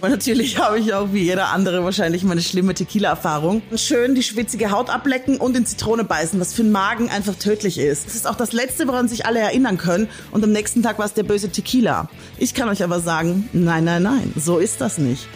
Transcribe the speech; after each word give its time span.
Und 0.00 0.10
natürlich 0.10 0.58
habe 0.58 0.78
ich 0.78 0.94
auch 0.94 1.12
wie 1.12 1.24
jeder 1.24 1.48
andere 1.48 1.84
wahrscheinlich 1.84 2.24
meine 2.24 2.40
schlimme 2.40 2.74
Tequila-Erfahrung. 2.74 3.62
Schön 3.76 4.14
die 4.14 4.22
schwitzige 4.22 4.70
Haut 4.70 4.88
ablecken 4.88 5.36
und 5.36 5.56
in 5.56 5.66
Zitrone 5.66 6.04
beißen, 6.04 6.40
was 6.40 6.54
für 6.54 6.62
den 6.62 6.72
Magen 6.72 7.10
einfach 7.10 7.34
tödlich 7.34 7.78
ist. 7.78 8.06
Das 8.06 8.14
ist 8.14 8.26
auch 8.26 8.36
das 8.36 8.52
Letzte, 8.52 8.88
woran 8.88 9.08
sich 9.08 9.26
alle 9.26 9.40
erinnern 9.40 9.76
können. 9.76 10.08
Und 10.30 10.42
am 10.42 10.52
nächsten 10.52 10.82
Tag 10.82 10.98
war 10.98 11.04
es 11.04 11.12
der 11.12 11.24
böse 11.24 11.50
Tequila. 11.50 12.08
Ich 12.38 12.54
kann 12.54 12.68
euch 12.68 12.82
aber 12.82 13.00
sagen, 13.00 13.48
nein, 13.52 13.84
nein, 13.84 14.02
nein, 14.02 14.32
so 14.36 14.58
ist 14.58 14.80
das 14.80 14.98
nicht. 14.98 15.26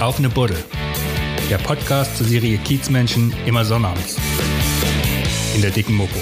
Auf 0.00 0.18
eine 0.18 0.28
Buddel. 0.28 0.56
Der 1.50 1.58
Podcast 1.58 2.16
zur 2.16 2.26
Serie 2.26 2.58
Kiezmenschen 2.58 3.34
immer 3.44 3.64
sonnabends. 3.64 4.16
In 5.56 5.62
der 5.62 5.72
dicken 5.72 5.94
Mopo. 5.94 6.18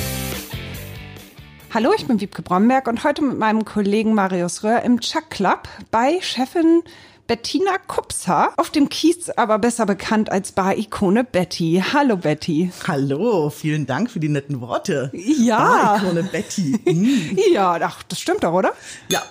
Hallo, 1.75 1.93
ich 1.95 2.07
bin 2.07 2.19
Wiebke 2.19 2.41
Bromberg 2.41 2.89
und 2.89 3.05
heute 3.05 3.23
mit 3.23 3.39
meinem 3.39 3.66
Kollegen 3.66 4.14
Marius 4.14 4.64
Röhr 4.64 4.82
im 4.82 5.00
Chuck 5.00 5.29
Club 5.29 5.68
bei 5.91 6.18
Chefin 6.23 6.82
Bettina 7.27 7.76
Kupser, 7.86 8.54
auf 8.57 8.71
dem 8.71 8.89
Kiez 8.89 9.29
aber 9.29 9.59
besser 9.59 9.85
bekannt 9.85 10.32
als 10.32 10.53
Bar-Ikone 10.53 11.25
Betty. 11.25 11.85
Hallo 11.93 12.17
Betty. 12.17 12.73
Hallo, 12.86 13.50
vielen 13.50 13.85
Dank 13.85 14.11
für 14.11 14.18
die 14.18 14.31
netten 14.31 14.62
Worte. 14.62 15.11
Ja. 15.12 15.59
Bar-Ikone 15.59 16.23
Betty. 16.23 16.81
Mm. 16.86 17.39
Ja, 17.53 17.79
ach, 17.82 18.03
das 18.04 18.18
stimmt 18.18 18.45
doch, 18.45 18.54
oder? 18.54 18.73
Ja, 19.11 19.23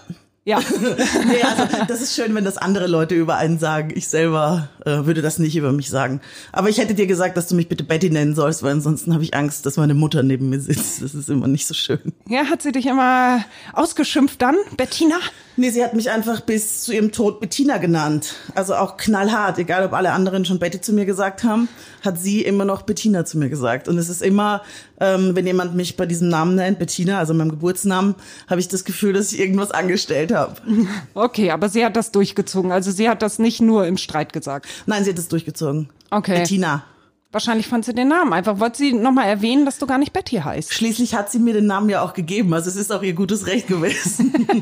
Ja. 0.48 0.60
nee, 1.28 1.44
also 1.44 1.64
das 1.90 2.02
ist 2.02 2.16
schön, 2.16 2.34
wenn 2.34 2.46
das 2.46 2.58
andere 2.58 2.88
Leute 2.88 3.16
über 3.16 3.36
einen 3.36 3.60
sagen. 3.60 3.92
Ich 3.94 4.08
selber 4.08 4.70
äh, 4.86 5.06
würde 5.06 5.22
das 5.22 5.40
nicht 5.40 5.58
über 5.58 5.74
mich 5.74 5.90
sagen. 5.90 6.22
Aber 6.54 6.70
ich 6.70 6.78
hätte 6.78 6.94
dir 6.94 7.06
gesagt, 7.06 7.36
dass 7.36 7.50
du 7.50 7.56
mich 7.56 7.68
bitte 7.68 7.84
Betty 7.84 8.10
nennen 8.10 8.34
sollst, 8.34 8.64
weil 8.64 8.72
ansonsten 8.72 9.14
habe 9.14 9.26
ich 9.26 9.34
Angst, 9.34 9.66
dass 9.66 9.76
meine 9.76 9.94
Mutter 9.94 10.24
neben 10.24 10.48
mir 10.48 10.62
sitzt. 10.62 11.02
Das 11.02 11.14
ist 11.14 11.30
immer 11.30 11.50
nicht 11.50 11.68
so 11.68 11.74
schön. 11.74 12.14
ja, 12.30 12.46
hat 12.46 12.62
sie 12.62 12.72
dich 12.72 12.86
immer 12.86 13.44
ausgeschimpft 13.74 14.42
dann, 14.42 14.56
Bettina? 14.78 15.18
Nee, 15.58 15.72
sie 15.72 15.84
hat 15.84 15.94
mich 15.94 16.12
einfach 16.12 16.40
bis 16.40 16.84
zu 16.84 16.94
ihrem 16.94 17.12
Tod 17.12 17.42
Bettina 17.42 17.78
genannt. 17.78 18.36
Also 18.56 18.76
auch 18.76 18.96
knallhart, 18.96 19.58
egal 19.58 19.86
ob 19.86 19.92
alle 19.92 20.14
anderen 20.14 20.46
schon 20.46 20.60
Betty 20.60 20.80
zu 20.80 20.94
mir 20.94 21.06
gesagt 21.06 21.44
haben, 21.44 21.68
hat 22.08 22.20
sie 22.20 22.42
immer 22.42 22.66
noch 22.66 22.82
Bettina 22.82 23.24
zu 23.26 23.38
mir 23.38 23.50
gesagt. 23.50 23.88
Und 23.88 24.00
es 24.00 24.10
ist 24.10 24.24
immer, 24.24 24.64
ähm, 25.00 25.36
wenn 25.36 25.46
jemand 25.46 25.76
mich 25.76 25.96
bei 25.96 26.08
diesem 26.08 26.30
Namen 26.30 26.56
nennt, 26.56 26.80
Bettina, 26.80 27.20
also 27.20 27.36
meinem 27.36 27.52
Geburtsnamen, 27.52 28.16
habe 28.48 28.60
ich 28.60 28.68
das 28.68 28.84
Gefühl, 28.84 29.14
dass 29.14 29.32
ich 29.32 29.40
irgendwas 29.40 29.70
angestellt 29.72 30.34
habe. 30.34 30.56
Okay, 31.14 31.52
aber 31.52 31.70
sie 31.70 31.84
hat 31.84 31.96
das 31.96 32.12
durchgezogen. 32.12 32.72
Also 32.72 32.92
sie 32.92 33.10
hat 33.10 33.22
das 33.22 33.40
nicht 33.40 33.62
nur 33.62 33.86
im 33.86 33.98
Streit 33.98 34.34
gesagt. 34.34 34.68
Nein, 34.86 35.04
sie 35.04 35.12
hat 35.12 35.20
es 35.20 35.28
durchgezogen. 35.28 35.90
Okay. 36.10 36.40
Bettina. 36.40 36.84
Wahrscheinlich 37.38 37.68
fand 37.68 37.86
sie 37.86 37.94
den 37.94 38.08
Namen. 38.08 38.34
Einfach 38.34 38.60
wollte 38.60 38.80
sie 38.80 38.94
nochmal 38.94 39.28
erwähnen, 39.28 39.64
dass 39.64 39.78
du 39.78 39.86
gar 39.86 40.00
nicht 40.00 40.12
Betty 40.12 40.38
heißt. 40.38 40.74
Schließlich 40.74 41.14
hat 41.14 41.32
sie 41.32 41.38
mir 41.38 41.54
den 41.54 41.68
Namen 41.68 41.88
ja 41.88 42.02
auch 42.02 42.16
gegeben. 42.16 42.52
Also 42.52 42.68
es 42.68 42.76
ist 42.76 42.92
auch 42.92 43.04
ihr 43.04 43.14
gutes 43.14 43.46
Recht 43.46 43.68
gewesen. 43.68 44.34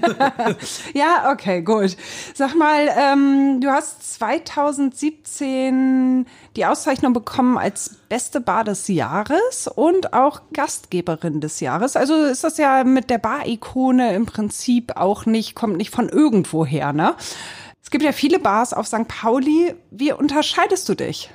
Ja, 0.93 1.31
okay, 1.31 1.61
gut. 1.61 1.95
Sag 2.33 2.53
mal, 2.55 2.89
ähm, 2.97 3.61
du 3.61 3.69
hast 3.69 4.15
2017 4.15 6.25
die 6.57 6.65
Auszeichnung 6.65 7.13
bekommen 7.13 7.57
als 7.57 7.95
beste 8.09 8.41
Bar 8.41 8.65
des 8.65 8.89
Jahres 8.89 9.69
und 9.73 10.11
auch 10.11 10.41
Gastgeberin 10.51 11.39
des 11.39 11.61
Jahres. 11.61 11.95
Also 11.95 12.25
ist 12.25 12.43
das 12.43 12.57
ja 12.57 12.83
mit 12.83 13.09
der 13.09 13.19
Bar-Ikone 13.19 14.13
im 14.13 14.25
Prinzip 14.25 14.97
auch 14.97 15.25
nicht, 15.25 15.55
kommt 15.55 15.77
nicht 15.77 15.91
von 15.91 16.09
irgendwo 16.09 16.65
her, 16.65 16.91
ne? 16.91 17.15
Es 17.81 17.89
gibt 17.89 18.03
ja 18.03 18.11
viele 18.11 18.39
Bars 18.39 18.73
auf 18.73 18.87
St. 18.87 19.07
Pauli. 19.07 19.75
Wie 19.91 20.11
unterscheidest 20.11 20.89
du 20.89 20.95
dich? 20.95 21.31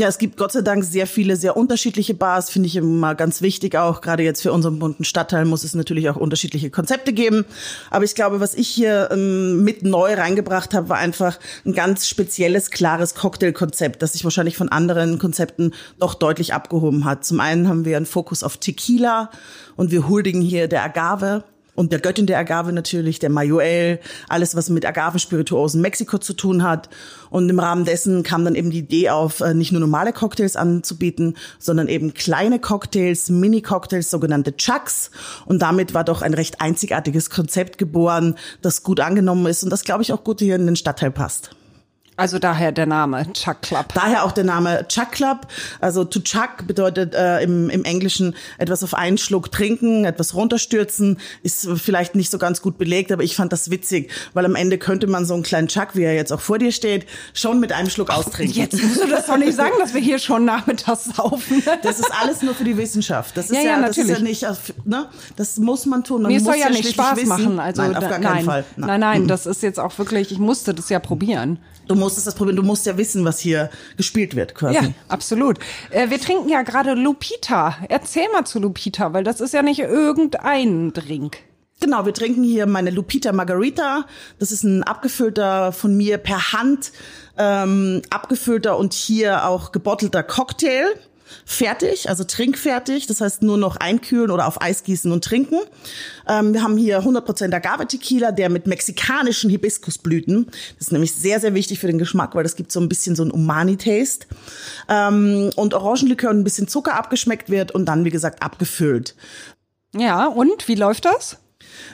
Ja, 0.00 0.08
es 0.08 0.16
gibt 0.16 0.38
Gott 0.38 0.50
sei 0.50 0.62
Dank 0.62 0.82
sehr 0.82 1.06
viele, 1.06 1.36
sehr 1.36 1.58
unterschiedliche 1.58 2.14
Bars, 2.14 2.48
finde 2.48 2.68
ich 2.68 2.76
immer 2.76 3.14
ganz 3.14 3.42
wichtig 3.42 3.76
auch. 3.76 4.00
Gerade 4.00 4.22
jetzt 4.22 4.40
für 4.40 4.50
unseren 4.50 4.78
bunten 4.78 5.04
Stadtteil 5.04 5.44
muss 5.44 5.62
es 5.62 5.74
natürlich 5.74 6.08
auch 6.08 6.16
unterschiedliche 6.16 6.70
Konzepte 6.70 7.12
geben. 7.12 7.44
Aber 7.90 8.06
ich 8.06 8.14
glaube, 8.14 8.40
was 8.40 8.54
ich 8.54 8.66
hier 8.66 9.10
ähm, 9.12 9.62
mit 9.62 9.82
neu 9.82 10.14
reingebracht 10.14 10.72
habe, 10.72 10.88
war 10.88 10.96
einfach 10.96 11.38
ein 11.66 11.74
ganz 11.74 12.08
spezielles, 12.08 12.70
klares 12.70 13.14
Cocktailkonzept, 13.14 14.00
das 14.00 14.14
sich 14.14 14.24
wahrscheinlich 14.24 14.56
von 14.56 14.70
anderen 14.70 15.18
Konzepten 15.18 15.74
doch 15.98 16.14
deutlich 16.14 16.54
abgehoben 16.54 17.04
hat. 17.04 17.26
Zum 17.26 17.38
einen 17.38 17.68
haben 17.68 17.84
wir 17.84 17.98
einen 17.98 18.06
Fokus 18.06 18.42
auf 18.42 18.56
Tequila 18.56 19.30
und 19.76 19.90
wir 19.90 20.08
huldigen 20.08 20.40
hier 20.40 20.66
der 20.66 20.82
Agave 20.82 21.44
und 21.80 21.92
der 21.92 21.98
Göttin 21.98 22.26
der 22.26 22.38
Agave 22.38 22.74
natürlich, 22.74 23.20
der 23.20 23.30
Mayuel, 23.30 24.00
alles, 24.28 24.54
was 24.54 24.68
mit 24.68 24.84
Agave-Spirituosen 24.84 25.80
Mexiko 25.80 26.18
zu 26.18 26.34
tun 26.34 26.62
hat. 26.62 26.90
Und 27.30 27.48
im 27.48 27.58
Rahmen 27.58 27.86
dessen 27.86 28.22
kam 28.22 28.44
dann 28.44 28.54
eben 28.54 28.70
die 28.70 28.80
Idee 28.80 29.08
auf, 29.08 29.40
äh, 29.40 29.54
nicht 29.54 29.72
nur 29.72 29.80
normale 29.80 30.12
Cocktails 30.12 30.56
anzubieten, 30.56 31.38
sondern 31.58 31.88
eben 31.88 32.12
kleine 32.12 32.58
Cocktails, 32.58 33.30
Mini-Cocktails, 33.30 34.10
sogenannte 34.10 34.58
Chucks. 34.58 35.10
Und 35.46 35.62
damit 35.62 35.94
war 35.94 36.04
doch 36.04 36.20
ein 36.20 36.34
recht 36.34 36.60
einzigartiges 36.60 37.30
Konzept 37.30 37.78
geboren, 37.78 38.34
das 38.60 38.82
gut 38.82 39.00
angenommen 39.00 39.46
ist 39.46 39.62
und 39.64 39.70
das, 39.70 39.84
glaube 39.84 40.02
ich, 40.02 40.12
auch 40.12 40.22
gut 40.22 40.40
hier 40.40 40.56
in 40.56 40.66
den 40.66 40.76
Stadtteil 40.76 41.10
passt. 41.10 41.56
Also 42.20 42.38
daher 42.38 42.70
der 42.70 42.84
Name 42.84 43.32
Chuck 43.32 43.62
Club. 43.62 43.94
Daher 43.94 44.24
auch 44.24 44.32
der 44.32 44.44
Name 44.44 44.86
Chuck 44.88 45.12
Club. 45.12 45.46
Also 45.80 46.04
to 46.04 46.20
chuck 46.20 46.66
bedeutet 46.66 47.14
äh, 47.14 47.42
im, 47.42 47.70
im 47.70 47.84
Englischen 47.84 48.36
etwas 48.58 48.84
auf 48.84 48.92
einen 48.92 49.16
Schluck 49.16 49.50
trinken, 49.50 50.04
etwas 50.04 50.34
runterstürzen. 50.34 51.18
Ist 51.42 51.66
vielleicht 51.76 52.14
nicht 52.14 52.30
so 52.30 52.36
ganz 52.36 52.60
gut 52.60 52.76
belegt, 52.76 53.10
aber 53.10 53.22
ich 53.22 53.36
fand 53.36 53.54
das 53.54 53.70
witzig, 53.70 54.10
weil 54.34 54.44
am 54.44 54.54
Ende 54.54 54.76
könnte 54.76 55.06
man 55.06 55.24
so 55.24 55.32
einen 55.32 55.42
kleinen 55.44 55.68
Chuck, 55.68 55.94
wie 55.94 56.02
er 56.02 56.14
jetzt 56.14 56.30
auch 56.30 56.40
vor 56.42 56.58
dir 56.58 56.72
steht, 56.72 57.06
schon 57.32 57.58
mit 57.58 57.72
einem 57.72 57.88
Schluck 57.88 58.10
austrinken. 58.10 58.54
Jetzt 58.54 58.82
musst 58.82 59.02
du 59.02 59.08
das 59.08 59.26
doch 59.26 59.38
nicht 59.38 59.54
sagen, 59.54 59.72
dass 59.78 59.94
wir 59.94 60.02
hier 60.02 60.18
schon 60.18 60.44
nachmittags 60.44 61.06
saufen. 61.16 61.62
Das 61.82 62.00
ist 62.00 62.10
alles 62.20 62.42
nur 62.42 62.54
für 62.54 62.64
die 62.64 62.76
Wissenschaft. 62.76 63.34
Das 63.36 63.46
ist 63.46 63.56
Ja, 63.56 63.62
ja, 63.62 63.80
ja, 63.80 63.86
das 63.86 63.96
ist 63.96 64.10
ja 64.10 64.18
nicht, 64.18 64.44
ne? 64.84 65.08
Das 65.36 65.56
muss 65.56 65.86
man 65.86 66.04
tun. 66.04 66.20
Man 66.20 66.32
Mir 66.32 66.40
soll 66.40 66.56
ja 66.56 66.68
nicht 66.68 66.92
Spaß 66.92 67.16
wissen. 67.16 67.28
machen. 67.28 67.58
Also 67.58 67.80
nein, 67.80 67.96
auf 67.96 68.02
gar 68.08 68.18
nein. 68.18 68.32
keinen 68.32 68.44
Fall. 68.44 68.64
Nein, 68.76 69.00
nein, 69.00 69.26
das 69.26 69.46
ist 69.46 69.62
jetzt 69.62 69.80
auch 69.80 69.96
wirklich, 69.98 70.32
ich 70.32 70.38
musste 70.38 70.74
das 70.74 70.90
ja 70.90 70.98
probieren. 70.98 71.58
Du 71.88 71.96
musstest 72.10 72.26
das 72.26 72.34
probieren. 72.34 72.56
Du 72.56 72.62
musst 72.62 72.86
ja 72.86 72.96
wissen, 72.96 73.24
was 73.24 73.38
hier 73.38 73.70
gespielt 73.96 74.36
wird, 74.36 74.54
quasi. 74.54 74.74
Ja, 74.74 74.82
absolut. 75.08 75.58
Äh, 75.90 76.10
wir 76.10 76.20
trinken 76.20 76.48
ja 76.48 76.62
gerade 76.62 76.94
Lupita. 76.94 77.76
Erzähl 77.88 78.28
mal 78.32 78.44
zu 78.44 78.58
Lupita, 78.58 79.12
weil 79.12 79.24
das 79.24 79.40
ist 79.40 79.54
ja 79.54 79.62
nicht 79.62 79.80
irgendein 79.80 80.92
Drink. 80.92 81.38
Genau, 81.80 82.04
wir 82.04 82.12
trinken 82.12 82.44
hier 82.44 82.66
meine 82.66 82.90
Lupita 82.90 83.32
Margarita. 83.32 84.04
Das 84.38 84.52
ist 84.52 84.64
ein 84.64 84.82
abgefüllter, 84.82 85.72
von 85.72 85.96
mir 85.96 86.18
per 86.18 86.52
Hand 86.52 86.92
ähm, 87.38 88.02
abgefüllter 88.10 88.76
und 88.76 88.92
hier 88.92 89.46
auch 89.46 89.72
gebottelter 89.72 90.22
Cocktail. 90.22 90.84
Fertig, 91.44 92.08
also 92.08 92.24
trinkfertig. 92.24 93.06
Das 93.06 93.20
heißt 93.20 93.42
nur 93.42 93.56
noch 93.56 93.76
einkühlen 93.76 94.30
oder 94.30 94.46
auf 94.46 94.60
Eis 94.60 94.82
gießen 94.82 95.10
und 95.10 95.24
trinken. 95.24 95.58
Ähm, 96.28 96.54
wir 96.54 96.62
haben 96.62 96.76
hier 96.76 97.00
100% 97.00 97.54
Agave-Tequila, 97.54 98.32
der 98.32 98.48
mit 98.48 98.66
mexikanischen 98.66 99.50
Hibiskusblüten. 99.50 100.46
Das 100.46 100.88
ist 100.88 100.92
nämlich 100.92 101.12
sehr, 101.12 101.40
sehr 101.40 101.54
wichtig 101.54 101.78
für 101.80 101.86
den 101.86 101.98
Geschmack, 101.98 102.34
weil 102.34 102.42
das 102.42 102.56
gibt 102.56 102.72
so 102.72 102.80
ein 102.80 102.88
bisschen 102.88 103.16
so 103.16 103.24
ein 103.24 103.30
Umani-Taste. 103.30 104.26
Ähm, 104.88 105.50
und 105.56 105.74
Orangenlikör 105.74 106.30
und 106.30 106.40
ein 106.40 106.44
bisschen 106.44 106.68
Zucker 106.68 106.94
abgeschmeckt 106.94 107.50
wird 107.50 107.72
und 107.72 107.86
dann, 107.86 108.04
wie 108.04 108.10
gesagt, 108.10 108.42
abgefüllt. 108.42 109.14
Ja, 109.96 110.26
und 110.26 110.68
wie 110.68 110.76
läuft 110.76 111.04
das? 111.04 111.38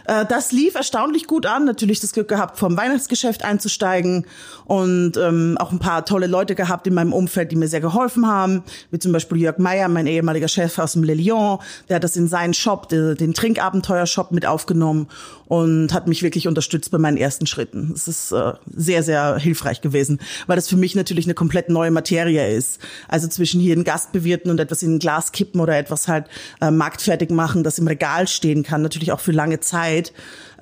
Äh, 0.06 0.24
Das 0.26 0.52
lief 0.52 0.74
erstaunlich 0.74 1.26
gut 1.26 1.46
an. 1.46 1.64
Natürlich 1.64 2.00
das 2.00 2.12
Glück 2.12 2.28
gehabt, 2.28 2.58
vom 2.58 2.76
Weihnachtsgeschäft 2.76 3.44
einzusteigen 3.44 4.26
und 4.64 5.16
ähm, 5.16 5.56
auch 5.60 5.72
ein 5.72 5.78
paar 5.78 6.04
tolle 6.04 6.26
Leute 6.26 6.54
gehabt 6.54 6.86
in 6.86 6.94
meinem 6.94 7.12
Umfeld, 7.12 7.52
die 7.52 7.56
mir 7.56 7.68
sehr 7.68 7.80
geholfen 7.80 8.26
haben, 8.26 8.62
wie 8.90 8.98
zum 8.98 9.12
Beispiel 9.12 9.38
Jörg 9.38 9.58
Meyer, 9.58 9.88
mein 9.88 10.06
ehemaliger 10.06 10.48
Chef 10.48 10.78
aus 10.78 10.92
dem 10.92 11.04
Le 11.04 11.14
Lion. 11.14 11.58
Der 11.88 11.96
hat 11.96 12.04
das 12.04 12.16
in 12.16 12.28
seinen 12.28 12.54
Shop, 12.54 12.88
de- 12.88 13.14
den 13.14 13.34
Trinkabenteuer-Shop 13.34 14.32
mit 14.32 14.46
aufgenommen 14.46 15.08
und 15.46 15.92
hat 15.92 16.08
mich 16.08 16.22
wirklich 16.22 16.48
unterstützt 16.48 16.90
bei 16.90 16.98
meinen 16.98 17.16
ersten 17.16 17.46
Schritten. 17.46 17.90
Das 17.92 18.08
ist 18.08 18.32
äh, 18.32 18.52
sehr, 18.74 19.02
sehr 19.04 19.36
hilfreich 19.38 19.80
gewesen, 19.80 20.18
weil 20.48 20.56
das 20.56 20.68
für 20.68 20.76
mich 20.76 20.94
natürlich 20.96 21.26
eine 21.26 21.34
komplett 21.34 21.68
neue 21.68 21.90
Materie 21.92 22.52
ist. 22.56 22.80
Also 23.08 23.28
zwischen 23.28 23.60
hier 23.60 23.74
einen 23.74 23.84
Gast 23.84 24.10
bewirten 24.12 24.50
und 24.50 24.58
etwas 24.58 24.82
in 24.82 24.94
ein 24.96 24.98
Glas 24.98 25.30
kippen 25.32 25.60
oder 25.60 25.76
etwas 25.78 26.08
halt 26.08 26.26
äh, 26.60 26.70
marktfertig 26.72 27.30
machen, 27.30 27.62
das 27.62 27.78
im 27.78 27.86
Regal 27.86 28.26
stehen 28.26 28.62
kann, 28.64 28.82
natürlich 28.82 29.12
auch 29.12 29.20
für 29.20 29.32
lange 29.32 29.60
Zeit. 29.60 29.65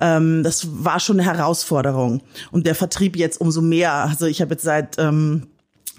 Ähm, 0.01 0.43
das 0.43 0.67
war 0.83 0.99
schon 0.99 1.19
eine 1.19 1.29
Herausforderung. 1.29 2.21
Und 2.51 2.65
der 2.67 2.75
Vertrieb 2.75 3.15
jetzt 3.15 3.39
umso 3.39 3.61
mehr. 3.61 3.93
Also 3.93 4.25
ich 4.25 4.41
habe 4.41 4.53
jetzt 4.53 4.63
seit 4.63 4.97
ähm, 4.99 5.47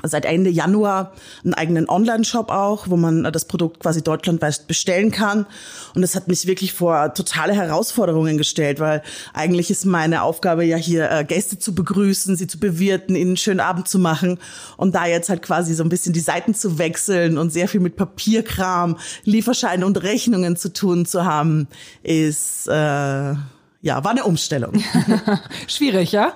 seit 0.03 0.25
Ende 0.25 0.51
Januar 0.51 1.13
einen 1.45 1.55
eigenen 1.55 1.89
Online-Shop 1.89 2.51
auch, 2.51 2.89
wo 2.89 2.97
man 2.97 3.25
das 3.25 3.47
Produkt 3.47 3.81
quasi 3.81 4.03
deutschlandweit 4.03 4.67
bestellen 4.67 5.11
kann. 5.11 5.47
Und 5.95 6.03
das 6.03 6.15
hat 6.15 6.29
mich 6.29 6.47
wirklich 6.47 6.73
vor 6.73 7.15
totale 7.15 7.55
Herausforderungen 7.55 8.37
gestellt, 8.37 8.79
weil 8.79 9.03
eigentlich 9.33 9.71
ist 9.71 9.85
meine 9.85 10.23
Aufgabe 10.23 10.65
ja 10.65 10.77
hier 10.77 11.11
äh, 11.11 11.25
Gäste 11.25 11.59
zu 11.59 11.75
begrüßen, 11.75 12.37
sie 12.37 12.47
zu 12.47 12.59
bewirten, 12.59 13.17
ihnen 13.17 13.31
einen 13.31 13.37
schönen 13.37 13.61
Abend 13.61 13.89
zu 13.89 13.99
machen 13.99 14.39
und 14.77 14.95
da 14.95 15.07
jetzt 15.07 15.29
halt 15.29 15.43
quasi 15.43 15.75
so 15.75 15.83
ein 15.83 15.89
bisschen 15.89 16.13
die 16.13 16.21
Seiten 16.21 16.55
zu 16.55 16.79
wechseln 16.79 17.39
und 17.39 17.51
sehr 17.51 17.69
viel 17.69 17.81
mit 17.81 17.97
Papierkram, 17.97 18.99
Lieferscheine 19.25 19.87
und 19.87 20.03
Rechnungen 20.03 20.57
zu 20.57 20.73
tun 20.73 21.07
zu 21.07 21.25
haben, 21.25 21.69
ist 22.03 22.69
äh, 22.69 22.73
ja 22.73 24.05
war 24.05 24.11
eine 24.11 24.25
Umstellung. 24.25 24.83
Schwierig, 25.67 26.13
ja? 26.13 26.35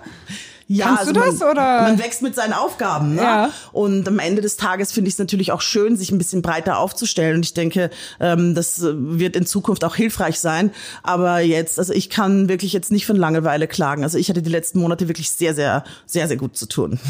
Ja, 0.72 0.86
Kannst 0.86 1.00
also 1.00 1.12
du 1.12 1.18
das, 1.18 1.40
man, 1.40 1.50
oder? 1.50 1.82
man 1.82 1.98
wächst 1.98 2.22
mit 2.22 2.36
seinen 2.36 2.52
Aufgaben. 2.52 3.16
Ne? 3.16 3.22
Ja. 3.22 3.50
Und 3.72 4.06
am 4.06 4.20
Ende 4.20 4.40
des 4.40 4.56
Tages 4.56 4.92
finde 4.92 5.08
ich 5.08 5.14
es 5.14 5.18
natürlich 5.18 5.50
auch 5.50 5.62
schön, 5.62 5.96
sich 5.96 6.12
ein 6.12 6.18
bisschen 6.18 6.42
breiter 6.42 6.78
aufzustellen. 6.78 7.34
Und 7.34 7.44
ich 7.44 7.54
denke, 7.54 7.90
ähm, 8.20 8.54
das 8.54 8.80
äh, 8.80 8.92
wird 8.94 9.34
in 9.34 9.46
Zukunft 9.46 9.82
auch 9.84 9.96
hilfreich 9.96 10.38
sein. 10.38 10.70
Aber 11.02 11.40
jetzt, 11.40 11.80
also 11.80 11.92
ich 11.92 12.08
kann 12.08 12.48
wirklich 12.48 12.72
jetzt 12.72 12.92
nicht 12.92 13.04
von 13.04 13.16
Langeweile 13.16 13.66
klagen. 13.66 14.04
Also 14.04 14.16
ich 14.16 14.28
hatte 14.28 14.42
die 14.42 14.50
letzten 14.50 14.78
Monate 14.78 15.08
wirklich 15.08 15.32
sehr, 15.32 15.56
sehr, 15.56 15.82
sehr, 16.06 16.28
sehr 16.28 16.36
gut 16.36 16.56
zu 16.56 16.66
tun. 16.66 17.00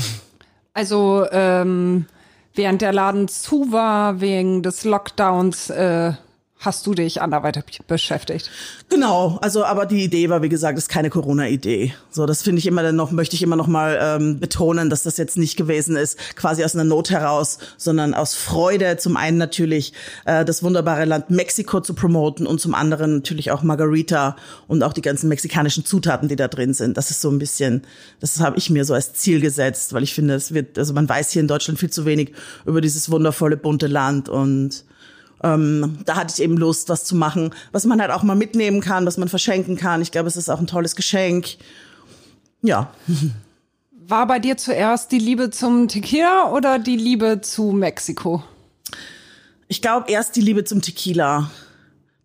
Also 0.73 1.27
ähm, 1.31 2.07
während 2.55 2.81
der 2.81 2.95
Laden 2.95 3.29
zu 3.29 3.73
war, 3.73 4.23
wegen 4.23 4.63
des 4.63 4.85
Lockdowns, 4.85 5.69
äh, 5.69 6.15
hast 6.61 6.87
du 6.87 6.93
dich 6.93 7.23
anderweitig 7.23 7.81
beschäftigt. 7.89 8.51
Genau, 8.91 9.39
also 9.41 9.65
aber 9.65 9.87
die 9.87 10.05
Idee 10.05 10.29
war, 10.29 10.43
wie 10.43 10.51
gesagt, 10.51 10.77
ist 10.77 10.91
keine 10.91 11.09
Corona-Idee. 11.09 11.95
So, 12.11 12.27
das 12.27 12.43
finde 12.43 12.59
ich 12.59 12.67
immer 12.67 12.83
dann 12.83 12.97
noch, 12.97 13.13
möchte 13.13 13.35
ich 13.35 13.43
immer 13.43 13.57
noch 13.57 13.67
mal 13.67 13.99
ähm, 14.01 14.41
betonen, 14.41 14.91
dass 14.91 15.03
das 15.03 15.17
jetzt 15.17 15.39
nicht 15.39 15.57
gewesen 15.57 15.97
ist, 15.97 16.19
quasi 16.37 16.63
aus 16.63 16.75
einer 16.75 16.85
Not 16.85 17.11
heraus, 17.11 17.59
sondern 17.79 18.13
aus 18.13 18.35
Freude, 18.35 18.99
zum 18.99 19.17
einen 19.17 19.39
natürlich 19.39 19.95
äh, 20.27 20.45
das 20.45 20.63
wunderbare 20.63 21.07
Land 21.07 21.31
Mexiko 21.31 21.81
zu 21.81 21.95
promoten 21.95 22.47
und 22.47 22.61
zum 22.61 22.75
anderen 22.75 23.15
natürlich 23.15 23.51
auch 23.53 23.63
Margarita 23.63 24.37
und 24.69 24.83
auch 24.83 24.93
die 24.93 25.03
ganzen 25.03 25.31
mexikanischen 25.31 25.87
Zutaten, 25.87 26.29
die 26.29 26.37
da 26.37 26.49
drin 26.49 26.75
sind. 26.75 26.99
Das 26.99 27.11
ist 27.11 27.23
so 27.23 27.31
ein 27.31 27.39
bisschen, 27.39 27.85
das 28.21 28.39
habe 28.41 28.59
ich 28.59 28.69
mir 28.69 28.85
so 28.85 28.93
als 28.93 29.15
Ziel 29.15 29.41
gesetzt, 29.41 29.95
weil 29.95 30.03
ich 30.03 30.13
finde, 30.13 30.35
es 30.35 30.53
wird, 30.53 30.79
also 30.79 30.93
man 30.93 31.09
weiß 31.09 31.31
hier 31.31 31.41
in 31.41 31.49
Deutschland 31.49 31.81
viel 31.81 31.91
zu 31.91 32.05
wenig 32.05 32.35
über 32.67 32.83
dieses 32.83 33.11
wundervolle 33.11 33.57
bunte 33.57 33.87
Land 33.87 34.29
und 34.29 34.85
ähm, 35.43 35.99
da 36.05 36.17
hatte 36.17 36.35
ich 36.35 36.43
eben 36.43 36.57
Lust, 36.57 36.89
was 36.89 37.05
zu 37.05 37.17
machen, 37.17 37.55
was 37.73 37.87
man 37.87 38.01
halt 38.01 38.11
auch 38.11 38.23
mal 38.23 38.37
mitnehmen 38.37 38.81
kann, 38.81 39.07
was 39.07 39.17
man 39.17 39.29
verschenken 39.29 39.77
kann. 39.77 40.03
Ich 40.03 40.13
glaube, 40.13 40.29
es 40.29 40.37
ist 40.37 40.49
auch 40.49 40.61
ein 40.61 40.67
tolles 40.67 40.97
Geschenk. 40.97 41.57
Ja. 42.63 42.93
War 43.93 44.27
bei 44.27 44.39
dir 44.39 44.57
zuerst 44.57 45.13
die 45.13 45.19
Liebe 45.19 45.51
zum 45.51 45.89
Tequila 45.89 46.51
oder 46.51 46.79
die 46.79 46.97
Liebe 46.97 47.41
zu 47.41 47.73
Mexiko? 47.73 48.43
Ich 49.69 49.81
glaube, 49.81 50.11
erst 50.11 50.37
die 50.37 50.41
Liebe 50.41 50.65
zum 50.65 50.83
Tequila. 50.83 51.51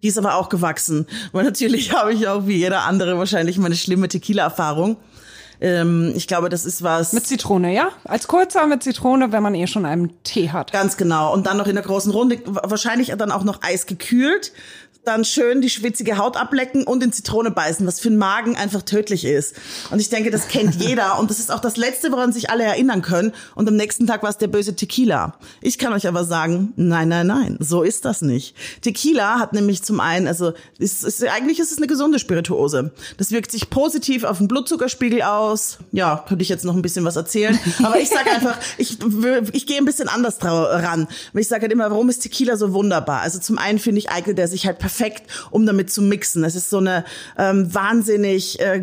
Die 0.02 0.08
ist 0.08 0.18
aber 0.18 0.36
auch 0.36 0.50
gewachsen. 0.50 1.08
Weil 1.32 1.46
natürlich 1.46 1.94
habe 1.94 2.14
ich 2.14 2.28
auch 2.28 2.48
wie 2.48 2.58
jeder 2.58 2.84
andere 2.84 3.18
wahrscheinlich 3.18 3.58
meine 3.58 3.76
schlimme 3.76 4.08
Tequila-Erfahrung. 4.08 4.98
Ähm, 5.62 6.14
ich 6.16 6.28
glaube, 6.28 6.50
das 6.50 6.66
ist 6.66 6.84
was. 6.84 7.14
Mit 7.14 7.26
Zitrone, 7.28 7.74
ja? 7.74 7.90
Als 8.04 8.28
kurzer 8.28 8.68
mit 8.68 8.84
Zitrone, 8.84 9.32
wenn 9.32 9.44
man 9.44 9.56
eh 9.56 9.68
schon 9.68 9.86
einen 9.86 10.12
Tee 10.24 10.50
hat. 10.50 10.72
Ganz 10.72 10.98
genau. 10.98 11.34
Und 11.34 11.48
dann 11.48 11.58
noch 11.58 11.68
in 11.68 11.76
der 11.76 11.84
großen 11.84 12.12
Runde, 12.12 12.40
wahrscheinlich 12.46 13.14
dann 13.18 13.32
auch 13.32 13.44
noch 13.44 13.62
eisgekühlt. 13.62 14.52
Dann 15.06 15.24
schön 15.24 15.62
die 15.62 15.70
schwitzige 15.70 16.18
Haut 16.18 16.36
ablecken 16.36 16.84
und 16.84 17.04
in 17.04 17.14
Zitrone 17.14 17.52
beißen, 17.52 17.86
was 17.86 18.00
für 18.00 18.10
den 18.10 18.18
Magen 18.18 18.56
einfach 18.56 18.82
tödlich 18.82 19.24
ist. 19.24 19.56
Und 19.92 20.00
ich 20.00 20.10
denke, 20.10 20.32
das 20.32 20.48
kennt 20.48 20.76
jeder. 20.82 21.20
Und 21.20 21.30
das 21.30 21.40
ist 21.40 21.52
auch 21.52 21.60
das 21.60 21.78
Letzte, 21.78 22.12
woran 22.12 22.34
sich 22.34 22.50
alle 22.50 22.64
erinnern 22.64 23.02
können. 23.02 23.32
Und 23.54 23.68
am 23.68 23.76
nächsten 23.76 24.08
Tag 24.08 24.24
war 24.24 24.30
es 24.30 24.38
der 24.38 24.48
böse 24.48 24.76
Tequila. 24.76 25.38
Ich 25.62 25.78
kann 25.78 25.94
euch 25.94 26.08
aber 26.08 26.24
sagen, 26.26 26.74
nein, 26.76 27.10
nein, 27.10 27.28
nein, 27.28 27.58
so 27.60 27.84
ist 27.84 28.06
das 28.06 28.22
nicht. 28.22 28.56
Tequila 28.82 29.40
hat 29.40 29.54
nämlich 29.54 29.84
zum 29.84 30.00
einen, 30.00 30.28
also 30.28 30.54
ist, 30.80 31.04
ist, 31.04 31.24
eigentlich 31.28 31.60
ist 31.60 31.72
es 31.72 31.78
eine 31.78 31.88
gesunde 31.88 32.20
Spirituose. 32.20 32.92
Das 33.18 33.32
wirkt 33.32 33.52
sich 33.52 33.70
positiv 33.70 34.24
auf 34.24 34.40
den 34.40 34.48
Blutzuckerspiegel 34.48 35.22
aus. 35.22 35.78
Ja, 35.92 36.26
könnte 36.28 36.42
ich 36.42 36.50
jetzt 36.50 36.66
noch 36.66 36.76
ein 36.76 36.82
bisschen 36.82 37.06
was 37.06 37.16
erzählen. 37.16 37.58
Aber 37.84 38.00
ich 38.00 38.10
sage 38.10 38.32
einfach, 38.32 38.58
ich, 38.78 38.98
ich 39.54 39.68
gehe 39.68 39.78
ein 39.78 39.86
bisschen 39.86 40.10
anders 40.10 40.38
ran. 40.42 41.08
Ich 41.34 41.48
sage 41.48 41.64
halt 41.64 41.72
immer, 41.72 41.92
warum 41.92 42.10
ist 42.10 42.20
Tequila 42.20 42.58
so 42.58 42.74
wunderbar? 42.74 43.22
Also 43.22 43.40
zum 43.40 43.58
einen 43.58 43.80
finde 43.80 44.00
ich, 44.00 44.10
eignet 44.10 44.40
er 44.40 44.48
sich 44.48 44.66
halt 44.66 44.80
perfekt, 44.80 44.95
um 45.52 45.66
damit 45.66 45.92
zu 45.92 46.02
mixen. 46.02 46.44
Es 46.44 46.56
ist 46.56 46.70
so 46.70 46.78
eine 46.78 47.06
ähm, 47.38 47.74
wahnsinnig 47.74 48.60
äh, 48.60 48.82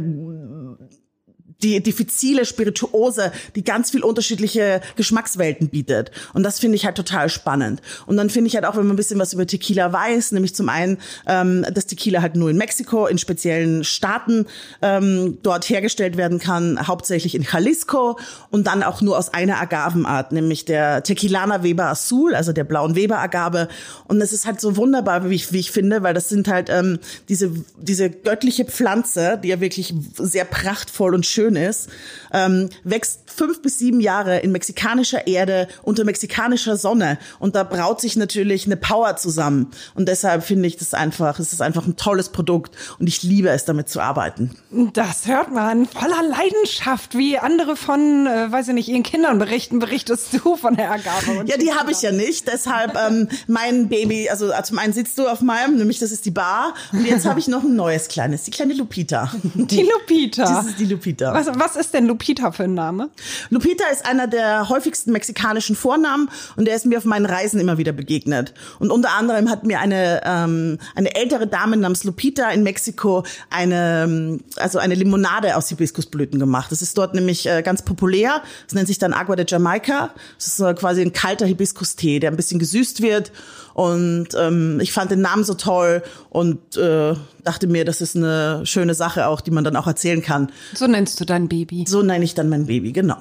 die 1.62 1.82
diffizile 1.82 2.44
Spirituose, 2.44 3.32
die 3.54 3.64
ganz 3.64 3.90
viel 3.90 4.02
unterschiedliche 4.02 4.80
Geschmackswelten 4.96 5.68
bietet. 5.68 6.10
Und 6.32 6.42
das 6.42 6.58
finde 6.58 6.76
ich 6.76 6.84
halt 6.84 6.96
total 6.96 7.28
spannend. 7.28 7.80
Und 8.06 8.16
dann 8.16 8.30
finde 8.30 8.48
ich 8.48 8.54
halt 8.54 8.64
auch, 8.64 8.76
wenn 8.76 8.86
man 8.86 8.94
ein 8.94 8.96
bisschen 8.96 9.18
was 9.18 9.32
über 9.32 9.46
Tequila 9.46 9.92
weiß, 9.92 10.32
nämlich 10.32 10.54
zum 10.54 10.68
einen, 10.68 10.98
ähm, 11.26 11.64
dass 11.72 11.86
Tequila 11.86 12.22
halt 12.22 12.36
nur 12.36 12.50
in 12.50 12.56
Mexiko, 12.56 13.06
in 13.06 13.18
speziellen 13.18 13.84
Staaten 13.84 14.46
ähm, 14.80 15.38
dort 15.42 15.68
hergestellt 15.68 16.16
werden 16.16 16.38
kann, 16.38 16.86
hauptsächlich 16.86 17.34
in 17.34 17.42
Jalisco 17.42 18.18
und 18.50 18.66
dann 18.66 18.82
auch 18.82 19.00
nur 19.00 19.18
aus 19.18 19.32
einer 19.32 19.60
Agavenart, 19.60 20.32
nämlich 20.32 20.64
der 20.64 21.02
Tequilana 21.02 21.62
Weber 21.62 21.86
Azul, 21.86 22.34
also 22.34 22.52
der 22.52 22.64
blauen 22.64 22.94
Weber-Agave. 22.96 23.68
Und 24.08 24.20
es 24.20 24.32
ist 24.32 24.46
halt 24.46 24.60
so 24.60 24.76
wunderbar, 24.76 25.28
wie 25.28 25.34
ich, 25.34 25.52
wie 25.52 25.60
ich 25.60 25.70
finde, 25.70 26.02
weil 26.02 26.14
das 26.14 26.28
sind 26.28 26.48
halt 26.48 26.68
ähm, 26.70 26.98
diese, 27.28 27.50
diese 27.78 28.10
göttliche 28.10 28.64
Pflanze, 28.64 29.38
die 29.42 29.48
ja 29.48 29.60
wirklich 29.60 29.94
sehr 30.16 30.44
prachtvoll 30.44 31.14
und 31.14 31.26
schön 31.26 31.51
ist, 31.56 31.88
ähm, 32.32 32.68
wächst 32.84 33.22
fünf 33.26 33.62
bis 33.62 33.78
sieben 33.78 34.00
Jahre 34.00 34.38
in 34.40 34.52
mexikanischer 34.52 35.26
Erde 35.26 35.68
unter 35.82 36.04
mexikanischer 36.04 36.76
Sonne 36.76 37.18
und 37.38 37.54
da 37.54 37.64
braut 37.64 38.00
sich 38.00 38.16
natürlich 38.16 38.66
eine 38.66 38.76
Power 38.76 39.16
zusammen 39.16 39.70
und 39.94 40.08
deshalb 40.08 40.44
finde 40.44 40.68
ich 40.68 40.76
das 40.76 40.94
einfach, 40.94 41.38
es 41.38 41.52
ist 41.52 41.62
einfach 41.62 41.86
ein 41.86 41.96
tolles 41.96 42.30
Produkt 42.30 42.76
und 42.98 43.06
ich 43.06 43.22
liebe 43.22 43.48
es, 43.48 43.64
damit 43.64 43.88
zu 43.88 44.00
arbeiten. 44.00 44.56
Das 44.92 45.26
hört 45.26 45.52
man 45.52 45.86
voller 45.86 46.22
Leidenschaft, 46.22 47.16
wie 47.16 47.38
andere 47.38 47.76
von, 47.76 48.26
äh, 48.26 48.50
weiß 48.50 48.68
ich 48.68 48.74
nicht, 48.74 48.88
ihren 48.88 49.02
Kindern 49.02 49.38
berichten, 49.38 49.78
berichtest 49.78 50.34
du 50.34 50.56
von 50.56 50.76
der 50.76 50.90
Agave. 50.90 51.44
Ja, 51.46 51.56
die 51.56 51.72
habe 51.72 51.92
ich 51.92 52.02
ja 52.02 52.12
nicht, 52.12 52.48
deshalb 52.48 52.96
ähm, 52.96 53.28
mein 53.46 53.88
Baby, 53.88 54.28
also 54.28 54.50
zum 54.62 54.78
einen 54.78 54.92
sitzt 54.92 55.18
du 55.18 55.26
auf 55.28 55.40
meinem, 55.40 55.76
nämlich 55.76 55.98
das 55.98 56.12
ist 56.12 56.24
die 56.26 56.30
Bar 56.30 56.74
und 56.92 57.06
jetzt 57.06 57.26
habe 57.26 57.38
ich 57.40 57.48
noch 57.48 57.62
ein 57.62 57.76
neues 57.76 58.08
kleines, 58.08 58.44
die 58.44 58.50
kleine 58.50 58.74
Lupita. 58.74 59.32
Die 59.54 59.82
Lupita. 59.82 60.42
Das 60.52 60.66
ist 60.66 60.78
die 60.78 60.84
Lupita. 60.84 61.32
Was, 61.46 61.58
was 61.58 61.76
ist 61.76 61.94
denn 61.94 62.06
Lupita 62.06 62.52
für 62.52 62.64
ein 62.64 62.74
Name? 62.74 63.10
Lupita 63.50 63.84
ist 63.92 64.06
einer 64.06 64.26
der 64.26 64.68
häufigsten 64.68 65.12
mexikanischen 65.12 65.76
Vornamen 65.76 66.28
und 66.56 66.66
der 66.66 66.76
ist 66.76 66.86
mir 66.86 66.98
auf 66.98 67.04
meinen 67.04 67.26
Reisen 67.26 67.60
immer 67.60 67.78
wieder 67.78 67.92
begegnet. 67.92 68.54
Und 68.78 68.90
unter 68.90 69.12
anderem 69.12 69.50
hat 69.50 69.64
mir 69.64 69.80
eine 69.80 70.20
ähm, 70.24 70.78
eine 70.94 71.14
ältere 71.14 71.46
Dame 71.46 71.76
namens 71.76 72.04
Lupita 72.04 72.50
in 72.50 72.62
Mexiko 72.62 73.24
eine 73.50 74.38
also 74.56 74.78
eine 74.78 74.94
Limonade 74.94 75.56
aus 75.56 75.68
Hibiskusblüten 75.68 76.38
gemacht. 76.38 76.70
Das 76.70 76.82
ist 76.82 76.96
dort 76.96 77.14
nämlich 77.14 77.46
äh, 77.46 77.62
ganz 77.62 77.82
populär. 77.82 78.42
Das 78.66 78.74
nennt 78.74 78.86
sich 78.86 78.98
dann 78.98 79.12
Agua 79.12 79.36
de 79.36 79.46
Jamaica. 79.48 80.10
Das 80.38 80.46
ist 80.46 80.60
äh, 80.60 80.74
quasi 80.74 81.02
ein 81.02 81.12
kalter 81.12 81.46
Hibiskustee, 81.46 82.20
der 82.20 82.30
ein 82.30 82.36
bisschen 82.36 82.58
gesüßt 82.58 83.02
wird. 83.02 83.32
Und 83.74 84.28
ähm, 84.38 84.80
ich 84.80 84.92
fand 84.92 85.10
den 85.10 85.20
Namen 85.20 85.44
so 85.44 85.54
toll 85.54 86.02
und 86.30 86.76
äh, 86.76 87.14
dachte 87.44 87.66
mir, 87.66 87.84
das 87.84 88.00
ist 88.00 88.16
eine 88.16 88.66
schöne 88.66 88.94
Sache 88.94 89.26
auch, 89.26 89.40
die 89.40 89.50
man 89.50 89.64
dann 89.64 89.76
auch 89.76 89.86
erzählen 89.86 90.22
kann. 90.22 90.50
So 90.74 90.86
nennst 90.86 91.20
du 91.20 91.24
dein 91.24 91.48
Baby. 91.48 91.84
So 91.86 92.02
nenne 92.02 92.24
ich 92.24 92.34
dann 92.34 92.48
mein 92.48 92.66
Baby, 92.66 92.92
genau. 92.92 93.18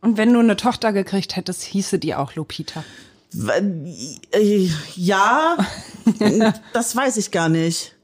Und 0.00 0.16
wenn 0.16 0.32
du 0.32 0.38
eine 0.40 0.56
Tochter 0.56 0.92
gekriegt 0.92 1.36
hättest, 1.36 1.62
hieße 1.62 1.98
die 1.98 2.14
auch 2.14 2.34
Lupita. 2.34 2.84
Äh, 4.32 4.68
Ja, 4.94 5.56
das 6.72 6.94
weiß 6.94 7.16
ich 7.16 7.30
gar 7.30 7.48
nicht. 7.48 7.94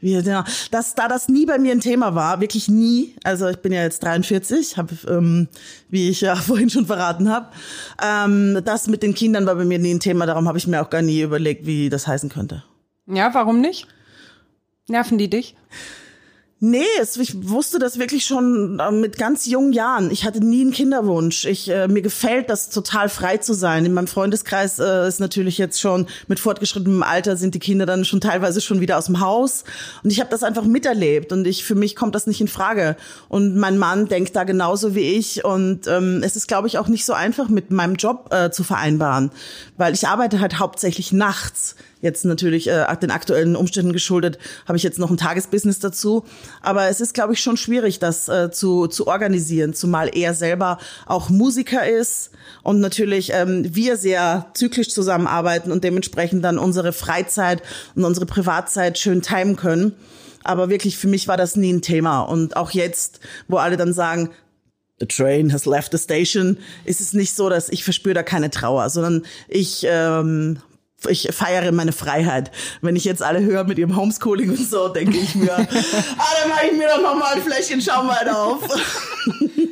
Wie, 0.00 0.12
ja, 0.12 0.44
dass 0.70 0.94
da 0.94 1.08
das 1.08 1.28
nie 1.28 1.44
bei 1.44 1.58
mir 1.58 1.72
ein 1.72 1.80
Thema 1.80 2.14
war, 2.14 2.40
wirklich 2.40 2.68
nie. 2.68 3.14
Also 3.24 3.48
ich 3.48 3.58
bin 3.58 3.72
ja 3.72 3.82
jetzt 3.82 4.02
43, 4.02 4.76
habe, 4.76 4.94
ähm, 5.08 5.48
wie 5.88 6.08
ich 6.08 6.20
ja 6.20 6.36
vorhin 6.36 6.70
schon 6.70 6.86
verraten 6.86 7.28
habe. 7.28 7.48
Ähm, 8.02 8.60
das 8.64 8.86
mit 8.86 9.02
den 9.02 9.14
Kindern 9.14 9.46
war 9.46 9.56
bei 9.56 9.64
mir 9.64 9.78
nie 9.78 9.94
ein 9.94 10.00
Thema. 10.00 10.26
Darum 10.26 10.46
habe 10.46 10.58
ich 10.58 10.66
mir 10.66 10.80
auch 10.82 10.90
gar 10.90 11.02
nie 11.02 11.22
überlegt, 11.22 11.66
wie 11.66 11.88
das 11.88 12.06
heißen 12.06 12.28
könnte. 12.28 12.62
Ja, 13.06 13.32
warum 13.34 13.60
nicht? 13.60 13.88
Nerven 14.86 15.18
die 15.18 15.28
dich? 15.28 15.56
Nee, 16.60 16.82
es, 17.00 17.16
ich 17.16 17.48
wusste 17.48 17.78
das 17.78 18.00
wirklich 18.00 18.24
schon 18.24 18.80
äh, 18.80 18.90
mit 18.90 19.16
ganz 19.16 19.46
jungen 19.46 19.72
Jahren. 19.72 20.10
Ich 20.10 20.24
hatte 20.24 20.44
nie 20.44 20.62
einen 20.62 20.72
Kinderwunsch. 20.72 21.44
Ich, 21.44 21.68
äh, 21.68 21.86
mir 21.86 22.02
gefällt 22.02 22.50
das 22.50 22.68
total 22.68 23.08
frei 23.08 23.36
zu 23.36 23.54
sein. 23.54 23.86
In 23.86 23.92
meinem 23.92 24.08
Freundeskreis 24.08 24.80
äh, 24.80 25.06
ist 25.06 25.20
natürlich 25.20 25.56
jetzt 25.56 25.80
schon 25.80 26.08
mit 26.26 26.40
fortgeschrittenem 26.40 27.04
Alter 27.04 27.36
sind 27.36 27.54
die 27.54 27.60
Kinder 27.60 27.86
dann 27.86 28.04
schon 28.04 28.20
teilweise 28.20 28.60
schon 28.60 28.80
wieder 28.80 28.98
aus 28.98 29.06
dem 29.06 29.20
Haus. 29.20 29.62
Und 30.02 30.10
ich 30.10 30.18
habe 30.18 30.30
das 30.30 30.42
einfach 30.42 30.64
miterlebt 30.64 31.30
und 31.30 31.46
ich 31.46 31.62
für 31.62 31.76
mich 31.76 31.94
kommt 31.94 32.16
das 32.16 32.26
nicht 32.26 32.40
in 32.40 32.48
Frage. 32.48 32.96
Und 33.28 33.54
mein 33.56 33.78
Mann 33.78 34.08
denkt 34.08 34.34
da 34.34 34.42
genauso 34.42 34.96
wie 34.96 35.16
ich. 35.16 35.44
Und 35.44 35.86
ähm, 35.86 36.22
es 36.24 36.34
ist, 36.34 36.48
glaube 36.48 36.66
ich, 36.66 36.78
auch 36.78 36.88
nicht 36.88 37.04
so 37.04 37.12
einfach 37.12 37.48
mit 37.48 37.70
meinem 37.70 37.94
Job 37.94 38.34
äh, 38.34 38.50
zu 38.50 38.64
vereinbaren, 38.64 39.30
weil 39.76 39.94
ich 39.94 40.08
arbeite 40.08 40.40
halt 40.40 40.58
hauptsächlich 40.58 41.12
nachts. 41.12 41.76
Jetzt 42.00 42.24
natürlich 42.24 42.68
äh, 42.68 42.86
den 43.02 43.10
aktuellen 43.10 43.56
Umständen 43.56 43.92
geschuldet, 43.92 44.38
habe 44.66 44.76
ich 44.76 44.82
jetzt 44.84 44.98
noch 44.98 45.10
ein 45.10 45.16
Tagesbusiness 45.16 45.80
dazu. 45.80 46.24
Aber 46.60 46.88
es 46.88 47.00
ist, 47.00 47.14
glaube 47.14 47.32
ich, 47.32 47.40
schon 47.40 47.56
schwierig, 47.56 47.98
das 47.98 48.28
äh, 48.28 48.50
zu, 48.50 48.86
zu 48.86 49.06
organisieren, 49.06 49.74
zumal 49.74 50.10
er 50.14 50.34
selber 50.34 50.78
auch 51.06 51.28
Musiker 51.28 51.88
ist 51.88 52.30
und 52.62 52.80
natürlich 52.80 53.32
ähm, 53.32 53.74
wir 53.74 53.96
sehr 53.96 54.46
zyklisch 54.54 54.90
zusammenarbeiten 54.90 55.72
und 55.72 55.82
dementsprechend 55.82 56.44
dann 56.44 56.58
unsere 56.58 56.92
Freizeit 56.92 57.62
und 57.96 58.04
unsere 58.04 58.26
Privatzeit 58.26 58.98
schön 58.98 59.22
timen 59.22 59.56
können. 59.56 59.92
Aber 60.44 60.70
wirklich, 60.70 60.96
für 60.96 61.08
mich 61.08 61.28
war 61.28 61.36
das 61.36 61.56
nie 61.56 61.72
ein 61.72 61.82
Thema. 61.82 62.22
Und 62.22 62.56
auch 62.56 62.70
jetzt, 62.70 63.20
wo 63.48 63.56
alle 63.56 63.76
dann 63.76 63.92
sagen, 63.92 64.30
The 65.00 65.06
train 65.06 65.52
has 65.52 65.64
left 65.64 65.92
the 65.92 65.98
station, 65.98 66.58
ist 66.84 67.00
es 67.00 67.12
nicht 67.12 67.36
so, 67.36 67.48
dass 67.48 67.68
ich 67.68 67.84
verspüre 67.84 68.14
da 68.14 68.22
keine 68.24 68.50
Trauer, 68.50 68.90
sondern 68.90 69.24
ich 69.46 69.86
ähm, 69.88 70.58
ich 71.06 71.28
feiere 71.32 71.70
meine 71.72 71.92
Freiheit. 71.92 72.50
Wenn 72.80 72.96
ich 72.96 73.04
jetzt 73.04 73.22
alle 73.22 73.40
höre 73.40 73.64
mit 73.64 73.78
ihrem 73.78 73.96
Homeschooling 73.96 74.50
und 74.50 74.58
so, 74.68 74.88
denke 74.88 75.16
ich 75.16 75.34
mir, 75.34 75.52
ah, 75.58 75.66
dann 75.66 76.48
mache 76.48 76.66
ich 76.70 76.76
mir 76.76 76.88
doch 76.88 77.02
noch 77.02 77.14
mal 77.16 77.34
ein 77.34 77.42
Fläschchen 77.42 77.80
Schaumwein 77.80 78.28
auf. 78.28 78.62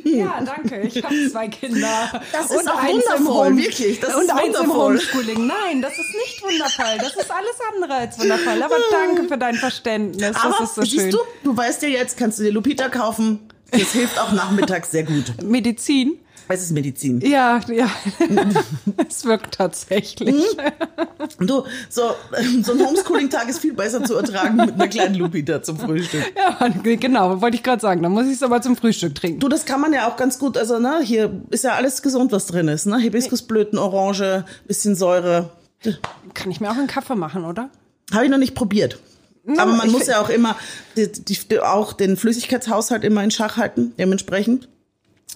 Ja, 0.05 0.41
danke. 0.43 0.81
Ich 0.81 1.03
habe 1.03 1.13
zwei 1.29 1.47
Kinder. 1.49 2.21
Das 2.31 2.49
ist 2.49 2.67
auch 2.71 2.81
wundervoll, 2.81 3.57
wirklich. 3.57 3.99
Das 3.99 4.15
und 4.15 4.23
ist 4.23 4.31
eins 4.31 4.41
im 4.41 4.67
wundervoll. 4.67 4.93
Homeschooling. 4.93 5.47
Nein, 5.47 5.81
das 5.81 5.91
ist 5.93 6.13
nicht 6.13 6.41
wundervoll. 6.41 6.97
Das 6.97 7.15
ist 7.15 7.29
alles 7.29 7.55
andere 7.73 7.93
als 7.93 8.17
wundervoll. 8.19 8.63
Aber 8.63 8.75
danke 8.89 9.27
für 9.27 9.37
dein 9.37 9.55
Verständnis. 9.55 10.35
Aber 10.37 10.55
das 10.59 10.69
ist 10.69 10.75
so 10.75 10.81
schön. 10.85 10.99
siehst 10.99 11.13
du, 11.13 11.17
du 11.43 11.57
weißt 11.57 11.81
ja 11.83 11.89
jetzt, 11.89 12.17
kannst 12.17 12.39
du 12.39 12.43
dir 12.43 12.51
Lupita 12.51 12.89
kaufen. 12.89 13.49
Das 13.71 13.91
hilft 13.91 14.17
auch 14.17 14.31
nachmittags 14.31 14.91
sehr 14.91 15.03
gut. 15.03 15.25
Medizin. 15.43 16.17
Es 16.49 16.61
ist 16.61 16.71
Medizin. 16.71 17.19
Ja, 17.21 17.59
ja. 17.67 17.89
es 19.09 19.25
wirkt 19.25 19.55
tatsächlich. 19.55 20.35
Du, 21.39 21.63
so, 21.89 22.01
so 22.63 22.71
ein 22.71 22.85
Homeschooling-Tag 22.85 23.49
ist 23.49 23.59
viel 23.59 23.73
besser 23.73 24.03
zu 24.03 24.15
ertragen 24.15 24.55
mit 24.55 24.73
einer 24.73 24.87
kleinen 24.87 25.15
Lupita 25.15 25.61
zum 25.61 25.77
Frühstück. 25.77 26.23
Ja, 26.35 26.69
genau, 26.95 27.41
wollte 27.41 27.57
ich 27.57 27.63
gerade 27.63 27.81
sagen. 27.81 28.01
Dann 28.01 28.13
muss 28.13 28.27
ich 28.27 28.33
es 28.33 28.43
aber 28.43 28.61
zum 28.61 28.77
Frühstück 28.77 29.15
trinken. 29.15 29.39
Du, 29.39 29.49
das 29.49 29.65
kann 29.65 29.81
man 29.81 29.91
ja 29.91 30.09
auch 30.09 30.15
ganz 30.15 30.39
gut, 30.39 30.57
also 30.57 30.79
ne, 30.79 31.01
hier 31.03 31.41
ist 31.49 31.63
ja 31.63 31.73
alles 31.73 32.01
gesund, 32.01 32.31
was 32.31 32.45
drin 32.45 32.67
ist, 32.67 32.85
ne? 32.85 32.97
Hibiskusblüten, 32.97 33.77
Orange, 33.77 34.45
bisschen 34.67 34.95
Säure. 34.95 35.49
Kann 36.33 36.51
ich 36.51 36.61
mir 36.61 36.71
auch 36.71 36.77
einen 36.77 36.87
Kaffee 36.87 37.15
machen, 37.15 37.43
oder? 37.43 37.69
Habe 38.13 38.25
ich 38.25 38.31
noch 38.31 38.37
nicht 38.37 38.55
probiert. 38.55 38.99
Aber 39.57 39.73
man 39.73 39.91
muss 39.91 40.07
ja 40.07 40.21
auch 40.21 40.29
immer 40.29 40.57
die, 40.97 41.09
die, 41.11 41.59
auch 41.59 41.93
den 41.93 42.17
Flüssigkeitshaushalt 42.17 43.03
immer 43.03 43.23
in 43.23 43.31
Schach 43.31 43.57
halten, 43.57 43.93
dementsprechend. 43.97 44.67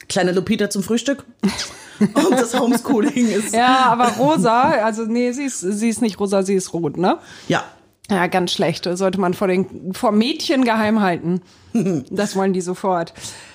Kleine 0.09 0.31
Lupita 0.31 0.69
zum 0.69 0.83
Frühstück. 0.83 1.25
Und 1.99 2.31
das 2.31 2.59
Homeschooling 2.59 3.29
ist. 3.29 3.53
Ja, 3.53 3.85
aber 3.85 4.07
rosa, 4.17 4.61
also 4.83 5.05
nee, 5.05 5.31
sie 5.31 5.43
ist, 5.45 5.59
sie 5.59 5.89
ist 5.89 6.01
nicht 6.01 6.19
rosa, 6.19 6.41
sie 6.41 6.55
ist 6.55 6.73
rot, 6.73 6.97
ne? 6.97 7.17
ja. 7.47 7.63
Ja, 8.09 8.27
ganz 8.27 8.51
schlecht. 8.51 8.89
Sollte 8.91 9.21
man 9.21 9.33
vor, 9.33 9.47
den, 9.47 9.93
vor 9.93 10.11
Mädchen 10.11 10.65
geheim 10.65 10.99
halten. 11.01 11.41
Das 12.09 12.35
wollen 12.35 12.51
die 12.51 12.59
sofort. 12.59 13.13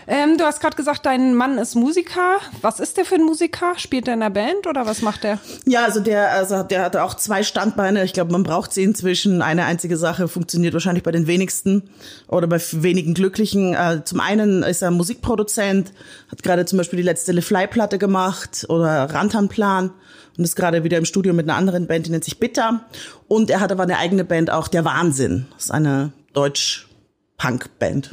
Ähm, 0.09 0.39
du 0.39 0.45
hast 0.45 0.61
gerade 0.61 0.77
gesagt, 0.77 1.05
dein 1.05 1.35
Mann 1.35 1.59
ist 1.59 1.75
Musiker. 1.75 2.37
Was 2.63 2.79
ist 2.79 2.97
der 2.97 3.05
für 3.05 3.17
ein 3.17 3.25
Musiker? 3.25 3.73
Spielt 3.77 4.07
er 4.07 4.15
in 4.15 4.21
der 4.21 4.31
Band 4.31 4.67
oder 4.69 4.87
was 4.87 5.03
macht 5.03 5.25
er? 5.25 5.39
Ja, 5.67 5.85
also 5.85 5.99
der, 6.01 6.31
also 6.33 6.63
der 6.63 6.83
hat 6.83 6.97
auch 6.97 7.15
zwei 7.15 7.43
Standbeine. 7.43 8.05
Ich 8.05 8.13
glaube, 8.13 8.31
man 8.31 8.45
braucht 8.45 8.73
sie 8.73 8.85
inzwischen. 8.85 9.43
Eine 9.43 9.65
einzige 9.65 9.97
Sache 9.97 10.29
funktioniert 10.29 10.75
wahrscheinlich 10.75 11.03
bei 11.03 11.11
den 11.11 11.27
wenigsten 11.27 11.91
oder 12.29 12.47
bei 12.47 12.61
wenigen 12.71 13.15
Glücklichen. 13.15 13.75
Äh, 13.75 14.03
Zum 14.05 14.21
einen 14.21 14.63
ist 14.63 14.83
er 14.83 14.93
Musikproduzent, 14.93 15.93
hat 16.31 16.43
gerade 16.45 16.67
zum 16.67 16.77
Beispiel 16.79 16.99
die 16.99 17.03
letzte 17.03 17.33
Le 17.33 17.43
Fly-Platte 17.43 17.99
gemacht 17.99 18.67
oder 18.69 19.13
Rantanplan 19.13 19.91
und 20.39 20.45
ist 20.45 20.55
gerade 20.55 20.85
wieder 20.85 20.99
im 20.99 21.05
Studio 21.05 21.33
mit 21.33 21.49
einer 21.49 21.59
anderen 21.59 21.89
Band, 21.89 22.07
die 22.07 22.11
nennt 22.11 22.25
sich 22.25 22.39
Bitter. 22.39 22.85
Und 23.27 23.51
er 23.51 23.59
hat 23.61 23.73
aber 23.73 23.83
eine 23.83 23.99
eigene 23.99 24.25
Band 24.25 24.51
auch, 24.51 24.69
Der 24.69 24.85
Wahnsinn. 24.85 25.47
Das 25.55 25.65
ist 25.65 25.71
eine 25.73 26.13
Deutsch-Punk-Band. 26.33 28.11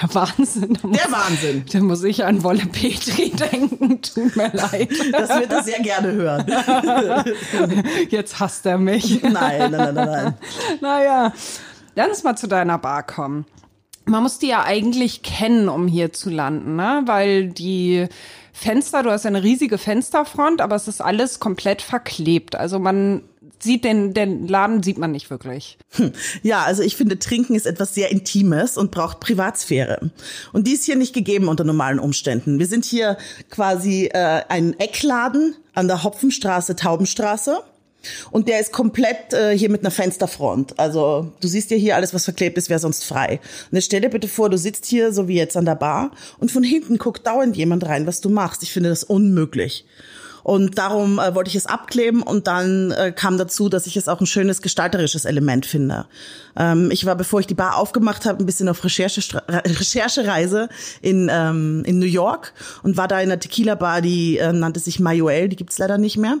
Der 0.00 0.14
Wahnsinn. 0.14 0.78
Da 0.80 0.88
muss, 0.88 0.98
Der 0.98 1.12
Wahnsinn. 1.12 1.64
Da 1.72 1.80
muss 1.80 2.02
ich 2.04 2.24
an 2.24 2.42
Wolle 2.42 2.66
Petri 2.66 3.30
denken. 3.52 4.00
Tut 4.02 4.36
mir 4.36 4.50
leid. 4.52 4.90
Das 5.12 5.28
wird 5.30 5.52
er 5.52 5.62
sehr 5.62 5.80
gerne 5.80 6.12
hören. 6.12 6.46
Jetzt 8.08 8.40
hasst 8.40 8.66
er 8.66 8.78
mich. 8.78 9.22
Nein, 9.22 9.32
nein, 9.32 9.70
nein, 9.70 9.94
nein, 9.94 9.94
nein. 9.94 10.34
Naja, 10.80 11.32
lass 11.94 12.22
mal 12.22 12.36
zu 12.36 12.46
deiner 12.46 12.78
Bar 12.78 13.02
kommen. 13.04 13.46
Man 14.04 14.22
muss 14.22 14.38
die 14.38 14.48
ja 14.48 14.64
eigentlich 14.64 15.22
kennen, 15.22 15.68
um 15.68 15.86
hier 15.86 16.12
zu 16.12 16.28
landen, 16.30 16.76
ne? 16.76 17.02
Weil 17.06 17.48
die 17.48 18.08
Fenster, 18.52 19.02
du 19.02 19.10
hast 19.10 19.26
eine 19.26 19.42
riesige 19.42 19.78
Fensterfront, 19.78 20.60
aber 20.60 20.74
es 20.74 20.88
ist 20.88 21.00
alles 21.00 21.40
komplett 21.40 21.82
verklebt. 21.82 22.56
Also 22.56 22.78
man 22.78 23.22
sieht 23.62 23.84
den, 23.84 24.14
den 24.14 24.48
Laden 24.48 24.82
sieht 24.82 24.98
man 24.98 25.12
nicht 25.12 25.30
wirklich. 25.30 25.78
Ja, 26.42 26.62
also 26.62 26.82
ich 26.82 26.96
finde, 26.96 27.18
Trinken 27.18 27.54
ist 27.54 27.66
etwas 27.66 27.94
sehr 27.94 28.10
Intimes 28.10 28.76
und 28.76 28.90
braucht 28.90 29.20
Privatsphäre. 29.20 30.10
Und 30.52 30.66
die 30.66 30.72
ist 30.72 30.84
hier 30.84 30.96
nicht 30.96 31.14
gegeben 31.14 31.48
unter 31.48 31.64
normalen 31.64 31.98
Umständen. 31.98 32.58
Wir 32.58 32.66
sind 32.66 32.84
hier 32.84 33.16
quasi 33.50 34.06
äh, 34.06 34.42
ein 34.48 34.78
Eckladen 34.78 35.54
an 35.74 35.88
der 35.88 36.02
Hopfenstraße, 36.02 36.76
Taubenstraße. 36.76 37.62
Und 38.30 38.48
der 38.48 38.58
ist 38.58 38.72
komplett 38.72 39.32
äh, 39.32 39.56
hier 39.56 39.70
mit 39.70 39.82
einer 39.82 39.90
Fensterfront. 39.90 40.78
Also 40.78 41.32
du 41.40 41.48
siehst 41.48 41.70
ja 41.70 41.76
hier 41.76 41.96
alles, 41.96 42.12
was 42.12 42.24
verklebt 42.24 42.58
ist, 42.58 42.68
wäre 42.68 42.80
sonst 42.80 43.04
frei. 43.04 43.40
Und 43.70 43.76
jetzt 43.76 43.86
stell 43.86 44.00
dir 44.00 44.08
bitte 44.08 44.28
vor, 44.28 44.50
du 44.50 44.58
sitzt 44.58 44.86
hier 44.86 45.12
so 45.12 45.28
wie 45.28 45.36
jetzt 45.36 45.56
an 45.56 45.64
der 45.64 45.76
Bar 45.76 46.10
und 46.38 46.50
von 46.50 46.64
hinten 46.64 46.98
guckt 46.98 47.26
dauernd 47.26 47.56
jemand 47.56 47.86
rein, 47.86 48.06
was 48.06 48.20
du 48.20 48.28
machst. 48.28 48.62
Ich 48.62 48.72
finde 48.72 48.88
das 48.88 49.04
unmöglich. 49.04 49.84
Und 50.42 50.78
darum 50.78 51.18
äh, 51.18 51.34
wollte 51.34 51.48
ich 51.48 51.56
es 51.56 51.66
abkleben 51.66 52.22
und 52.22 52.46
dann 52.46 52.90
äh, 52.92 53.12
kam 53.12 53.38
dazu, 53.38 53.68
dass 53.68 53.86
ich 53.86 53.96
es 53.96 54.08
auch 54.08 54.20
ein 54.20 54.26
schönes 54.26 54.62
gestalterisches 54.62 55.24
Element 55.24 55.66
finde. 55.66 56.06
Ähm, 56.56 56.90
ich 56.90 57.06
war, 57.06 57.14
bevor 57.14 57.40
ich 57.40 57.46
die 57.46 57.54
Bar 57.54 57.76
aufgemacht 57.76 58.26
habe, 58.26 58.42
ein 58.42 58.46
bisschen 58.46 58.68
auf 58.68 58.84
Recherche, 58.84 59.42
Recherchereise 59.48 60.68
in, 61.00 61.30
ähm, 61.32 61.82
in 61.86 61.98
New 61.98 62.06
York 62.06 62.52
und 62.82 62.96
war 62.96 63.08
da 63.08 63.20
in 63.20 63.30
einer 63.30 63.40
Tequila-Bar, 63.40 64.02
die 64.02 64.38
äh, 64.38 64.52
nannte 64.52 64.80
sich 64.80 65.00
Mayuel, 65.00 65.48
die 65.48 65.56
gibt's 65.56 65.78
leider 65.78 65.98
nicht 65.98 66.16
mehr. 66.16 66.38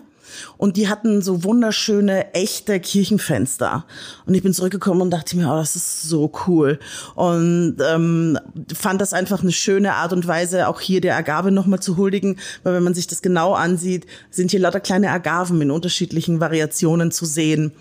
Und 0.56 0.76
die 0.76 0.88
hatten 0.88 1.22
so 1.22 1.44
wunderschöne, 1.44 2.34
echte 2.34 2.80
Kirchenfenster. 2.80 3.84
Und 4.26 4.34
ich 4.34 4.42
bin 4.42 4.54
zurückgekommen 4.54 5.02
und 5.02 5.10
dachte 5.10 5.36
mir, 5.36 5.48
oh, 5.48 5.56
das 5.56 5.76
ist 5.76 6.02
so 6.02 6.32
cool. 6.46 6.78
Und 7.14 7.76
ähm, 7.86 8.38
fand 8.74 9.00
das 9.00 9.12
einfach 9.12 9.42
eine 9.42 9.52
schöne 9.52 9.94
Art 9.94 10.12
und 10.12 10.26
Weise, 10.26 10.68
auch 10.68 10.80
hier 10.80 11.00
der 11.00 11.16
Agave 11.16 11.50
nochmal 11.50 11.80
zu 11.80 11.96
huldigen. 11.96 12.38
Weil 12.62 12.74
wenn 12.74 12.82
man 12.82 12.94
sich 12.94 13.06
das 13.06 13.22
genau 13.22 13.54
ansieht, 13.54 14.06
sind 14.30 14.50
hier 14.50 14.60
lauter 14.60 14.80
kleine 14.80 15.10
Agaven 15.10 15.60
in 15.60 15.70
unterschiedlichen 15.70 16.40
Variationen 16.40 17.10
zu 17.10 17.26
sehen. 17.26 17.72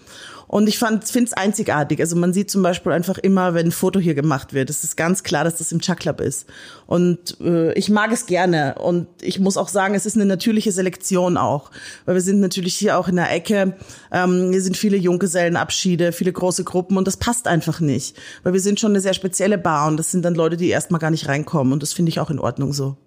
Und 0.51 0.67
ich 0.67 0.79
finde 0.79 0.99
es 1.01 1.31
einzigartig. 1.31 2.01
Also 2.01 2.17
man 2.17 2.33
sieht 2.33 2.51
zum 2.51 2.61
Beispiel 2.61 2.91
einfach 2.91 3.17
immer, 3.17 3.53
wenn 3.53 3.67
ein 3.67 3.71
Foto 3.71 4.01
hier 4.01 4.15
gemacht 4.15 4.51
wird, 4.51 4.69
es 4.69 4.83
ist 4.83 4.97
ganz 4.97 5.23
klar, 5.23 5.45
dass 5.45 5.59
das 5.59 5.71
im 5.71 5.79
Chuck 5.79 5.99
Club 5.99 6.19
ist. 6.19 6.45
Und 6.87 7.39
äh, 7.39 7.71
ich 7.75 7.89
mag 7.89 8.11
es 8.11 8.25
gerne. 8.25 8.75
Und 8.75 9.07
ich 9.21 9.39
muss 9.39 9.55
auch 9.55 9.69
sagen, 9.69 9.95
es 9.95 10.05
ist 10.05 10.17
eine 10.17 10.25
natürliche 10.25 10.73
Selektion 10.73 11.37
auch. 11.37 11.71
Weil 12.03 12.15
wir 12.15 12.21
sind 12.21 12.41
natürlich 12.41 12.75
hier 12.75 12.97
auch 12.97 13.07
in 13.07 13.15
der 13.15 13.31
Ecke. 13.31 13.77
Ähm, 14.11 14.49
hier 14.51 14.61
sind 14.61 14.75
viele 14.75 14.97
Junggesellenabschiede, 14.97 16.11
viele 16.11 16.33
große 16.33 16.65
Gruppen 16.65 16.97
und 16.97 17.07
das 17.07 17.15
passt 17.15 17.47
einfach 17.47 17.79
nicht. 17.79 18.17
Weil 18.43 18.51
wir 18.51 18.59
sind 18.59 18.77
schon 18.77 18.91
eine 18.91 18.99
sehr 18.99 19.13
spezielle 19.13 19.57
Bar 19.57 19.87
und 19.87 19.95
das 19.95 20.11
sind 20.11 20.25
dann 20.25 20.35
Leute, 20.35 20.57
die 20.57 20.67
erstmal 20.67 20.99
gar 20.99 21.11
nicht 21.11 21.29
reinkommen. 21.29 21.71
Und 21.71 21.81
das 21.81 21.93
finde 21.93 22.09
ich 22.09 22.19
auch 22.19 22.29
in 22.29 22.39
Ordnung 22.39 22.73
so. 22.73 22.97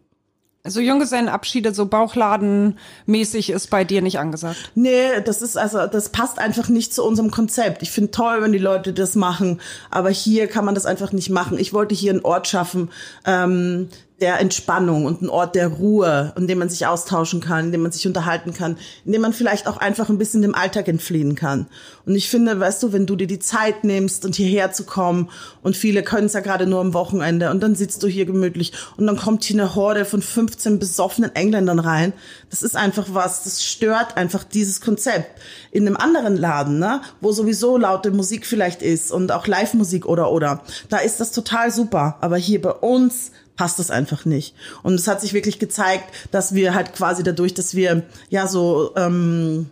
Also 0.66 0.80
Junggesellenabschiede, 0.80 1.74
so 1.74 1.84
Bauchladenmäßig 1.84 3.50
ist 3.50 3.68
bei 3.68 3.84
dir 3.84 4.00
nicht 4.00 4.18
angesagt. 4.18 4.70
Nee, 4.74 5.20
das 5.22 5.42
ist 5.42 5.58
also, 5.58 5.86
das 5.86 6.08
passt 6.08 6.38
einfach 6.38 6.70
nicht 6.70 6.94
zu 6.94 7.04
unserem 7.04 7.30
Konzept. 7.30 7.82
Ich 7.82 7.90
finde 7.90 8.12
toll, 8.12 8.40
wenn 8.40 8.52
die 8.52 8.56
Leute 8.58 8.94
das 8.94 9.14
machen, 9.14 9.60
aber 9.90 10.08
hier 10.08 10.46
kann 10.46 10.64
man 10.64 10.74
das 10.74 10.86
einfach 10.86 11.12
nicht 11.12 11.28
machen. 11.28 11.58
Ich 11.58 11.74
wollte 11.74 11.94
hier 11.94 12.12
einen 12.12 12.24
Ort 12.24 12.48
schaffen, 12.48 12.90
ähm, 13.26 13.90
der 14.24 14.40
Entspannung 14.40 15.04
und 15.04 15.20
ein 15.20 15.28
Ort 15.28 15.54
der 15.54 15.68
Ruhe, 15.68 16.32
in 16.38 16.46
dem 16.46 16.58
man 16.58 16.70
sich 16.70 16.86
austauschen 16.86 17.42
kann, 17.42 17.66
in 17.66 17.72
dem 17.72 17.82
man 17.82 17.92
sich 17.92 18.06
unterhalten 18.06 18.54
kann, 18.54 18.78
in 19.04 19.12
dem 19.12 19.20
man 19.20 19.34
vielleicht 19.34 19.66
auch 19.66 19.76
einfach 19.76 20.08
ein 20.08 20.16
bisschen 20.16 20.40
dem 20.40 20.54
Alltag 20.54 20.88
entfliehen 20.88 21.34
kann. 21.34 21.66
Und 22.06 22.14
ich 22.14 22.30
finde, 22.30 22.58
weißt 22.58 22.82
du, 22.82 22.94
wenn 22.94 23.04
du 23.04 23.16
dir 23.16 23.26
die 23.26 23.38
Zeit 23.38 23.84
nimmst 23.84 24.24
und 24.24 24.34
hierher 24.34 24.72
zu 24.72 24.84
kommen 24.84 25.28
und 25.62 25.76
viele 25.76 26.02
können 26.02 26.24
es 26.24 26.32
ja 26.32 26.40
gerade 26.40 26.66
nur 26.66 26.80
am 26.80 26.94
Wochenende 26.94 27.50
und 27.50 27.62
dann 27.62 27.74
sitzt 27.74 28.02
du 28.02 28.06
hier 28.06 28.24
gemütlich 28.24 28.72
und 28.96 29.06
dann 29.06 29.18
kommt 29.18 29.44
hier 29.44 29.60
eine 29.60 29.74
Horde 29.74 30.06
von 30.06 30.22
15 30.22 30.78
besoffenen 30.78 31.34
Engländern 31.36 31.78
rein. 31.78 32.14
Das 32.48 32.62
ist 32.62 32.78
einfach 32.78 33.08
was, 33.10 33.44
das 33.44 33.62
stört 33.62 34.16
einfach 34.16 34.42
dieses 34.42 34.80
Konzept. 34.80 35.38
In 35.70 35.86
einem 35.86 35.98
anderen 35.98 36.38
Laden, 36.38 36.78
ne, 36.78 37.02
wo 37.20 37.30
sowieso 37.32 37.76
laute 37.76 38.10
Musik 38.10 38.46
vielleicht 38.46 38.80
ist 38.80 39.12
und 39.12 39.32
auch 39.32 39.46
Live-Musik 39.46 40.06
oder 40.06 40.30
oder, 40.30 40.62
da 40.88 40.96
ist 40.96 41.20
das 41.20 41.30
total 41.30 41.70
super. 41.70 42.16
Aber 42.22 42.38
hier 42.38 42.62
bei 42.62 42.72
uns 42.72 43.32
passt 43.56 43.78
das 43.78 43.90
einfach 43.90 44.24
nicht. 44.24 44.54
Und 44.82 44.94
es 44.94 45.06
hat 45.06 45.20
sich 45.20 45.32
wirklich 45.32 45.58
gezeigt, 45.58 46.12
dass 46.30 46.54
wir 46.54 46.74
halt 46.74 46.92
quasi 46.92 47.22
dadurch, 47.22 47.54
dass 47.54 47.74
wir 47.74 48.02
ja 48.28 48.46
so 48.46 48.92
ähm, 48.96 49.70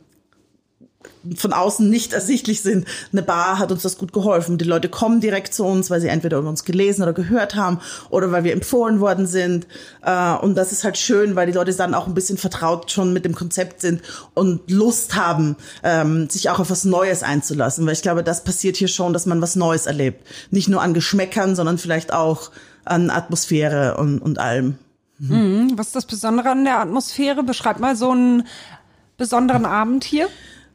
von 1.37 1.53
außen 1.53 1.89
nicht 1.89 2.13
ersichtlich 2.13 2.63
sind. 2.63 2.87
Eine 3.13 3.23
Bar 3.23 3.59
hat 3.59 3.71
uns 3.71 3.83
das 3.83 3.99
gut 3.99 4.13
geholfen. 4.13 4.59
Die 4.59 4.65
Leute 4.65 4.89
kommen 4.89 5.21
direkt 5.21 5.55
zu 5.55 5.65
uns, 5.65 5.91
weil 5.91 6.01
sie 6.01 6.09
entweder 6.09 6.39
über 6.39 6.49
uns 6.49 6.65
gelesen 6.65 7.03
oder 7.03 7.13
gehört 7.13 7.55
haben 7.55 7.81
oder 8.11 8.33
weil 8.33 8.45
wir 8.45 8.53
empfohlen 8.53 9.01
worden 9.01 9.27
sind. 9.27 9.67
Äh, 10.05 10.35
Und 10.37 10.57
das 10.57 10.73
ist 10.73 10.85
halt 10.85 10.99
schön, 10.99 11.37
weil 11.37 11.47
die 11.47 11.53
Leute 11.53 11.75
dann 11.75 11.95
auch 11.95 12.07
ein 12.07 12.15
bisschen 12.15 12.39
vertraut 12.39 12.91
schon 12.91 13.13
mit 13.13 13.25
dem 13.25 13.35
Konzept 13.35 13.81
sind 13.81 14.03
und 14.35 14.71
Lust 14.71 15.15
haben, 15.15 15.57
ähm, 15.83 16.29
sich 16.29 16.51
auch 16.51 16.59
auf 16.59 16.71
was 16.71 16.85
Neues 16.85 17.23
einzulassen. 17.23 17.87
Weil 17.87 17.95
ich 17.95 18.03
glaube, 18.03 18.23
das 18.25 18.45
passiert 18.45 18.77
hier 18.77 18.89
schon, 18.89 19.13
dass 19.13 19.27
man 19.27 19.41
was 19.41 19.57
Neues 19.57 19.87
erlebt. 19.87 20.27
Nicht 20.51 20.69
nur 20.69 20.83
an 20.83 20.95
Geschmäckern, 20.95 21.57
sondern 21.57 21.79
vielleicht 21.79 22.13
auch 22.13 22.51
an 22.85 23.11
Atmosphäre 23.11 23.97
und, 23.97 24.19
und 24.21 24.39
allem. 24.39 24.79
Was 25.77 25.89
ist 25.89 25.97
das 25.97 26.07
Besondere 26.07 26.51
an 26.51 26.65
der 26.65 26.81
Atmosphäre? 26.81 27.43
Beschreib 27.43 27.79
mal 27.79 27.95
so 27.95 28.11
einen 28.11 28.45
besonderen 29.17 29.67
Abend 29.67 30.05
hier. 30.05 30.29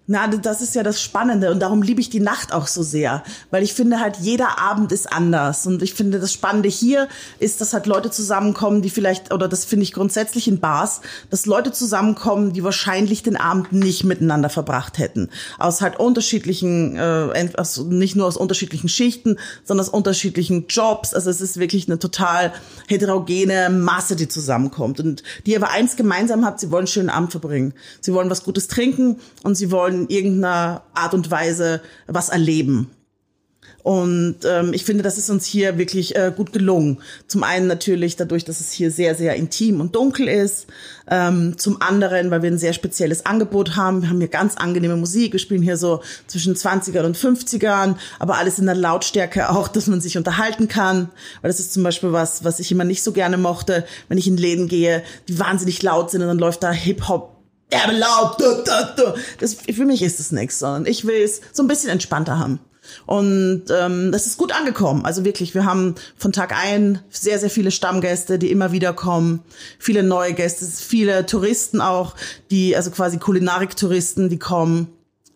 Na, 0.10 0.26
das 0.28 0.62
ist 0.62 0.74
ja 0.74 0.84
das 0.84 1.02
Spannende 1.02 1.52
und 1.52 1.60
darum 1.60 1.82
liebe 1.82 2.00
ich 2.00 2.10
die 2.10 2.22
Nacht 2.22 2.54
auch 2.54 2.68
so 2.68 2.82
sehr, 2.82 3.24
weil 3.52 3.62
ich 3.62 3.74
finde 3.74 4.00
halt 4.00 4.16
jeder 4.22 4.58
Abend 4.58 4.94
ist 4.94 5.12
anders 5.12 5.68
und 5.68 5.82
ich 5.82 5.94
finde 5.94 6.22
das 6.22 6.32
Spannende 6.32 6.70
hier 6.70 7.10
ist, 7.40 7.60
dass 7.60 7.74
halt 7.74 7.88
Leute 7.88 8.10
zusammenkommen, 8.10 8.82
die 8.82 8.90
vielleicht 8.90 9.34
oder 9.34 9.50
das 9.50 9.66
finde 9.66 9.84
ich 9.84 9.92
grundsätzlich 9.92 10.48
in 10.48 10.62
Bars, 10.62 11.02
dass 11.30 11.46
Leute 11.46 11.74
zusammenkommen, 11.74 12.54
die 12.54 12.64
wahrscheinlich 12.64 13.22
den 13.22 13.36
Abend 13.36 13.74
nicht 13.74 14.06
miteinander 14.06 14.48
verbracht 14.48 14.98
hätten, 14.98 15.30
aus 15.60 15.82
halt 15.82 16.00
unterschiedlichen, 16.00 16.96
äh, 16.96 17.50
also 17.58 17.84
nicht 17.84 18.16
nur 18.16 18.28
aus 18.28 18.38
unterschiedlichen 18.38 18.88
Schichten, 18.88 19.38
sondern 19.66 19.86
aus 19.88 19.92
unterschiedlichen 19.92 20.68
Jobs. 20.70 21.14
Also 21.14 21.30
es 21.30 21.42
ist 21.42 21.60
wirklich 21.60 21.90
eine 21.90 22.00
total 22.00 22.54
heterogene 22.88 23.70
Masse, 23.70 24.16
die 24.16 24.30
zusammenkommt 24.30 25.02
und 25.02 25.24
die 25.46 25.54
aber 25.58 25.70
eins 25.72 25.98
gemeinsam 25.98 26.46
hat: 26.46 26.62
Sie 26.62 26.72
wollen 26.72 26.84
einen 26.84 26.88
schönen 26.88 27.10
Abend 27.10 27.32
verbringen, 27.32 27.74
sie 28.00 28.14
wollen 28.14 28.30
was 28.30 28.46
Gutes 28.46 28.70
trinken 28.70 29.20
und 29.44 29.56
sie 29.56 29.70
wollen 29.70 29.97
in 30.02 30.10
irgendeiner 30.10 30.84
Art 30.94 31.14
und 31.14 31.32
Weise 31.32 31.82
was 32.08 32.30
erleben. 32.30 32.92
Und 33.88 34.40
ähm, 34.44 34.74
ich 34.74 34.84
finde, 34.84 35.02
das 35.02 35.18
ist 35.18 35.30
uns 35.30 35.46
hier 35.46 35.78
wirklich 35.78 36.14
äh, 36.18 36.34
gut 36.36 36.52
gelungen. 36.52 36.98
Zum 37.28 37.44
einen 37.44 37.68
natürlich 37.68 38.18
dadurch, 38.18 38.44
dass 38.44 38.60
es 38.60 38.74
hier 38.74 38.92
sehr, 38.92 39.16
sehr 39.16 39.36
intim 39.36 39.80
und 39.80 39.96
dunkel 39.96 40.28
ist. 40.28 40.68
Ähm, 41.10 41.58
zum 41.58 41.82
anderen, 41.82 42.30
weil 42.30 42.42
wir 42.42 42.52
ein 42.52 42.58
sehr 42.58 42.74
spezielles 42.74 43.26
Angebot 43.26 43.78
haben. 43.78 44.02
Wir 44.02 44.10
haben 44.10 44.20
hier 44.20 44.28
ganz 44.28 44.58
angenehme 44.58 44.98
Musik. 44.98 45.32
Wir 45.32 45.40
spielen 45.40 45.62
hier 45.62 45.78
so 45.78 46.02
zwischen 46.28 46.54
20ern 46.54 47.06
und 47.06 47.18
50ern, 47.18 47.96
aber 48.20 48.38
alles 48.38 48.60
in 48.60 48.66
der 48.66 48.76
Lautstärke 48.76 49.50
auch, 49.52 49.70
dass 49.70 49.88
man 49.88 50.02
sich 50.02 50.18
unterhalten 50.18 50.68
kann. 50.68 51.08
Weil 51.42 51.50
das 51.50 51.62
ist 51.62 51.72
zum 51.72 51.84
Beispiel 51.84 52.12
was, 52.12 52.44
was 52.44 52.60
ich 52.60 52.70
immer 52.74 52.84
nicht 52.84 53.04
so 53.04 53.14
gerne 53.14 53.38
mochte, 53.38 53.86
wenn 54.10 54.18
ich 54.18 54.28
in 54.28 54.36
Läden 54.36 54.68
gehe, 54.68 55.02
die 55.30 55.40
wahnsinnig 55.40 55.82
laut 55.82 56.12
sind 56.12 56.22
und 56.22 56.28
dann 56.28 56.40
läuft 56.40 56.62
da 56.62 56.72
Hip-Hop 56.74 57.37
derbe. 57.72 57.94
Du, 58.38 58.64
du, 58.64 59.04
du. 59.04 59.20
Das, 59.40 59.56
für 59.56 59.86
mich 59.86 60.02
ist 60.02 60.20
es 60.20 60.32
nichts, 60.32 60.60
sondern 60.60 60.86
ich 60.86 61.06
will 61.06 61.22
es 61.22 61.42
so 61.52 61.64
ein 61.64 61.68
bisschen 61.68 61.90
entspannter 61.90 62.40
haben. 62.40 62.60
Und 63.06 63.64
ähm, 63.70 64.12
das 64.12 64.28
ist 64.28 64.38
gut 64.38 64.54
angekommen. 64.54 65.06
Also 65.06 65.26
wirklich, 65.26 65.54
wir 65.54 65.66
haben 65.66 65.96
von 66.16 66.32
Tag 66.32 66.56
ein 66.56 67.00
sehr, 67.10 67.40
sehr 67.40 67.50
viele 67.50 67.72
Stammgäste, 67.72 68.40
die 68.40 68.52
immer 68.52 68.72
wieder 68.72 68.94
kommen, 68.94 69.42
viele 69.78 70.04
neue 70.04 70.34
Gäste, 70.34 70.66
viele 70.66 71.26
Touristen 71.26 71.82
auch, 71.82 72.16
die, 72.50 72.76
also 72.76 72.92
quasi 72.92 73.18
Kulinarik-Touristen, 73.18 74.30
die 74.30 74.40
kommen 74.40 74.88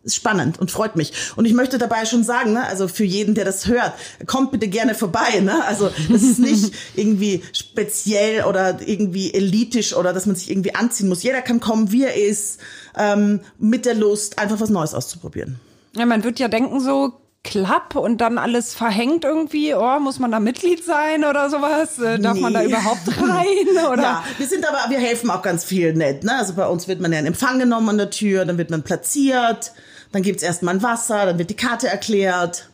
ist 0.03 0.15
spannend 0.15 0.59
und 0.59 0.71
freut 0.71 0.95
mich. 0.95 1.13
Und 1.35 1.45
ich 1.45 1.53
möchte 1.53 1.77
dabei 1.77 2.05
schon 2.05 2.23
sagen, 2.23 2.53
ne, 2.53 2.65
also 2.65 2.87
für 2.87 3.03
jeden, 3.03 3.35
der 3.35 3.45
das 3.45 3.67
hört, 3.67 3.93
kommt 4.25 4.51
bitte 4.51 4.67
gerne 4.67 4.95
vorbei. 4.95 5.39
Ne? 5.41 5.63
Also 5.65 5.89
das 6.09 6.23
ist 6.23 6.39
nicht 6.39 6.73
irgendwie 6.95 7.43
speziell 7.53 8.45
oder 8.45 8.79
irgendwie 8.85 9.33
elitisch 9.33 9.95
oder 9.95 10.13
dass 10.13 10.25
man 10.25 10.35
sich 10.35 10.49
irgendwie 10.49 10.75
anziehen 10.75 11.07
muss. 11.07 11.23
Jeder 11.23 11.41
kann 11.41 11.59
kommen, 11.59 11.91
wie 11.91 12.03
er 12.03 12.15
ist, 12.15 12.59
ähm, 12.97 13.41
mit 13.59 13.85
der 13.85 13.95
Lust, 13.95 14.39
einfach 14.39 14.59
was 14.59 14.69
Neues 14.69 14.93
auszuprobieren. 14.93 15.59
Ja, 15.95 16.05
man 16.05 16.23
wird 16.23 16.39
ja 16.39 16.47
denken 16.47 16.79
so, 16.79 17.21
klapp 17.43 17.95
und 17.95 18.21
dann 18.21 18.37
alles 18.37 18.73
verhängt 18.73 19.23
irgendwie, 19.23 19.73
oh, 19.73 19.99
muss 19.99 20.19
man 20.19 20.31
da 20.31 20.39
Mitglied 20.39 20.85
sein 20.85 21.23
oder 21.23 21.49
sowas? 21.49 21.97
Äh, 21.99 22.19
darf 22.19 22.35
nee. 22.35 22.41
man 22.41 22.53
da 22.53 22.63
überhaupt 22.63 23.07
rein? 23.19 23.91
Oder? 23.91 24.01
Ja, 24.01 24.23
wir 24.37 24.47
sind 24.47 24.67
aber, 24.67 24.89
wir 24.89 24.99
helfen 24.99 25.29
auch 25.31 25.41
ganz 25.41 25.63
viel 25.63 25.93
nett. 25.93 26.23
Ne? 26.23 26.33
Also 26.37 26.53
bei 26.53 26.67
uns 26.67 26.87
wird 26.87 27.01
man 27.01 27.11
ja 27.11 27.19
in 27.19 27.25
Empfang 27.25 27.59
genommen 27.59 27.89
an 27.89 27.97
der 27.97 28.11
Tür, 28.11 28.45
dann 28.45 28.57
wird 28.57 28.69
man 28.69 28.83
platziert. 28.83 29.71
Dann 30.11 30.21
gibt's 30.21 30.43
erstmal 30.43 30.75
ein 30.75 30.83
Wasser, 30.83 31.25
dann 31.25 31.37
wird 31.37 31.49
die 31.49 31.55
Karte 31.55 31.87
erklärt. 31.87 32.69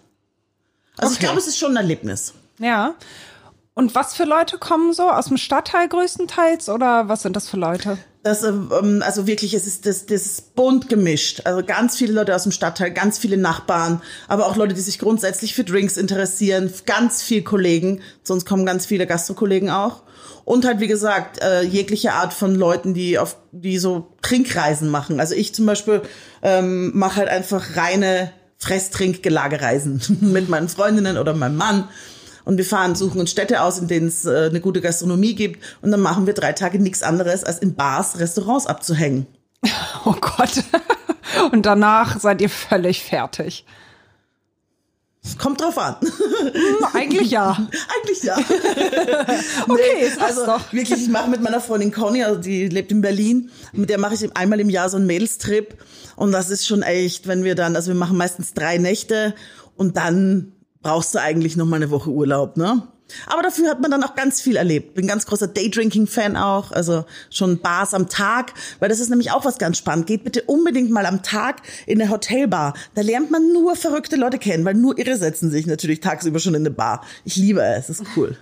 Also 0.98 1.12
okay. 1.12 1.13
ich 1.13 1.20
glaube, 1.20 1.39
es 1.39 1.48
ist 1.48 1.58
schon 1.58 1.72
ein 1.72 1.77
Erlebnis. 1.77 2.34
Ja. 2.60 2.96
Und 3.78 3.94
was 3.94 4.16
für 4.16 4.24
Leute 4.24 4.58
kommen 4.58 4.92
so? 4.92 5.08
Aus 5.08 5.28
dem 5.28 5.38
Stadtteil 5.38 5.88
größtenteils 5.88 6.68
oder 6.68 7.10
was 7.10 7.22
sind 7.22 7.36
das 7.36 7.48
für 7.48 7.58
Leute? 7.58 8.00
Das, 8.24 8.42
ähm, 8.42 9.04
also 9.06 9.28
wirklich, 9.28 9.54
es 9.54 9.68
ist 9.68 9.86
das, 9.86 10.08
das 10.08 10.26
ist 10.26 10.56
bunt 10.56 10.90
gemischt. 10.90 11.42
Also 11.44 11.64
ganz 11.64 11.96
viele 11.96 12.14
Leute 12.14 12.36
aus 12.36 12.42
dem 12.42 12.52
Stadtteil, 12.52 12.90
ganz 12.90 13.20
viele 13.20 13.38
Nachbarn, 13.38 14.02
aber 14.28 14.48
auch 14.48 14.56
Leute, 14.56 14.74
die 14.74 14.82
sich 14.82 14.98
grundsätzlich 14.98 15.54
für 15.54 15.64
Drinks 15.64 15.96
interessieren, 15.96 16.74
ganz 16.88 17.22
viel 17.22 17.44
Kollegen. 17.44 18.02
Sonst 18.24 18.48
kommen 18.48 18.66
ganz 18.66 18.88
viele 18.88 19.06
Gastrokollegen 19.06 19.70
auch. 19.70 20.02
Und 20.44 20.66
halt, 20.66 20.80
wie 20.80 20.88
gesagt, 20.88 21.40
äh, 21.44 21.62
jegliche 21.62 22.14
Art 22.14 22.34
von 22.34 22.56
Leuten, 22.56 22.96
die 22.96 23.20
auf, 23.20 23.38
die 23.52 23.78
so 23.78 24.08
Trinkreisen 24.24 24.90
machen. 24.90 25.20
Also 25.20 25.36
ich 25.36 25.54
zum 25.54 25.68
Beispiel 25.68 26.02
ähm, 26.42 26.98
mache 26.98 27.18
halt 27.18 27.30
einfach 27.30 27.76
reine 27.76 28.32
Fress-Trink-Gelagereisen 28.58 30.02
mit 30.22 30.50
meinen 30.50 30.68
Freundinnen 30.68 31.20
oder 31.20 31.36
meinem 31.36 31.58
Mann. 31.58 31.88
Und 32.48 32.56
wir 32.56 32.63
fahren, 32.63 32.96
suchen 32.96 33.20
uns 33.20 33.30
Städte 33.30 33.62
aus, 33.62 33.77
in 33.77 33.89
denen 33.89 34.08
es 34.08 34.24
äh, 34.24 34.48
eine 34.50 34.62
gute 34.62 34.80
Gastronomie 34.80 35.36
gibt. 35.36 35.62
Und 35.82 35.92
dann 35.92 36.00
machen 36.00 36.27
wir 36.27 36.34
drei 36.34 36.54
Tage 36.54 36.80
nichts 36.80 37.04
anderes, 37.04 37.44
als 37.44 37.60
in 37.60 37.75
Bars, 37.75 38.20
Restaurants 38.20 38.66
abzuhängen. 38.66 39.27
Oh 40.06 40.13
Gott. 40.13 40.63
Und 41.51 41.66
danach 41.66 42.22
seid 42.22 42.39
ihr 42.39 42.50
völlig 42.50 43.04
fertig. 43.04 43.66
Kommt 45.38 45.60
drauf 45.60 45.77
an. 45.77 45.98
Hm, 46.00 46.86
eigentlich 46.94 47.32
ja. 47.32 47.50
Eigentlich 48.00 48.24
ja. 48.24 48.38
okay, 48.38 49.82
nee, 50.00 50.12
also 50.22 50.46
doch. 50.46 50.72
wirklich, 50.72 51.01
ich 51.01 51.10
mache 51.10 51.30
mit 51.30 51.42
meiner 51.42 51.60
Freundin 51.60 51.92
Conny, 51.92 52.24
also 52.24 52.39
die 52.39 52.70
lebt 52.70 52.94
in 52.94 53.01
Berlin, 53.01 53.50
mit 53.74 53.89
der 53.89 53.98
mache 53.98 54.13
ich 54.13 54.38
einmal 54.38 54.62
im 54.62 54.69
Jahr 54.69 54.88
so 54.88 54.95
einen 54.95 55.08
Mädelstrip 55.08 55.76
und 56.15 56.32
das 56.32 56.50
ist 56.50 56.65
schon 56.65 56.82
echt, 56.82 57.28
wenn 57.28 57.43
wir 57.43 57.56
dann, 57.56 57.76
also 57.76 57.89
wir 57.89 58.00
machen 58.00 58.15
meistens 58.15 58.54
drei 58.54 58.78
Nächte 58.78 59.36
und 59.76 59.98
dann 59.98 60.54
brauchst 60.88 61.13
du 61.13 61.19
eigentlich 61.19 61.58
noch 61.58 61.65
mal 61.65 61.76
eine 61.76 61.91
Woche 61.91 62.10
Urlaub, 62.10 62.56
ne? 62.56 62.82
Aber 63.26 63.41
dafür 63.41 63.69
hat 63.69 63.82
man 63.82 63.91
dann 63.91 64.04
auch 64.04 64.15
ganz 64.15 64.39
viel 64.39 64.56
erlebt. 64.56 64.93
Bin 64.93 65.06
ganz 65.06 65.26
großer 65.26 65.47
Daydrinking-Fan 65.47 66.38
auch, 66.38 66.71
also 66.71 67.04
schon 67.30 67.60
Bars 67.60 67.93
am 67.93 68.08
Tag, 68.08 68.54
weil 68.80 68.88
das 68.88 69.02
ist 69.02 69.10
nämlich 69.10 69.32
auch 69.32 69.43
was 69.43 69.58
ganz 69.58 69.78
spannend. 69.78 70.08
Geht 70.08 70.23
bitte 70.23 70.43
unbedingt 70.43 70.89
mal 70.89 71.06
am 71.06 71.23
Tag 71.23 71.62
in 71.88 72.02
eine 72.02 72.10
Hotelbar. 72.10 72.73
Da 72.95 73.02
lernt 73.02 73.32
man 73.32 73.52
nur 73.52 73.76
verrückte 73.76 74.15
Leute 74.15 74.38
kennen, 74.38 74.63
weil 74.63 74.76
nur 74.76 74.97
irre 74.97 75.17
setzen 75.17 75.52
sich 75.52 75.67
natürlich 75.67 76.00
tagsüber 76.00 76.39
schon 76.39 76.56
in 76.56 76.62
eine 76.62 76.71
Bar. 76.71 77.04
Ich 77.26 77.36
liebe 77.36 77.62
es, 77.62 77.89
ist 77.89 78.04
cool. 78.15 78.38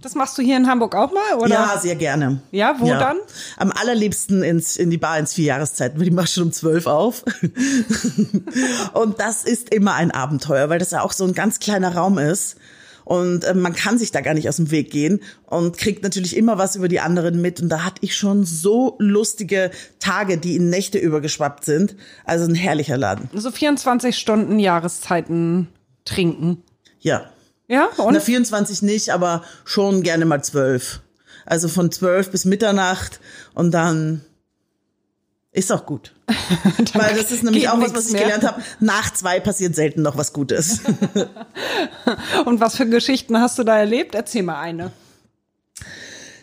Das 0.00 0.14
machst 0.14 0.38
du 0.38 0.42
hier 0.42 0.56
in 0.56 0.68
Hamburg 0.68 0.94
auch 0.94 1.12
mal, 1.12 1.34
oder? 1.38 1.48
Ja, 1.48 1.78
sehr 1.80 1.96
gerne. 1.96 2.40
Ja, 2.52 2.76
wo 2.78 2.86
ja. 2.86 2.98
dann? 2.98 3.16
Am 3.56 3.72
allerliebsten 3.72 4.42
ins, 4.42 4.76
in 4.76 4.90
die 4.90 4.98
Bar 4.98 5.18
ins 5.18 5.34
Vierjahreszeiten, 5.34 5.98
weil 5.98 6.04
die 6.04 6.12
macht 6.12 6.30
schon 6.30 6.44
um 6.44 6.52
zwölf 6.52 6.86
auf. 6.86 7.24
und 8.92 9.18
das 9.18 9.44
ist 9.44 9.74
immer 9.74 9.94
ein 9.94 10.10
Abenteuer, 10.12 10.68
weil 10.68 10.78
das 10.78 10.92
ja 10.92 11.02
auch 11.02 11.12
so 11.12 11.24
ein 11.24 11.34
ganz 11.34 11.58
kleiner 11.58 11.96
Raum 11.96 12.18
ist 12.18 12.56
und 13.08 13.44
äh, 13.44 13.54
man 13.54 13.74
kann 13.74 13.98
sich 13.98 14.12
da 14.12 14.20
gar 14.20 14.34
nicht 14.34 14.50
aus 14.50 14.56
dem 14.56 14.70
Weg 14.70 14.90
gehen 14.90 15.20
und 15.46 15.78
kriegt 15.78 16.02
natürlich 16.02 16.36
immer 16.36 16.58
was 16.58 16.76
über 16.76 16.88
die 16.88 17.00
anderen 17.00 17.40
mit 17.40 17.58
und 17.58 17.70
da 17.70 17.82
hatte 17.82 18.02
ich 18.02 18.14
schon 18.14 18.44
so 18.44 18.96
lustige 18.98 19.70
Tage, 19.98 20.36
die 20.36 20.56
in 20.56 20.68
Nächte 20.68 20.98
übergeschwappt 20.98 21.64
sind. 21.64 21.96
Also 22.26 22.44
ein 22.44 22.54
herrlicher 22.54 22.98
Laden. 22.98 23.30
So 23.32 23.50
24 23.50 24.18
Stunden 24.18 24.58
Jahreszeiten 24.58 25.68
trinken. 26.04 26.62
Ja. 27.00 27.30
Ja, 27.68 27.86
und? 27.98 28.14
Na, 28.14 28.20
24 28.20 28.82
nicht, 28.82 29.10
aber 29.10 29.44
schon 29.64 30.02
gerne 30.02 30.24
mal 30.24 30.42
12. 30.42 31.00
Also 31.44 31.68
von 31.68 31.92
12 31.92 32.30
bis 32.30 32.44
Mitternacht 32.44 33.20
und 33.54 33.70
dann 33.72 34.24
ist 35.52 35.72
auch 35.72 35.86
gut. 35.86 36.14
Weil 36.94 37.16
das 37.16 37.30
ist 37.30 37.42
nämlich 37.42 37.68
auch 37.68 37.80
was, 37.80 37.94
was 37.94 38.06
ich 38.06 38.12
mehr. 38.12 38.22
gelernt 38.22 38.44
habe. 38.44 38.62
Nach 38.80 39.12
zwei 39.12 39.40
passiert 39.40 39.74
selten 39.74 40.02
noch 40.02 40.16
was 40.16 40.32
Gutes. 40.32 40.80
Und 42.44 42.60
was 42.60 42.76
für 42.76 42.86
Geschichten 42.86 43.40
hast 43.40 43.58
du 43.58 43.64
da 43.64 43.78
erlebt? 43.78 44.14
Erzähl 44.14 44.42
mal 44.42 44.60
eine. 44.60 44.92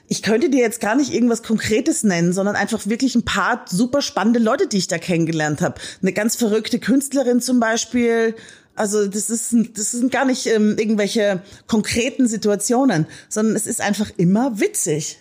Ich 0.07 0.21
könnte 0.21 0.49
dir 0.49 0.59
jetzt 0.59 0.81
gar 0.81 0.95
nicht 0.95 1.13
irgendwas 1.13 1.43
Konkretes 1.43 2.03
nennen, 2.03 2.33
sondern 2.33 2.55
einfach 2.55 2.85
wirklich 2.87 3.15
ein 3.15 3.25
paar 3.25 3.65
super 3.67 4.01
spannende 4.01 4.39
Leute, 4.39 4.67
die 4.67 4.77
ich 4.77 4.87
da 4.87 4.97
kennengelernt 4.97 5.61
habe. 5.61 5.79
Eine 6.01 6.13
ganz 6.13 6.35
verrückte 6.35 6.79
Künstlerin 6.79 7.41
zum 7.41 7.59
Beispiel. 7.59 8.35
Also 8.75 9.07
das 9.07 9.29
ist, 9.29 9.55
das 9.73 9.91
sind 9.91 10.11
gar 10.11 10.25
nicht 10.25 10.47
ähm, 10.47 10.77
irgendwelche 10.77 11.41
konkreten 11.67 12.27
Situationen, 12.27 13.07
sondern 13.29 13.55
es 13.55 13.67
ist 13.67 13.81
einfach 13.81 14.11
immer 14.17 14.59
witzig. 14.59 15.17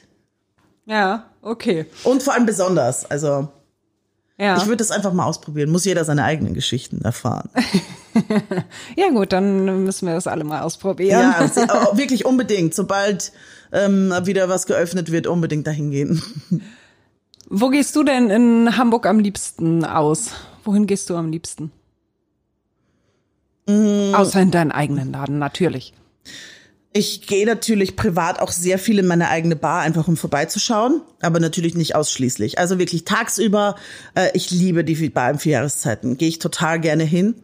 Ja, 0.86 1.30
okay. 1.40 1.86
Und 2.02 2.22
vor 2.22 2.34
allem 2.34 2.46
besonders. 2.46 3.10
Also 3.10 3.48
ja. 4.36 4.56
Ich 4.56 4.64
würde 4.64 4.78
das 4.78 4.90
einfach 4.90 5.12
mal 5.12 5.26
ausprobieren. 5.26 5.70
Muss 5.70 5.84
jeder 5.84 6.04
seine 6.04 6.24
eigenen 6.24 6.54
Geschichten 6.54 7.02
erfahren. 7.02 7.48
ja 8.96 9.10
gut, 9.10 9.32
dann 9.32 9.84
müssen 9.84 10.08
wir 10.08 10.14
das 10.14 10.26
alle 10.26 10.42
mal 10.42 10.62
ausprobieren. 10.62 11.20
Ja, 11.20 11.96
wirklich 11.96 12.24
unbedingt. 12.26 12.74
Sobald 12.74 13.32
ähm, 13.72 14.12
wieder 14.24 14.48
was 14.48 14.66
geöffnet 14.66 15.12
wird, 15.12 15.28
unbedingt 15.28 15.66
dahin 15.68 15.92
gehen. 15.92 16.20
Wo 17.48 17.68
gehst 17.68 17.94
du 17.94 18.02
denn 18.02 18.30
in 18.30 18.76
Hamburg 18.76 19.06
am 19.06 19.20
liebsten 19.20 19.84
aus? 19.84 20.30
Wohin 20.64 20.86
gehst 20.86 21.10
du 21.10 21.16
am 21.16 21.30
liebsten? 21.30 21.70
Mm. 23.66 24.14
Außer 24.14 24.40
in 24.40 24.50
deinen 24.50 24.72
eigenen 24.72 25.12
Laden, 25.12 25.38
natürlich. 25.38 25.94
Ich 26.96 27.26
gehe 27.26 27.44
natürlich 27.44 27.96
privat 27.96 28.38
auch 28.38 28.52
sehr 28.52 28.78
viel 28.78 29.00
in 29.00 29.06
meine 29.08 29.28
eigene 29.28 29.56
Bar, 29.56 29.80
einfach 29.80 30.06
um 30.06 30.16
vorbeizuschauen, 30.16 31.02
aber 31.20 31.40
natürlich 31.40 31.74
nicht 31.74 31.96
ausschließlich. 31.96 32.60
Also 32.60 32.78
wirklich 32.78 33.04
tagsüber, 33.04 33.74
äh, 34.14 34.28
ich 34.34 34.52
liebe 34.52 34.84
die 34.84 35.08
Bar 35.08 35.30
in 35.30 35.38
vier 35.40 35.54
Jahreszeiten, 35.54 36.16
gehe 36.16 36.28
ich 36.28 36.38
total 36.38 36.78
gerne 36.78 37.02
hin. 37.02 37.34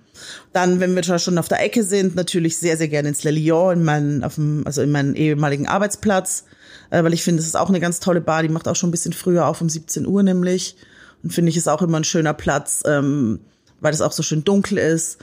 Dann, 0.52 0.78
wenn 0.78 0.94
wir 0.94 1.18
schon 1.18 1.37
auf 1.37 1.48
der 1.48 1.64
Ecke 1.64 1.83
sind, 1.83 2.14
natürlich 2.14 2.59
sehr, 2.59 2.76
sehr 2.76 2.87
gerne 2.87 3.09
ins 3.09 3.24
Le 3.24 3.33
Lion, 3.33 3.78
in 3.78 3.85
meinen, 3.85 4.22
auf 4.22 4.37
dem, 4.37 4.62
also 4.66 4.83
in 4.83 4.92
meinen 4.92 5.16
ehemaligen 5.16 5.66
Arbeitsplatz, 5.66 6.44
äh, 6.90 7.02
weil 7.02 7.12
ich 7.12 7.24
finde, 7.24 7.40
es 7.40 7.46
ist 7.48 7.56
auch 7.56 7.70
eine 7.70 7.80
ganz 7.80 7.98
tolle 7.98 8.20
Bar, 8.20 8.42
die 8.42 8.48
macht 8.50 8.68
auch 8.68 8.76
schon 8.76 8.90
ein 8.90 8.92
bisschen 8.92 9.12
früher 9.12 9.46
auf, 9.46 9.61
um 9.61 9.68
17 9.68 10.06
Uhr 10.06 10.22
nämlich. 10.22 10.76
Und 11.24 11.33
finde 11.33 11.50
ich, 11.50 11.56
ist 11.56 11.68
auch 11.68 11.83
immer 11.83 11.98
ein 11.98 12.04
schöner 12.04 12.35
Platz, 12.35 12.85
ähm, 12.87 13.40
weil 13.80 13.92
es 13.92 14.00
auch 14.00 14.12
so 14.12 14.22
schön 14.22 14.44
dunkel 14.44 14.78
ist. 14.78 15.18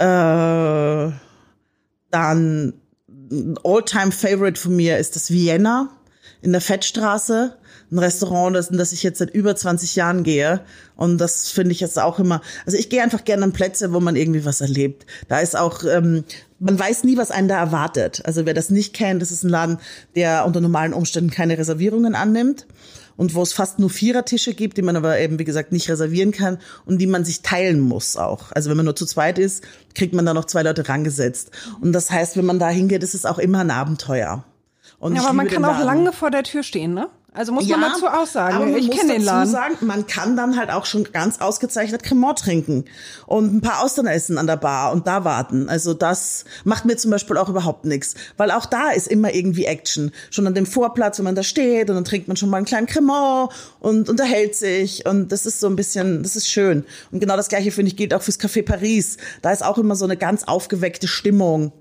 Äh, 0.00 1.12
dann 2.10 2.72
All-Time-Favorite 3.62 4.58
von 4.58 4.74
mir 4.74 4.96
ist 4.96 5.14
das 5.14 5.30
Vienna 5.30 5.90
in 6.40 6.52
der 6.52 6.62
Fettstraße. 6.62 7.56
Ein 7.92 7.98
Restaurant, 7.98 8.56
das, 8.56 8.70
in 8.70 8.78
das 8.78 8.92
ich 8.92 9.02
jetzt 9.02 9.18
seit 9.18 9.30
über 9.30 9.54
20 9.54 9.96
Jahren 9.96 10.22
gehe. 10.22 10.60
Und 10.96 11.18
das 11.18 11.50
finde 11.50 11.72
ich 11.72 11.80
jetzt 11.80 11.98
auch 11.98 12.18
immer. 12.18 12.40
Also 12.64 12.78
ich 12.78 12.88
gehe 12.88 13.02
einfach 13.02 13.24
gerne 13.24 13.44
an 13.44 13.52
Plätze, 13.52 13.92
wo 13.92 14.00
man 14.00 14.16
irgendwie 14.16 14.44
was 14.44 14.60
erlebt. 14.60 15.06
Da 15.28 15.40
ist 15.40 15.56
auch, 15.56 15.84
ähm, 15.84 16.24
man 16.60 16.78
weiß 16.78 17.04
nie, 17.04 17.18
was 17.18 17.30
einen 17.30 17.48
da 17.48 17.58
erwartet. 17.58 18.22
Also 18.24 18.46
wer 18.46 18.54
das 18.54 18.70
nicht 18.70 18.94
kennt, 18.94 19.20
das 19.20 19.32
ist 19.32 19.42
ein 19.42 19.50
Laden, 19.50 19.78
der 20.14 20.46
unter 20.46 20.60
normalen 20.60 20.94
Umständen 20.94 21.30
keine 21.30 21.58
Reservierungen 21.58 22.14
annimmt 22.14 22.66
und 23.16 23.34
wo 23.34 23.42
es 23.42 23.52
fast 23.52 23.78
nur 23.78 23.90
Vierertische 23.90 24.54
gibt, 24.54 24.76
die 24.76 24.82
man 24.82 24.96
aber 24.96 25.18
eben, 25.18 25.38
wie 25.38 25.44
gesagt, 25.44 25.72
nicht 25.72 25.88
reservieren 25.88 26.32
kann 26.32 26.58
und 26.86 26.98
die 26.98 27.06
man 27.06 27.24
sich 27.24 27.42
teilen 27.42 27.80
muss 27.80 28.16
auch. 28.16 28.52
Also 28.52 28.70
wenn 28.70 28.76
man 28.76 28.86
nur 28.86 28.96
zu 28.96 29.06
zweit 29.06 29.38
ist, 29.38 29.64
kriegt 29.94 30.14
man 30.14 30.26
da 30.26 30.34
noch 30.34 30.44
zwei 30.44 30.62
Leute 30.62 30.88
rangesetzt. 30.88 31.50
Und 31.80 31.92
das 31.92 32.10
heißt, 32.10 32.36
wenn 32.36 32.46
man 32.46 32.58
da 32.58 32.68
hingeht, 32.68 33.02
ist 33.02 33.14
es 33.14 33.26
auch 33.26 33.38
immer 33.38 33.60
ein 33.60 33.70
Abenteuer. 33.70 34.44
Und 34.98 35.16
ja, 35.16 35.22
aber 35.22 35.32
man 35.32 35.48
kann 35.48 35.64
auch 35.64 35.82
lange 35.82 36.12
vor 36.12 36.30
der 36.30 36.42
Tür 36.42 36.62
stehen, 36.62 36.92
ne? 36.92 37.08
Also 37.32 37.52
muss 37.52 37.68
Ja, 37.68 37.76
man 37.76 37.92
dazu 37.92 38.06
auch 38.08 38.26
sagen. 38.26 38.56
aber 38.56 38.66
man 38.66 38.74
ich 38.76 38.88
muss 38.88 38.98
kenne 38.98 39.12
den 39.12 39.22
Laden. 39.22 39.48
sagen, 39.50 39.76
man 39.82 40.06
kann 40.08 40.36
dann 40.36 40.56
halt 40.56 40.70
auch 40.70 40.84
schon 40.84 41.04
ganz 41.12 41.40
ausgezeichnet 41.40 42.02
Cremant 42.02 42.40
trinken 42.40 42.86
und 43.26 43.54
ein 43.54 43.60
paar 43.60 43.84
Austern 43.84 44.08
essen 44.08 44.36
an 44.36 44.48
der 44.48 44.56
Bar 44.56 44.90
und 44.92 45.06
da 45.06 45.24
warten. 45.24 45.68
Also 45.68 45.94
das 45.94 46.44
macht 46.64 46.86
mir 46.86 46.96
zum 46.96 47.12
Beispiel 47.12 47.36
auch 47.36 47.48
überhaupt 47.48 47.84
nichts, 47.84 48.14
weil 48.36 48.50
auch 48.50 48.66
da 48.66 48.90
ist 48.90 49.06
immer 49.06 49.32
irgendwie 49.32 49.64
Action. 49.66 50.10
Schon 50.30 50.46
an 50.48 50.54
dem 50.54 50.66
Vorplatz, 50.66 51.18
wenn 51.18 51.24
man 51.24 51.36
da 51.36 51.44
steht 51.44 51.88
und 51.88 51.94
dann 51.94 52.04
trinkt 52.04 52.26
man 52.26 52.36
schon 52.36 52.50
mal 52.50 52.56
einen 52.56 52.66
kleinen 52.66 52.88
Cremant 52.88 53.50
und 53.78 54.08
unterhält 54.08 54.56
sich 54.56 55.06
und 55.06 55.30
das 55.30 55.46
ist 55.46 55.60
so 55.60 55.68
ein 55.68 55.76
bisschen, 55.76 56.24
das 56.24 56.34
ist 56.34 56.48
schön. 56.48 56.84
Und 57.12 57.20
genau 57.20 57.36
das 57.36 57.48
Gleiche 57.48 57.70
finde 57.70 57.90
ich 57.90 57.96
gilt 57.96 58.12
auch 58.12 58.22
fürs 58.22 58.40
Café 58.40 58.64
Paris. 58.64 59.18
Da 59.40 59.52
ist 59.52 59.64
auch 59.64 59.78
immer 59.78 59.94
so 59.94 60.04
eine 60.04 60.16
ganz 60.16 60.42
aufgeweckte 60.44 61.06
Stimmung 61.06 61.72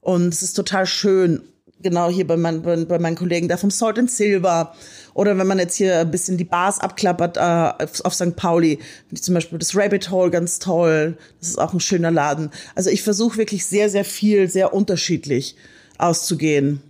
und 0.00 0.32
es 0.32 0.42
ist 0.42 0.54
total 0.54 0.86
schön. 0.86 1.42
Genau 1.84 2.08
hier 2.08 2.26
bei, 2.26 2.36
mein, 2.36 2.62
bei, 2.62 2.76
bei 2.84 2.98
meinen 2.98 3.14
Kollegen 3.14 3.46
da 3.46 3.56
vom 3.58 3.70
Salt 3.70 3.98
and 3.98 4.10
Silver. 4.10 4.74
Oder 5.12 5.36
wenn 5.38 5.46
man 5.46 5.58
jetzt 5.58 5.76
hier 5.76 6.00
ein 6.00 6.10
bisschen 6.10 6.36
die 6.38 6.44
Bars 6.44 6.80
abklappert 6.80 7.36
äh, 7.36 7.84
auf, 7.84 8.04
auf 8.04 8.14
St. 8.14 8.34
Pauli, 8.34 8.78
finde 8.78 9.14
ich 9.14 9.22
zum 9.22 9.34
Beispiel 9.34 9.58
das 9.58 9.76
Rabbit 9.76 10.10
Hole 10.10 10.30
ganz 10.30 10.58
toll. 10.58 11.16
Das 11.38 11.50
ist 11.50 11.58
auch 11.60 11.74
ein 11.74 11.80
schöner 11.80 12.10
Laden. 12.10 12.50
Also 12.74 12.88
ich 12.90 13.02
versuche 13.02 13.36
wirklich 13.36 13.66
sehr, 13.66 13.90
sehr 13.90 14.04
viel, 14.04 14.48
sehr 14.48 14.72
unterschiedlich 14.74 15.56
auszugehen. 15.98 16.80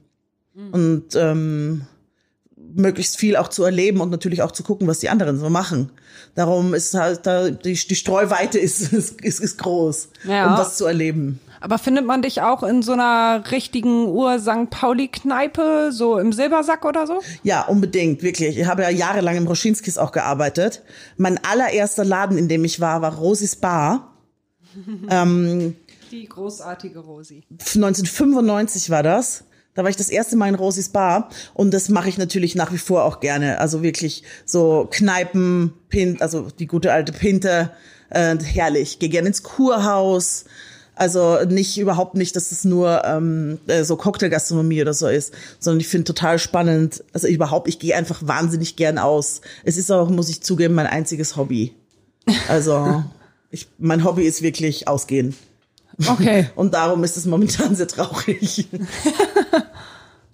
Und 0.70 1.16
ähm, 1.16 1.82
möglichst 2.56 3.16
viel 3.16 3.34
auch 3.36 3.48
zu 3.48 3.64
erleben 3.64 4.00
und 4.00 4.10
natürlich 4.10 4.42
auch 4.42 4.52
zu 4.52 4.62
gucken, 4.62 4.86
was 4.86 5.00
die 5.00 5.08
anderen 5.08 5.38
so 5.38 5.50
machen. 5.50 5.90
Darum 6.36 6.74
ist 6.74 6.94
halt 6.94 7.26
da 7.26 7.50
die, 7.50 7.74
die 7.74 7.96
Streuweite 7.96 8.58
ist, 8.60 8.80
ist, 8.92 9.20
ist, 9.20 9.40
ist 9.40 9.58
groß, 9.58 10.08
Ja. 10.28 10.52
um 10.52 10.58
was 10.58 10.76
zu 10.76 10.86
erleben. 10.86 11.40
Aber 11.64 11.78
findet 11.78 12.04
man 12.04 12.20
dich 12.20 12.42
auch 12.42 12.62
in 12.62 12.82
so 12.82 12.92
einer 12.92 13.42
richtigen 13.50 14.04
Ur-St. 14.08 14.68
Pauli-Kneipe, 14.68 15.92
so 15.92 16.18
im 16.18 16.30
Silbersack 16.30 16.84
oder 16.84 17.06
so? 17.06 17.22
Ja, 17.42 17.62
unbedingt, 17.62 18.22
wirklich. 18.22 18.58
Ich 18.58 18.66
habe 18.66 18.82
ja 18.82 18.90
jahrelang 18.90 19.36
im 19.36 19.46
Roschinskis 19.46 19.96
auch 19.96 20.12
gearbeitet. 20.12 20.82
Mein 21.16 21.42
allererster 21.42 22.04
Laden, 22.04 22.36
in 22.36 22.48
dem 22.48 22.66
ich 22.66 22.82
war, 22.82 23.00
war 23.00 23.14
Rosis 23.16 23.56
Bar. 23.56 24.14
Die 26.10 26.28
großartige 26.28 26.98
Rosi. 26.98 27.44
1995 27.50 28.90
war 28.90 29.02
das. 29.02 29.44
Da 29.72 29.84
war 29.84 29.88
ich 29.88 29.96
das 29.96 30.10
erste 30.10 30.36
Mal 30.36 30.50
in 30.50 30.56
Rosis 30.56 30.90
Bar 30.90 31.30
und 31.54 31.72
das 31.72 31.88
mache 31.88 32.10
ich 32.10 32.18
natürlich 32.18 32.56
nach 32.56 32.72
wie 32.72 32.78
vor 32.78 33.04
auch 33.04 33.20
gerne. 33.20 33.58
Also 33.58 33.82
wirklich 33.82 34.22
so 34.44 34.86
Kneipen, 34.90 35.72
Pint, 35.88 36.20
also 36.20 36.48
die 36.58 36.66
gute 36.66 36.92
alte 36.92 37.12
Pinte, 37.12 37.70
äh, 38.10 38.36
herrlich. 38.38 38.98
Gehe 38.98 39.08
gerne 39.08 39.28
ins 39.28 39.42
Kurhaus. 39.42 40.44
Also 40.96 41.38
nicht 41.44 41.76
überhaupt 41.76 42.14
nicht, 42.14 42.36
dass 42.36 42.52
es 42.52 42.64
nur 42.64 43.04
ähm, 43.04 43.58
äh, 43.66 43.82
so 43.82 43.96
Cocktailgastronomie 43.96 44.80
oder 44.80 44.94
so 44.94 45.08
ist, 45.08 45.32
sondern 45.58 45.80
ich 45.80 45.88
finde 45.88 46.04
total 46.04 46.38
spannend. 46.38 47.02
Also 47.12 47.26
überhaupt, 47.26 47.68
ich 47.68 47.78
gehe 47.78 47.96
einfach 47.96 48.20
wahnsinnig 48.24 48.76
gern 48.76 48.98
aus. 48.98 49.40
Es 49.64 49.76
ist 49.76 49.90
auch, 49.90 50.08
muss 50.08 50.28
ich 50.28 50.42
zugeben, 50.42 50.74
mein 50.74 50.86
einziges 50.86 51.36
Hobby. 51.36 51.74
Also 52.48 53.02
ich, 53.50 53.68
mein 53.78 54.04
Hobby 54.04 54.22
ist 54.22 54.42
wirklich 54.42 54.86
ausgehen. 54.86 55.34
Okay. 56.06 56.50
Und 56.56 56.74
darum 56.74 57.02
ist 57.02 57.16
es 57.16 57.26
momentan 57.26 57.74
sehr 57.74 57.88
traurig. 57.88 58.68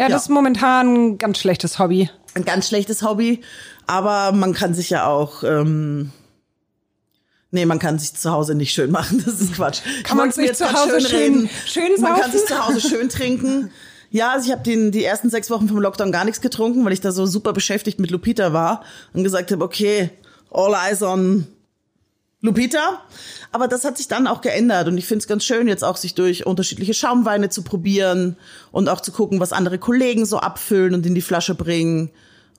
Ja, 0.00 0.08
das 0.08 0.22
ist 0.22 0.28
momentan 0.30 0.94
ein 0.94 1.18
ganz 1.18 1.38
schlechtes 1.38 1.78
Hobby. 1.78 2.08
Ein 2.32 2.46
ganz 2.46 2.68
schlechtes 2.68 3.02
Hobby, 3.02 3.42
aber 3.86 4.32
man 4.32 4.54
kann 4.54 4.72
sich 4.72 4.88
ja 4.88 5.06
auch, 5.06 5.44
ähm, 5.44 6.10
nee, 7.50 7.66
man 7.66 7.78
kann 7.78 7.98
sich 7.98 8.14
zu 8.14 8.30
Hause 8.30 8.54
nicht 8.54 8.72
schön 8.72 8.90
machen. 8.90 9.22
Das 9.24 9.40
ist 9.40 9.54
Quatsch. 9.54 9.80
Kann 10.04 10.16
man 10.16 10.30
sich 10.32 10.52
zu 10.54 10.72
Hause 10.72 11.00
schön- 11.00 11.48
schön 11.66 12.00
Man 12.00 12.12
kann 12.14 12.30
saufen? 12.30 12.32
sich 12.32 12.46
zu 12.46 12.66
Hause 12.66 12.80
schön 12.80 13.08
trinken. 13.08 13.70
Ja, 14.12 14.32
also 14.32 14.46
ich 14.46 14.52
habe 14.52 14.62
den 14.64 14.90
die 14.90 15.04
ersten 15.04 15.30
sechs 15.30 15.50
Wochen 15.50 15.68
vom 15.68 15.78
Lockdown 15.78 16.10
gar 16.10 16.24
nichts 16.24 16.40
getrunken, 16.40 16.84
weil 16.84 16.92
ich 16.92 17.00
da 17.00 17.12
so 17.12 17.26
super 17.26 17.52
beschäftigt 17.52 18.00
mit 18.00 18.10
Lupita 18.10 18.52
war 18.52 18.82
und 19.12 19.22
gesagt 19.22 19.52
habe, 19.52 19.64
okay, 19.64 20.10
all 20.50 20.74
eyes 20.74 21.00
on 21.02 21.46
Lupita. 22.40 23.02
Aber 23.52 23.68
das 23.68 23.84
hat 23.84 23.98
sich 23.98 24.08
dann 24.08 24.26
auch 24.26 24.40
geändert 24.40 24.88
und 24.88 24.96
ich 24.98 25.06
finde 25.06 25.22
es 25.22 25.28
ganz 25.28 25.44
schön, 25.44 25.68
jetzt 25.68 25.84
auch 25.84 25.96
sich 25.96 26.14
durch 26.14 26.46
unterschiedliche 26.46 26.94
Schaumweine 26.94 27.50
zu 27.50 27.62
probieren 27.62 28.36
und 28.72 28.88
auch 28.88 29.00
zu 29.00 29.12
gucken, 29.12 29.38
was 29.40 29.52
andere 29.52 29.78
Kollegen 29.78 30.24
so 30.26 30.38
abfüllen 30.38 30.94
und 30.94 31.04
in 31.06 31.14
die 31.14 31.20
Flasche 31.22 31.54
bringen. 31.54 32.10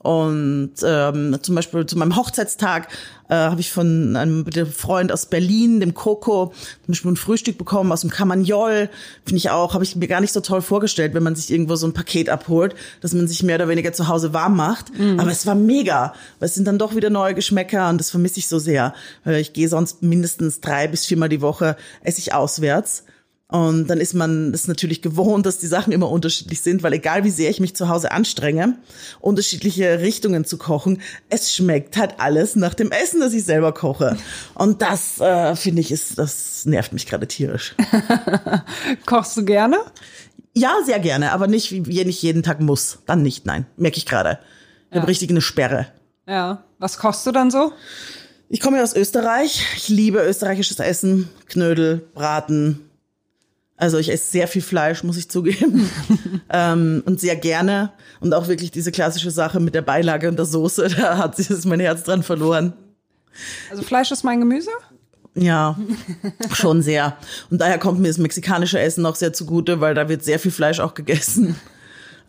Und 0.03 0.73
ähm, 0.83 1.37
zum 1.43 1.53
Beispiel 1.53 1.85
zu 1.85 1.95
meinem 1.95 2.15
Hochzeitstag 2.15 2.87
äh, 3.29 3.35
habe 3.35 3.61
ich 3.61 3.71
von 3.71 4.15
einem 4.15 4.45
Freund 4.71 5.11
aus 5.11 5.27
Berlin, 5.27 5.79
dem 5.79 5.93
Coco, 5.93 6.47
zum 6.47 6.87
Beispiel 6.87 7.11
ein 7.11 7.17
Frühstück 7.17 7.59
bekommen 7.59 7.91
aus 7.91 8.01
dem 8.01 8.09
Camagnol. 8.09 8.89
Finde 9.25 9.37
ich 9.37 9.51
auch, 9.51 9.75
habe 9.75 9.83
ich 9.83 9.95
mir 9.95 10.07
gar 10.07 10.19
nicht 10.19 10.33
so 10.33 10.39
toll 10.39 10.61
vorgestellt, 10.61 11.13
wenn 11.13 11.21
man 11.21 11.35
sich 11.35 11.51
irgendwo 11.51 11.75
so 11.75 11.85
ein 11.85 11.93
Paket 11.93 12.29
abholt, 12.29 12.73
dass 13.01 13.13
man 13.13 13.27
sich 13.27 13.43
mehr 13.43 13.57
oder 13.57 13.67
weniger 13.67 13.93
zu 13.93 14.07
Hause 14.07 14.33
warm 14.33 14.55
macht. 14.55 14.91
Aber 15.19 15.29
es 15.29 15.45
war 15.45 15.53
mega, 15.55 16.13
weil 16.39 16.47
es 16.47 16.55
sind 16.55 16.65
dann 16.65 16.79
doch 16.79 16.95
wieder 16.95 17.11
neue 17.11 17.35
Geschmäcker 17.35 17.89
und 17.89 17.99
das 17.99 18.09
vermisse 18.09 18.39
ich 18.39 18.47
so 18.47 18.57
sehr. 18.57 18.95
Ich 19.25 19.53
gehe 19.53 19.69
sonst 19.69 20.01
mindestens 20.01 20.61
drei 20.61 20.87
bis 20.87 21.05
viermal 21.05 21.29
die 21.29 21.41
Woche, 21.41 21.77
esse 22.03 22.19
ich 22.19 22.33
auswärts. 22.33 23.03
Und 23.51 23.89
dann 23.89 23.99
ist 23.99 24.13
man 24.13 24.53
es 24.53 24.69
natürlich 24.69 25.01
gewohnt, 25.01 25.45
dass 25.45 25.57
die 25.57 25.67
Sachen 25.67 25.91
immer 25.91 26.09
unterschiedlich 26.09 26.61
sind, 26.61 26.83
weil 26.83 26.93
egal 26.93 27.25
wie 27.25 27.29
sehr 27.29 27.49
ich 27.49 27.59
mich 27.59 27.75
zu 27.75 27.89
Hause 27.89 28.13
anstrenge, 28.13 28.77
unterschiedliche 29.19 29.99
Richtungen 29.99 30.45
zu 30.45 30.57
kochen, 30.57 31.01
es 31.29 31.53
schmeckt 31.53 31.97
halt 31.97 32.15
alles 32.19 32.55
nach 32.55 32.73
dem 32.73 32.91
Essen, 32.91 33.19
das 33.19 33.33
ich 33.33 33.43
selber 33.43 33.73
koche. 33.73 34.15
Und 34.53 34.81
das 34.81 35.19
äh, 35.19 35.57
finde 35.57 35.81
ich 35.81 35.91
ist, 35.91 36.17
das 36.17 36.65
nervt 36.65 36.93
mich 36.93 37.07
gerade 37.07 37.27
tierisch. 37.27 37.75
Kochst 39.05 39.35
du 39.35 39.43
gerne? 39.43 39.79
Ja, 40.53 40.73
sehr 40.85 40.99
gerne, 40.99 41.33
aber 41.33 41.47
nicht, 41.47 41.71
wie 41.71 42.05
nicht 42.05 42.21
jeden 42.21 42.43
Tag 42.43 42.61
muss. 42.61 42.99
Dann 43.05 43.21
nicht, 43.21 43.45
nein. 43.45 43.65
Merke 43.75 43.97
ich 43.97 44.05
gerade. 44.05 44.39
Ich 44.91 44.97
habe 44.97 45.07
richtig 45.09 45.29
eine 45.29 45.41
Sperre. 45.41 45.87
Ja. 46.25 46.63
Was 46.79 46.97
kochst 46.97 47.27
du 47.27 47.33
dann 47.33 47.51
so? 47.51 47.73
Ich 48.47 48.61
komme 48.61 48.77
ja 48.77 48.83
aus 48.83 48.95
Österreich. 48.95 49.65
Ich 49.75 49.89
liebe 49.89 50.19
österreichisches 50.19 50.79
Essen. 50.79 51.29
Knödel, 51.47 52.07
Braten. 52.13 52.90
Also 53.81 53.97
ich 53.97 54.11
esse 54.11 54.29
sehr 54.29 54.47
viel 54.47 54.61
Fleisch, 54.61 55.03
muss 55.03 55.17
ich 55.17 55.27
zugeben. 55.27 55.89
ähm, 56.51 57.01
und 57.07 57.19
sehr 57.19 57.35
gerne. 57.35 57.91
Und 58.19 58.31
auch 58.35 58.47
wirklich 58.47 58.69
diese 58.69 58.91
klassische 58.91 59.31
Sache 59.31 59.59
mit 59.59 59.73
der 59.73 59.81
Beilage 59.81 60.29
und 60.29 60.37
der 60.37 60.45
Soße. 60.45 60.87
Da 60.97 61.17
hat 61.17 61.35
sich 61.35 61.47
das 61.47 61.65
mein 61.65 61.79
Herz 61.79 62.03
dran 62.03 62.21
verloren. 62.21 62.73
Also 63.71 63.81
Fleisch 63.81 64.11
ist 64.11 64.23
mein 64.23 64.39
Gemüse? 64.39 64.69
Ja, 65.33 65.79
schon 66.53 66.83
sehr. 66.83 67.17
Und 67.49 67.59
daher 67.59 67.79
kommt 67.79 67.99
mir 67.99 68.09
das 68.09 68.19
mexikanische 68.19 68.79
Essen 68.79 69.03
auch 69.03 69.15
sehr 69.15 69.33
zugute, 69.33 69.81
weil 69.81 69.95
da 69.95 70.07
wird 70.07 70.23
sehr 70.23 70.37
viel 70.37 70.51
Fleisch 70.51 70.79
auch 70.79 70.93
gegessen. 70.93 71.55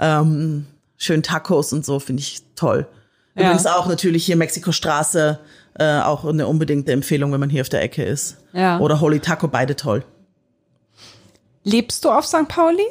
Ähm, 0.00 0.64
schön 0.96 1.22
Tacos 1.22 1.74
und 1.74 1.84
so 1.84 2.00
finde 2.00 2.22
ich 2.22 2.40
toll. 2.56 2.86
Ja. 3.34 3.42
Übrigens 3.42 3.66
auch 3.66 3.88
natürlich 3.88 4.24
hier 4.24 4.36
Mexikostraße, 4.36 5.38
äh, 5.78 6.00
auch 6.00 6.24
eine 6.24 6.46
unbedingte 6.46 6.92
Empfehlung, 6.92 7.30
wenn 7.30 7.40
man 7.40 7.50
hier 7.50 7.60
auf 7.60 7.68
der 7.68 7.82
Ecke 7.82 8.04
ist. 8.04 8.38
Ja. 8.54 8.78
Oder 8.78 9.02
Holy 9.02 9.20
Taco, 9.20 9.48
beide 9.48 9.76
toll. 9.76 10.02
Lebst 11.64 12.04
du 12.04 12.10
auf 12.10 12.26
St. 12.26 12.48
Pauli? 12.48 12.84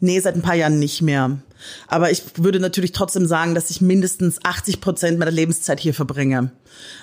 Nee, 0.00 0.20
seit 0.20 0.34
ein 0.34 0.42
paar 0.42 0.54
Jahren 0.54 0.78
nicht 0.78 1.02
mehr. 1.02 1.38
Aber 1.86 2.10
ich 2.10 2.22
würde 2.36 2.60
natürlich 2.60 2.92
trotzdem 2.92 3.26
sagen, 3.26 3.54
dass 3.54 3.70
ich 3.70 3.80
mindestens 3.80 4.38
80 4.44 4.80
Prozent 4.80 5.18
meiner 5.18 5.30
Lebenszeit 5.30 5.80
hier 5.80 5.94
verbringe. 5.94 6.52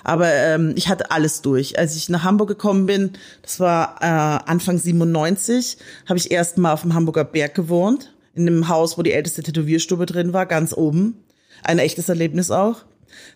Aber 0.04 0.32
ähm, 0.32 0.72
ich 0.76 0.88
hatte 0.88 1.10
alles 1.10 1.42
durch. 1.42 1.78
Als 1.78 1.96
ich 1.96 2.08
nach 2.08 2.24
Hamburg 2.24 2.48
gekommen 2.48 2.86
bin, 2.86 3.12
das 3.42 3.60
war 3.60 3.96
äh, 4.00 4.50
Anfang 4.50 4.78
97, 4.78 5.76
habe 6.08 6.18
ich 6.18 6.30
erst 6.30 6.56
mal 6.58 6.72
auf 6.72 6.82
dem 6.82 6.94
Hamburger 6.94 7.24
Berg 7.24 7.54
gewohnt, 7.54 8.12
in 8.34 8.46
einem 8.46 8.68
Haus, 8.68 8.96
wo 8.96 9.02
die 9.02 9.12
älteste 9.12 9.42
Tätowierstube 9.42 10.06
drin 10.06 10.32
war, 10.32 10.46
ganz 10.46 10.72
oben. 10.72 11.24
Ein 11.62 11.78
echtes 11.78 12.08
Erlebnis 12.08 12.50
auch. 12.50 12.84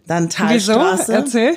Dann 0.06 0.28
Wieso? 0.28 0.72
Talstraße. 0.74 1.12
Erzähl. 1.12 1.54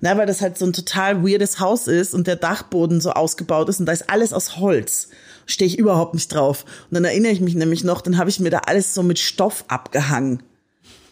Na, 0.00 0.16
weil 0.16 0.26
das 0.26 0.40
halt 0.40 0.58
so 0.58 0.66
ein 0.66 0.72
total 0.72 1.24
weirdes 1.24 1.60
Haus 1.60 1.88
ist 1.88 2.14
und 2.14 2.26
der 2.26 2.36
Dachboden 2.36 3.00
so 3.00 3.10
ausgebaut 3.10 3.68
ist 3.68 3.80
und 3.80 3.86
da 3.86 3.92
ist 3.92 4.08
alles 4.10 4.32
aus 4.32 4.56
Holz. 4.56 5.08
Stehe 5.46 5.66
ich 5.66 5.78
überhaupt 5.78 6.14
nicht 6.14 6.28
drauf. 6.28 6.64
Und 6.90 6.94
dann 6.94 7.04
erinnere 7.04 7.32
ich 7.32 7.40
mich 7.40 7.54
nämlich 7.54 7.84
noch, 7.84 8.00
dann 8.00 8.18
habe 8.18 8.30
ich 8.30 8.40
mir 8.40 8.50
da 8.50 8.58
alles 8.66 8.94
so 8.94 9.02
mit 9.02 9.18
Stoff 9.18 9.64
abgehangen. 9.68 10.42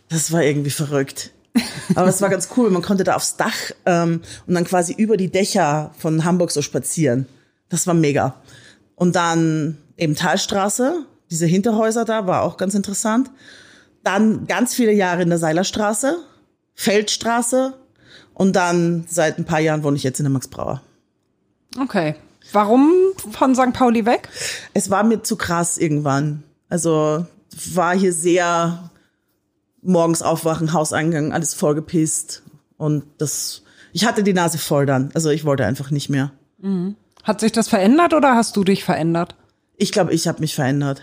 Das 0.09 0.33
war 0.33 0.43
irgendwie 0.43 0.71
verrückt. 0.71 1.31
Aber 1.95 2.09
es 2.09 2.21
war 2.21 2.29
ganz 2.29 2.49
cool. 2.57 2.71
Man 2.71 2.83
konnte 2.83 3.05
da 3.05 3.15
aufs 3.15 3.37
Dach 3.37 3.55
ähm, 3.87 4.23
und 4.47 4.55
dann 4.55 4.65
quasi 4.65 4.93
über 4.93 5.17
die 5.17 5.31
Dächer 5.31 5.95
von 5.99 6.25
Hamburg 6.25 6.51
so 6.51 6.63
spazieren. 6.63 7.27
Das 7.69 7.87
war 7.87 7.95
mega. 7.95 8.35
Und 8.97 9.17
dann 9.17 9.79
eben 9.97 10.17
Talstraße, 10.17 11.07
diese 11.31 11.47
Hinterhäuser 11.47 12.05
da, 12.05 12.27
war 12.27 12.43
auch 12.43 12.57
ganz 12.57 12.75
interessant. 12.75 13.31
Dann 14.03 14.47
ganz 14.47 14.75
viele 14.75 14.93
Jahre 14.93 15.23
in 15.23 15.31
der 15.31 15.39
Seilerstraße, 15.39 16.19
Feldstraße 16.75 17.75
und 18.35 18.55
dann 18.55 19.07
seit 19.09 19.39
ein 19.39 19.45
paar 19.45 19.61
Jahren 19.61 19.83
wohne 19.85 19.97
ich 19.97 20.03
jetzt 20.03 20.19
in 20.19 20.25
der 20.25 20.33
Max 20.33 20.49
Brauer. 20.49 20.83
Okay. 21.81 22.17
Warum 22.55 22.93
von 23.33 23.55
St. 23.55 23.73
Pauli 23.73 24.07
weg? 24.07 24.29
Es 24.73 24.91
war 24.91 25.05
mir 25.05 25.23
zu 25.23 25.37
krass 25.37 25.77
irgendwann. 25.77 26.43
Also 26.69 27.27
war 27.73 27.97
hier 27.97 28.13
sehr 28.13 28.91
morgens 29.83 30.23
aufwachen, 30.23 30.73
Hauseingang, 30.73 31.33
alles 31.33 31.55
vollgepisst 31.55 32.43
und 32.77 33.05
das 33.19 33.63
ich 33.93 34.05
hatte 34.05 34.25
die 34.25 34.33
Nase 34.33 34.59
voll 34.59 34.87
dann. 34.87 35.11
Also 35.15 35.31
ich 35.31 35.45
wollte 35.45 35.65
einfach 35.65 35.91
nicht 35.91 36.09
mehr. 36.09 36.33
Mhm. 36.59 36.97
Hat 37.23 37.41
sich 37.41 37.53
das 37.53 37.69
verändert 37.69 38.13
oder 38.13 38.35
hast 38.35 38.57
du 38.57 38.65
dich 38.65 38.83
verändert? 38.83 39.37
Ich 39.77 39.93
glaube, 39.93 40.13
ich 40.13 40.27
habe 40.27 40.41
mich 40.41 40.55
verändert. 40.55 41.03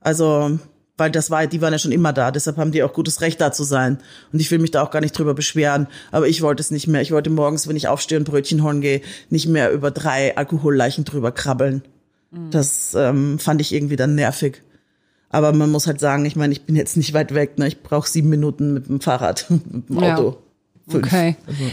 Also 0.00 0.58
weil 0.98 1.10
das 1.10 1.30
war, 1.30 1.46
die 1.46 1.62
waren 1.62 1.72
ja 1.72 1.78
schon 1.78 1.92
immer 1.92 2.12
da, 2.12 2.30
deshalb 2.30 2.58
haben 2.58 2.72
die 2.72 2.82
auch 2.82 2.92
gutes 2.92 3.20
Recht 3.20 3.40
da 3.40 3.52
zu 3.52 3.64
sein. 3.64 3.98
Und 4.32 4.40
ich 4.40 4.50
will 4.50 4.58
mich 4.58 4.72
da 4.72 4.82
auch 4.82 4.90
gar 4.90 5.00
nicht 5.00 5.16
drüber 5.16 5.32
beschweren, 5.32 5.86
aber 6.10 6.28
ich 6.28 6.42
wollte 6.42 6.60
es 6.60 6.70
nicht 6.70 6.88
mehr. 6.88 7.00
Ich 7.00 7.12
wollte 7.12 7.30
morgens, 7.30 7.68
wenn 7.68 7.76
ich 7.76 7.88
aufstehe 7.88 8.18
und 8.18 8.24
Brötchen 8.24 8.62
holen 8.62 8.80
gehe, 8.80 9.00
nicht 9.30 9.46
mehr 9.46 9.72
über 9.72 9.90
drei 9.90 10.36
Alkoholleichen 10.36 11.04
drüber 11.04 11.32
krabbeln. 11.32 11.82
Mhm. 12.32 12.50
Das 12.50 12.94
ähm, 12.94 13.38
fand 13.38 13.60
ich 13.60 13.72
irgendwie 13.72 13.96
dann 13.96 14.16
nervig. 14.16 14.62
Aber 15.30 15.52
man 15.52 15.70
muss 15.70 15.86
halt 15.86 16.00
sagen, 16.00 16.24
ich 16.24 16.36
meine, 16.36 16.52
ich 16.52 16.64
bin 16.64 16.74
jetzt 16.74 16.96
nicht 16.96 17.12
weit 17.14 17.34
weg, 17.34 17.58
ne? 17.58 17.68
Ich 17.68 17.82
brauche 17.82 18.08
sieben 18.08 18.30
Minuten 18.30 18.74
mit 18.74 18.88
dem 18.88 19.00
Fahrrad, 19.00 19.46
mit 19.50 19.88
dem 19.88 19.98
Auto. 19.98 20.38
Ja. 20.90 20.98
Okay. 20.98 21.36
Also. 21.46 21.64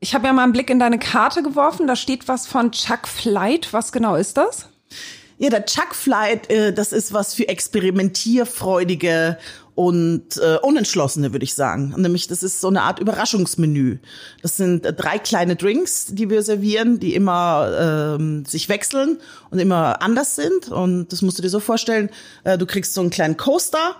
Ich 0.00 0.14
habe 0.14 0.26
ja 0.26 0.32
mal 0.32 0.44
einen 0.44 0.52
Blick 0.52 0.70
in 0.70 0.78
deine 0.78 0.98
Karte 0.98 1.42
geworfen. 1.42 1.86
Da 1.86 1.96
steht 1.96 2.28
was 2.28 2.46
von 2.46 2.72
Chuck 2.72 3.06
Flight. 3.06 3.72
Was 3.72 3.92
genau 3.92 4.14
ist 4.14 4.36
das? 4.36 4.68
Ja, 5.40 5.50
der 5.50 5.64
Chuck 5.66 5.94
Flight, 5.94 6.50
äh, 6.50 6.72
das 6.72 6.92
ist 6.92 7.12
was 7.12 7.32
für 7.32 7.48
experimentierfreudige 7.48 9.38
und 9.76 10.36
äh, 10.38 10.58
Unentschlossene, 10.60 11.30
würde 11.32 11.44
ich 11.44 11.54
sagen. 11.54 11.94
Nämlich, 11.96 12.26
das 12.26 12.42
ist 12.42 12.60
so 12.60 12.66
eine 12.66 12.82
Art 12.82 12.98
Überraschungsmenü. 12.98 13.98
Das 14.42 14.56
sind 14.56 14.84
äh, 14.84 14.92
drei 14.92 15.20
kleine 15.20 15.54
Drinks, 15.54 16.06
die 16.06 16.28
wir 16.28 16.42
servieren, 16.42 16.98
die 16.98 17.14
immer 17.14 18.16
ähm, 18.18 18.44
sich 18.44 18.68
wechseln 18.68 19.18
und 19.50 19.60
immer 19.60 20.02
anders 20.02 20.34
sind. 20.34 20.68
Und 20.68 21.12
das 21.12 21.22
musst 21.22 21.38
du 21.38 21.42
dir 21.42 21.50
so 21.50 21.60
vorstellen, 21.60 22.10
äh, 22.42 22.58
du 22.58 22.66
kriegst 22.66 22.92
so 22.94 23.00
einen 23.00 23.10
kleinen 23.10 23.36
Coaster 23.36 23.94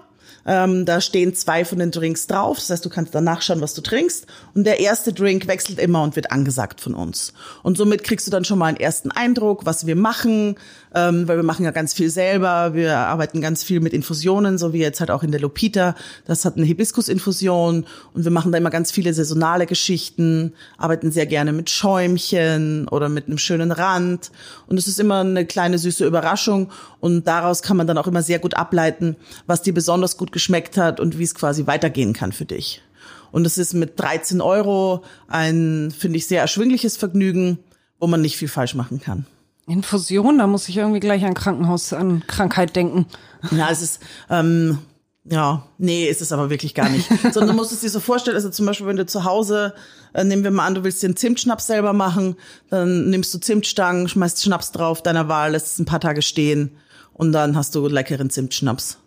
ähm, 0.49 0.87
da 0.87 1.03
stehen 1.03 1.35
zwei 1.35 1.67
von 1.67 1.79
den 1.79 1.91
Drinks 1.91 2.27
drauf. 2.27 2.57
Das 2.57 2.71
heißt, 2.71 2.85
du 2.85 2.89
kannst 2.89 3.15
dann 3.15 3.25
nachschauen, 3.25 3.61
was 3.61 3.75
du 3.75 3.83
trinkst. 3.83 4.27
Und 4.55 4.65
der 4.65 4.81
erste 4.81 5.13
Drink 5.13 5.47
wechselt 5.47 5.79
immer 5.79 6.03
und 6.03 6.17
wird 6.17 6.33
angesagt 6.33 6.81
von 6.81 6.95
uns. 6.95 7.35
Und 7.63 7.77
somit 7.77 8.03
kriegst 8.03 8.27
du 8.27 8.31
dann 8.31 8.47
schon 8.47 8.59
mal 8.59 8.67
einen 8.67 8.79
ersten 8.79 9.11
Eindruck, 9.11 9.67
was 9.67 9.87
wir 9.87 9.95
machen, 9.95 10.57
ähm, 10.95 11.29
weil 11.29 11.37
wir 11.37 11.43
machen 11.43 11.65
ja 11.65 11.71
ganz 11.71 11.95
viel 11.95 12.11
selber. 12.11 12.75
Wir 12.75 12.97
arbeiten 12.97 13.41
ganz 13.41 13.63
viel 13.63 13.81
mit 13.81 13.93
Infusionen, 13.93 14.59
so 14.59 14.73
wie 14.73 14.79
jetzt 14.79 15.01
halt 15.01 15.11
auch 15.11 15.23
in 15.23 15.31
der 15.31 15.41
Lupita. 15.41 15.95
Das 16.27 16.45
hat 16.45 16.57
eine 16.57 16.67
Hibiskusinfusion 16.67 17.87
und 18.15 18.25
wir 18.25 18.31
machen 18.31 18.53
da 18.53 18.59
immer 18.59 18.71
ganz 18.71 18.91
viele 18.91 19.13
saisonale 19.13 19.67
Geschichten, 19.67 20.53
arbeiten 20.77 21.11
sehr 21.11 21.27
gerne 21.27 21.53
mit 21.53 21.71
Schäumchen 21.71 22.89
oder 22.89 23.09
mit 23.09 23.27
einem 23.27 23.39
schönen 23.39 23.73
Rand. 23.73 24.31
Und 24.67 24.79
es 24.79 24.87
ist 24.87 25.01
immer 25.01 25.21
eine 25.21 25.47
kleine 25.47 25.79
süße 25.79 26.07
Überraschung 26.07 26.71
und 27.01 27.27
daraus 27.27 27.63
kann 27.63 27.77
man 27.77 27.87
dann 27.87 27.99
auch 27.99 28.07
immer 28.07 28.23
sehr 28.23 28.39
gut 28.39 28.55
ableiten, 28.55 29.17
was 29.47 29.63
dir 29.63 29.75
besonders 29.75 30.17
gut 30.17 30.33
geschmeckt 30.33 30.77
hat 30.77 31.01
und 31.01 31.19
wie 31.19 31.25
es 31.25 31.35
quasi 31.35 31.67
weitergehen 31.67 32.13
kann 32.13 32.33
für 32.33 32.45
dich. 32.45 32.83
Und 33.31 33.47
es 33.47 33.59
ist 33.59 33.75
mit 33.75 34.01
13 34.01 34.41
Euro 34.41 35.03
ein, 35.27 35.93
finde 35.97 36.17
ich, 36.17 36.27
sehr 36.27 36.41
erschwingliches 36.41 36.97
Vergnügen, 36.97 37.59
wo 37.99 38.07
man 38.07 38.21
nicht 38.21 38.37
viel 38.37 38.49
falsch 38.49 38.75
machen 38.75 39.01
kann. 39.01 39.27
Infusion, 39.69 40.39
da 40.39 40.47
muss 40.47 40.69
ich 40.69 40.77
irgendwie 40.77 41.01
gleich 41.01 41.25
an 41.25 41.35
Krankenhaus, 41.35 41.93
an 41.93 42.25
Krankheit 42.27 42.75
denken. 42.75 43.07
Ja, 43.51 43.69
es 43.71 43.83
ist, 43.83 44.01
ähm, 44.31 44.79
ja, 45.25 45.67
nee, 45.79 46.07
ist 46.07 46.23
es 46.23 46.33
aber 46.33 46.51
wirklich 46.51 46.75
gar 46.75 46.89
nicht. 46.89 47.09
Sondern 47.23 47.49
du 47.49 47.53
musst 47.55 47.73
es 47.73 47.81
dir 47.81 47.91
so 47.91 48.01
vorstellen, 48.01 48.37
also 48.37 48.51
zum 48.51 48.67
Beispiel, 48.67 48.87
wenn 48.87 48.97
du 48.97 49.07
zu 49.07 49.25
Hause, 49.25 49.75
äh, 50.15 50.25
nehmen 50.25 50.43
wir 50.43 50.51
mal 50.51 50.67
an, 50.67 50.75
du 50.75 50.85
willst 50.85 51.03
dir 51.03 51.09
einen 51.09 51.17
Zimtschnaps 51.17 51.67
selber 51.67 51.93
machen, 51.93 52.37
dann 52.71 53.11
nimmst 53.11 53.33
du 53.35 53.39
Zimtstangen, 53.39 54.09
schmeißt 54.09 54.43
Schnaps 54.43 54.73
drauf 54.73 55.03
deiner 55.03 55.29
Wahl, 55.29 55.53
lässt 55.53 55.75
es 55.75 55.79
ein 55.79 55.87
paar 55.87 56.01
Tage 56.01 56.23
stehen 56.23 56.77
und 57.13 57.33
dann 57.33 57.57
hast 57.57 57.75
du 57.75 57.87
leckeren 57.89 58.31
Zimtschnaps. 58.31 58.99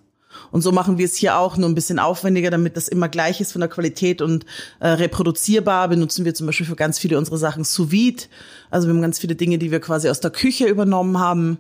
Und 0.49 0.61
so 0.61 0.71
machen 0.71 0.97
wir 0.97 1.05
es 1.05 1.15
hier 1.15 1.37
auch, 1.37 1.57
nur 1.57 1.69
ein 1.69 1.75
bisschen 1.75 1.99
aufwendiger, 1.99 2.49
damit 2.49 2.77
das 2.77 2.87
immer 2.87 3.09
gleich 3.09 3.41
ist 3.41 3.51
von 3.51 3.61
der 3.61 3.69
Qualität 3.69 4.21
und 4.21 4.45
äh, 4.79 4.87
reproduzierbar. 4.87 5.87
Benutzen 5.87 6.25
wir 6.25 6.33
zum 6.33 6.47
Beispiel 6.47 6.65
für 6.65 6.75
ganz 6.75 6.97
viele 6.97 7.17
unserer 7.17 7.37
Sachen 7.37 7.63
sous 7.63 7.91
vide. 7.91 8.23
Also 8.69 8.87
wir 8.87 8.93
haben 8.93 9.01
ganz 9.01 9.19
viele 9.19 9.35
Dinge, 9.35 9.57
die 9.57 9.71
wir 9.71 9.79
quasi 9.79 10.09
aus 10.09 10.19
der 10.19 10.31
Küche 10.31 10.65
übernommen 10.65 11.19
haben. 11.19 11.57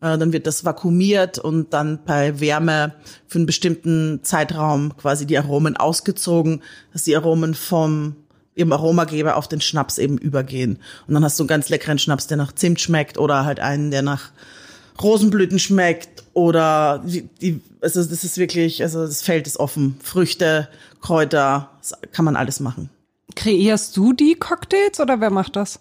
Äh, 0.00 0.18
dann 0.18 0.32
wird 0.32 0.46
das 0.46 0.64
vakuumiert 0.64 1.38
und 1.38 1.72
dann 1.72 2.00
bei 2.04 2.40
Wärme 2.40 2.94
für 3.26 3.38
einen 3.38 3.46
bestimmten 3.46 4.20
Zeitraum 4.22 4.96
quasi 4.96 5.26
die 5.26 5.38
Aromen 5.38 5.76
ausgezogen, 5.76 6.62
dass 6.92 7.04
die 7.04 7.16
Aromen 7.16 7.54
vom 7.54 8.16
ihrem 8.54 8.72
Aromageber 8.72 9.36
auf 9.36 9.48
den 9.48 9.60
Schnaps 9.60 9.98
eben 9.98 10.18
übergehen. 10.18 10.78
Und 11.06 11.14
dann 11.14 11.24
hast 11.24 11.38
du 11.38 11.44
einen 11.44 11.48
ganz 11.48 11.68
leckeren 11.68 11.98
Schnaps, 11.98 12.26
der 12.26 12.36
nach 12.36 12.52
Zimt 12.52 12.80
schmeckt 12.80 13.16
oder 13.16 13.44
halt 13.44 13.60
einen, 13.60 13.90
der 13.90 14.02
nach 14.02 14.30
Rosenblüten 15.00 15.60
schmeckt 15.60 16.17
oder 16.38 17.02
die, 17.04 17.22
die 17.40 17.60
also 17.80 18.04
das 18.04 18.24
ist 18.24 18.38
wirklich, 18.38 18.82
also 18.82 19.04
das 19.04 19.22
Feld 19.22 19.46
ist 19.46 19.58
offen. 19.58 19.98
Früchte, 20.02 20.68
Kräuter, 21.00 21.70
kann 22.12 22.24
man 22.24 22.36
alles 22.36 22.60
machen. 22.60 22.90
Kreierst 23.34 23.96
du 23.96 24.12
die 24.12 24.34
Cocktails 24.34 25.00
oder 25.00 25.20
wer 25.20 25.30
macht 25.30 25.56
das? 25.56 25.80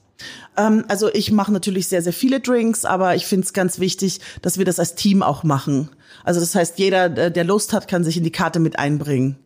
Ähm, 0.57 0.85
also 0.87 1.13
ich 1.13 1.31
mache 1.31 1.51
natürlich 1.51 1.87
sehr, 1.87 2.01
sehr 2.01 2.13
viele 2.13 2.39
Drinks, 2.39 2.85
aber 2.85 3.15
ich 3.15 3.25
finde 3.25 3.45
es 3.45 3.53
ganz 3.53 3.79
wichtig, 3.79 4.19
dass 4.41 4.57
wir 4.57 4.65
das 4.65 4.79
als 4.79 4.95
Team 4.95 5.21
auch 5.21 5.43
machen. 5.43 5.89
Also 6.23 6.39
das 6.39 6.55
heißt, 6.55 6.79
jeder, 6.79 7.09
der 7.09 7.43
Lust 7.43 7.73
hat, 7.73 7.87
kann 7.87 8.03
sich 8.03 8.17
in 8.17 8.23
die 8.23 8.31
Karte 8.31 8.59
mit 8.59 8.79
einbringen. 8.79 9.37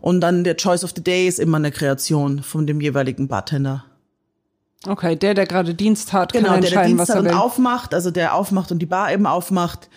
Und 0.00 0.22
dann 0.22 0.42
der 0.42 0.56
Choice 0.56 0.84
of 0.84 0.92
the 0.96 1.04
Day 1.04 1.28
ist 1.28 1.38
immer 1.38 1.58
eine 1.58 1.70
Kreation 1.70 2.42
von 2.42 2.66
dem 2.66 2.80
jeweiligen 2.80 3.28
Bartender. 3.28 3.84
Okay, 4.86 5.16
der, 5.16 5.34
der 5.34 5.46
gerade 5.46 5.74
Dienst 5.74 6.12
hat, 6.12 6.32
genau, 6.32 6.48
kann 6.48 6.56
entscheiden, 6.56 6.72
der, 6.72 6.82
der 6.82 6.88
Dienst 6.88 7.08
was 7.08 7.16
er 7.16 7.24
will. 7.24 7.30
und 7.30 7.36
aufmacht, 7.36 7.94
also 7.94 8.10
der 8.10 8.34
aufmacht 8.34 8.72
und 8.72 8.78
die 8.78 8.86
Bar 8.86 9.12
eben 9.12 9.26
aufmacht. 9.26 9.88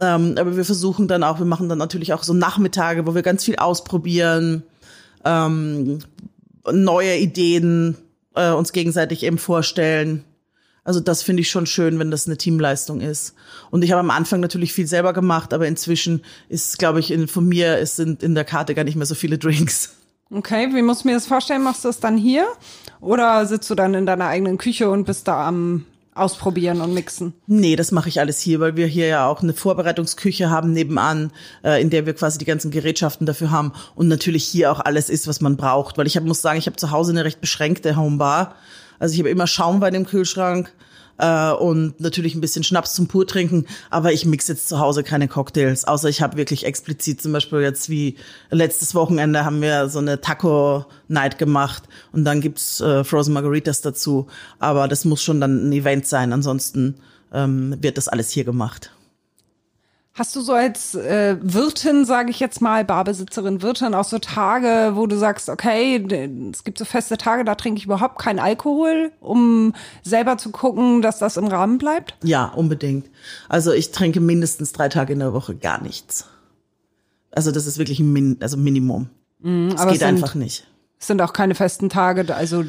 Ähm, 0.00 0.36
aber 0.38 0.56
wir 0.56 0.64
versuchen 0.64 1.08
dann 1.08 1.22
auch, 1.22 1.38
wir 1.38 1.46
machen 1.46 1.68
dann 1.68 1.78
natürlich 1.78 2.12
auch 2.12 2.22
so 2.22 2.32
Nachmittage, 2.32 3.06
wo 3.06 3.14
wir 3.14 3.22
ganz 3.22 3.44
viel 3.44 3.56
ausprobieren, 3.56 4.62
ähm, 5.24 5.98
neue 6.70 7.16
Ideen 7.16 7.96
äh, 8.34 8.50
uns 8.50 8.72
gegenseitig 8.72 9.24
eben 9.24 9.38
vorstellen. 9.38 10.24
Also 10.84 11.00
das 11.00 11.22
finde 11.22 11.42
ich 11.42 11.50
schon 11.50 11.66
schön, 11.66 11.98
wenn 11.98 12.10
das 12.10 12.26
eine 12.26 12.38
Teamleistung 12.38 13.00
ist. 13.00 13.34
Und 13.70 13.82
ich 13.82 13.92
habe 13.92 14.00
am 14.00 14.10
Anfang 14.10 14.40
natürlich 14.40 14.72
viel 14.72 14.86
selber 14.86 15.12
gemacht, 15.12 15.52
aber 15.52 15.68
inzwischen 15.68 16.22
ist, 16.48 16.78
glaube 16.78 17.00
ich, 17.00 17.10
in, 17.10 17.28
von 17.28 17.46
mir 17.46 17.78
es 17.78 17.96
sind 17.96 18.22
in 18.22 18.34
der 18.34 18.44
Karte 18.44 18.74
gar 18.74 18.84
nicht 18.84 18.96
mehr 18.96 19.06
so 19.06 19.14
viele 19.14 19.38
Drinks. 19.38 19.96
Okay, 20.32 20.68
wie 20.72 20.82
muss 20.82 21.00
ich 21.00 21.04
mir 21.04 21.14
das 21.14 21.26
vorstellen? 21.26 21.62
Machst 21.62 21.84
du 21.84 21.88
das 21.88 22.00
dann 22.00 22.16
hier? 22.16 22.46
Oder 23.00 23.44
sitzt 23.46 23.68
du 23.68 23.74
dann 23.74 23.94
in 23.94 24.06
deiner 24.06 24.26
eigenen 24.26 24.58
Küche 24.58 24.88
und 24.88 25.04
bist 25.04 25.28
da 25.28 25.46
am 25.46 25.84
ausprobieren 26.20 26.80
und 26.80 26.94
mixen? 26.94 27.32
Nee, 27.46 27.76
das 27.76 27.92
mache 27.92 28.08
ich 28.08 28.20
alles 28.20 28.40
hier, 28.40 28.60
weil 28.60 28.76
wir 28.76 28.86
hier 28.86 29.06
ja 29.06 29.26
auch 29.26 29.42
eine 29.42 29.52
Vorbereitungsküche 29.52 30.50
haben 30.50 30.72
nebenan, 30.72 31.32
äh, 31.64 31.80
in 31.80 31.90
der 31.90 32.06
wir 32.06 32.14
quasi 32.14 32.38
die 32.38 32.44
ganzen 32.44 32.70
Gerätschaften 32.70 33.26
dafür 33.26 33.50
haben 33.50 33.72
und 33.94 34.08
natürlich 34.08 34.44
hier 34.44 34.70
auch 34.70 34.80
alles 34.80 35.10
ist, 35.10 35.26
was 35.26 35.40
man 35.40 35.56
braucht. 35.56 35.98
Weil 35.98 36.06
ich 36.06 36.16
hab, 36.16 36.24
muss 36.24 36.42
sagen, 36.42 36.58
ich 36.58 36.66
habe 36.66 36.76
zu 36.76 36.90
Hause 36.90 37.12
eine 37.12 37.24
recht 37.24 37.40
beschränkte 37.40 37.96
Homebar. 37.96 38.54
Also 38.98 39.14
ich 39.14 39.20
habe 39.20 39.30
immer 39.30 39.46
Schaumwein 39.46 39.94
im 39.94 40.06
Kühlschrank 40.06 40.72
äh, 41.20 41.52
und 41.52 42.00
natürlich 42.00 42.34
ein 42.34 42.40
bisschen 42.40 42.64
Schnaps 42.64 42.94
zum 42.94 43.06
Purtrinken, 43.06 43.66
aber 43.90 44.12
ich 44.12 44.24
mix 44.24 44.48
jetzt 44.48 44.68
zu 44.68 44.78
Hause 44.78 45.02
keine 45.02 45.28
Cocktails, 45.28 45.84
außer 45.84 46.08
ich 46.08 46.22
habe 46.22 46.36
wirklich 46.36 46.64
explizit 46.64 47.20
zum 47.20 47.32
Beispiel 47.32 47.60
jetzt 47.60 47.88
wie 47.90 48.16
letztes 48.50 48.94
Wochenende 48.94 49.44
haben 49.44 49.60
wir 49.62 49.88
so 49.88 49.98
eine 49.98 50.20
Taco-Night 50.20 51.38
gemacht 51.38 51.84
und 52.12 52.24
dann 52.24 52.40
gibt's 52.40 52.80
äh, 52.80 53.04
Frozen 53.04 53.34
Margaritas 53.34 53.82
dazu, 53.82 54.26
aber 54.58 54.88
das 54.88 55.04
muss 55.04 55.22
schon 55.22 55.40
dann 55.40 55.68
ein 55.68 55.72
Event 55.72 56.06
sein, 56.06 56.32
ansonsten 56.32 56.96
ähm, 57.32 57.76
wird 57.80 57.96
das 57.96 58.08
alles 58.08 58.30
hier 58.30 58.44
gemacht. 58.44 58.90
Hast 60.12 60.34
du 60.34 60.40
so 60.40 60.52
als 60.52 60.96
äh, 60.96 61.36
Wirtin, 61.40 62.04
sage 62.04 62.30
ich 62.30 62.40
jetzt 62.40 62.60
mal, 62.60 62.84
Barbesitzerin, 62.84 63.62
Wirtin, 63.62 63.94
auch 63.94 64.04
so 64.04 64.18
Tage, 64.18 64.96
wo 64.96 65.06
du 65.06 65.16
sagst, 65.16 65.48
okay, 65.48 66.04
es 66.52 66.64
gibt 66.64 66.78
so 66.78 66.84
feste 66.84 67.16
Tage, 67.16 67.44
da 67.44 67.54
trinke 67.54 67.78
ich 67.78 67.84
überhaupt 67.84 68.18
keinen 68.18 68.40
Alkohol, 68.40 69.12
um 69.20 69.72
selber 70.02 70.36
zu 70.36 70.50
gucken, 70.50 71.00
dass 71.00 71.20
das 71.20 71.36
im 71.36 71.46
Rahmen 71.46 71.78
bleibt? 71.78 72.16
Ja, 72.24 72.46
unbedingt. 72.46 73.08
Also 73.48 73.72
ich 73.72 73.92
trinke 73.92 74.20
mindestens 74.20 74.72
drei 74.72 74.88
Tage 74.88 75.12
in 75.12 75.20
der 75.20 75.32
Woche 75.32 75.54
gar 75.54 75.80
nichts. 75.80 76.26
Also 77.30 77.52
das 77.52 77.66
ist 77.66 77.78
wirklich 77.78 78.00
ein 78.00 78.12
Min 78.12 78.36
also 78.40 78.56
Minimum. 78.56 79.08
Mm, 79.38 79.70
das 79.70 79.86
geht 79.86 80.02
einfach 80.02 80.34
nicht. 80.34 80.66
Es 80.98 81.06
sind 81.06 81.22
auch 81.22 81.32
keine 81.32 81.54
festen 81.54 81.88
Tage, 81.88 82.34
also 82.34 82.64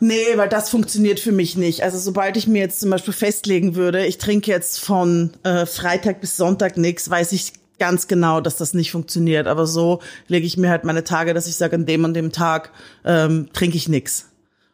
Nee, 0.00 0.36
weil 0.36 0.48
das 0.48 0.70
funktioniert 0.70 1.18
für 1.18 1.32
mich 1.32 1.56
nicht. 1.56 1.82
Also 1.82 1.98
sobald 1.98 2.36
ich 2.36 2.46
mir 2.46 2.60
jetzt 2.60 2.80
zum 2.80 2.90
Beispiel 2.90 3.14
festlegen 3.14 3.74
würde, 3.74 4.06
ich 4.06 4.18
trinke 4.18 4.50
jetzt 4.50 4.78
von 4.78 5.32
äh, 5.42 5.66
Freitag 5.66 6.20
bis 6.20 6.36
Sonntag 6.36 6.76
nichts, 6.76 7.10
weiß 7.10 7.32
ich 7.32 7.52
ganz 7.78 8.06
genau, 8.06 8.40
dass 8.40 8.56
das 8.56 8.74
nicht 8.74 8.92
funktioniert. 8.92 9.46
Aber 9.46 9.66
so 9.66 10.00
lege 10.28 10.46
ich 10.46 10.56
mir 10.56 10.70
halt 10.70 10.84
meine 10.84 11.04
Tage, 11.04 11.34
dass 11.34 11.48
ich 11.48 11.56
sage, 11.56 11.76
an 11.76 11.86
dem 11.86 12.04
und 12.04 12.14
dem 12.14 12.32
Tag 12.32 12.70
ähm, 13.04 13.48
trinke 13.52 13.76
ich 13.76 13.88
nix. 13.88 14.28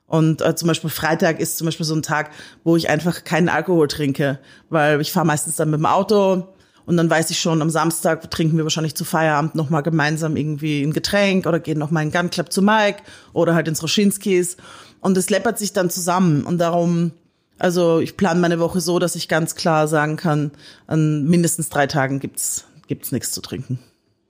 Und 0.07 0.43
äh, 0.43 0.55
zum 0.55 0.69
Beispiel 0.69 0.91
Freitag 0.91 1.41
ist 1.41 1.57
zum 1.57 1.67
Beispiel 1.67 1.87
so 1.87 1.95
ein 1.95 2.03
Tag, 2.03 2.31
wo 2.63 2.77
ich 2.77 2.91
einfach 2.91 3.25
keinen 3.25 3.49
Alkohol 3.49 3.89
trinke, 3.89 4.39
weil 4.69 5.01
ich 5.01 5.11
fahre 5.11 5.27
meistens 5.27 5.57
dann 5.57 5.71
mit 5.71 5.81
dem 5.81 5.87
Auto 5.87 6.45
und 6.87 6.97
dann 6.97 7.09
weiß 7.09 7.31
ich 7.31 7.39
schon, 7.39 7.63
am 7.63 7.71
Samstag 7.71 8.31
trinken 8.31 8.57
wir 8.57 8.65
wahrscheinlich 8.65 8.95
zu 8.95 9.05
Feierabend 9.05 9.55
nochmal 9.55 9.83
gemeinsam 9.83 10.37
irgendwie 10.37 10.83
ein 10.83 10.93
Getränk 10.93 11.47
oder 11.47 11.59
gehen 11.59 11.79
nochmal 11.79 12.03
in 12.03 12.13
Gun 12.13 12.31
Club 12.31 12.53
zu 12.53 12.61
Mike 12.61 13.03
oder 13.33 13.55
halt 13.55 13.69
ins 13.69 13.83
Roschinskis. 13.83 14.57
Und 15.05 15.19
es 15.19 15.29
läppert 15.29 15.59
sich 15.59 15.75
dann 15.75 15.91
zusammen. 15.91 16.45
Und 16.45 16.57
darum, 16.57 17.13
also 17.59 18.01
ich 18.01 18.17
plane 18.17 18.41
meine 18.41 18.59
Woche 18.59 18.81
so, 18.81 18.99
dass 18.99 19.17
ich 19.17 19.29
ganz 19.29 19.55
klar 19.55 19.87
sagen 19.87 20.17
kann, 20.17 20.51
an 20.87 21.25
mindestens 21.25 21.69
drei 21.69 21.87
Tagen 21.87 22.21
gibt's 22.21 22.65
gibt's 22.87 23.13
nichts 23.13 23.33
zu 23.33 23.43
trinken. 23.43 23.79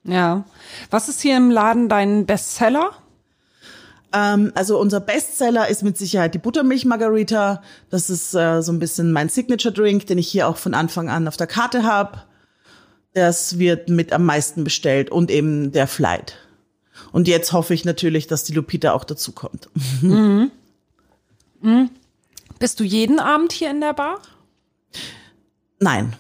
Ja. 0.03 0.45
Was 0.91 1.09
ist 1.09 1.21
hier 1.21 1.37
im 1.37 1.53
Laden 1.53 1.89
dein 1.89 2.27
Bestseller? 2.27 2.91
Ähm, 4.13 4.51
also 4.57 4.81
unser 4.81 4.99
Bestseller 4.99 5.69
ist 5.69 5.85
mit 5.85 5.97
Sicherheit 5.97 6.35
die 6.35 6.39
Buttermilch 6.39 6.85
Margarita. 6.87 7.63
Das 7.89 8.11
ist 8.11 8.35
äh, 8.35 8.61
so 8.61 8.73
ein 8.73 8.81
bisschen 8.81 9.13
mein 9.13 9.29
Signature 9.29 9.73
Drink, 9.73 10.07
den 10.07 10.19
ich 10.19 10.27
hier 10.27 10.49
auch 10.49 10.57
von 10.57 10.75
Anfang 10.75 11.09
an 11.09 11.29
auf 11.29 11.37
der 11.37 11.47
Karte 11.47 11.85
habe. 11.85 12.19
Das 13.13 13.61
wird 13.61 13.89
mit 13.89 14.13
am 14.13 14.25
meisten 14.25 14.65
bestellt 14.65 15.11
und 15.11 15.31
eben 15.31 15.71
der 15.71 15.87
Flight. 15.87 16.35
Und 17.13 17.29
jetzt 17.29 17.53
hoffe 17.53 17.75
ich 17.75 17.85
natürlich, 17.85 18.27
dass 18.27 18.43
die 18.43 18.55
Lupita 18.55 18.93
auch 18.93 19.05
dazu 19.05 19.31
kommt. 19.31 19.69
Mhm. 20.03 20.51
Mhm. 21.64 21.88
Bist 22.59 22.79
du 22.79 22.85
jeden 22.85 23.18
Abend 23.18 23.53
hier 23.53 23.70
in 23.70 23.81
der 23.81 23.94
Bar? 23.94 24.20
Nein. 25.81 26.14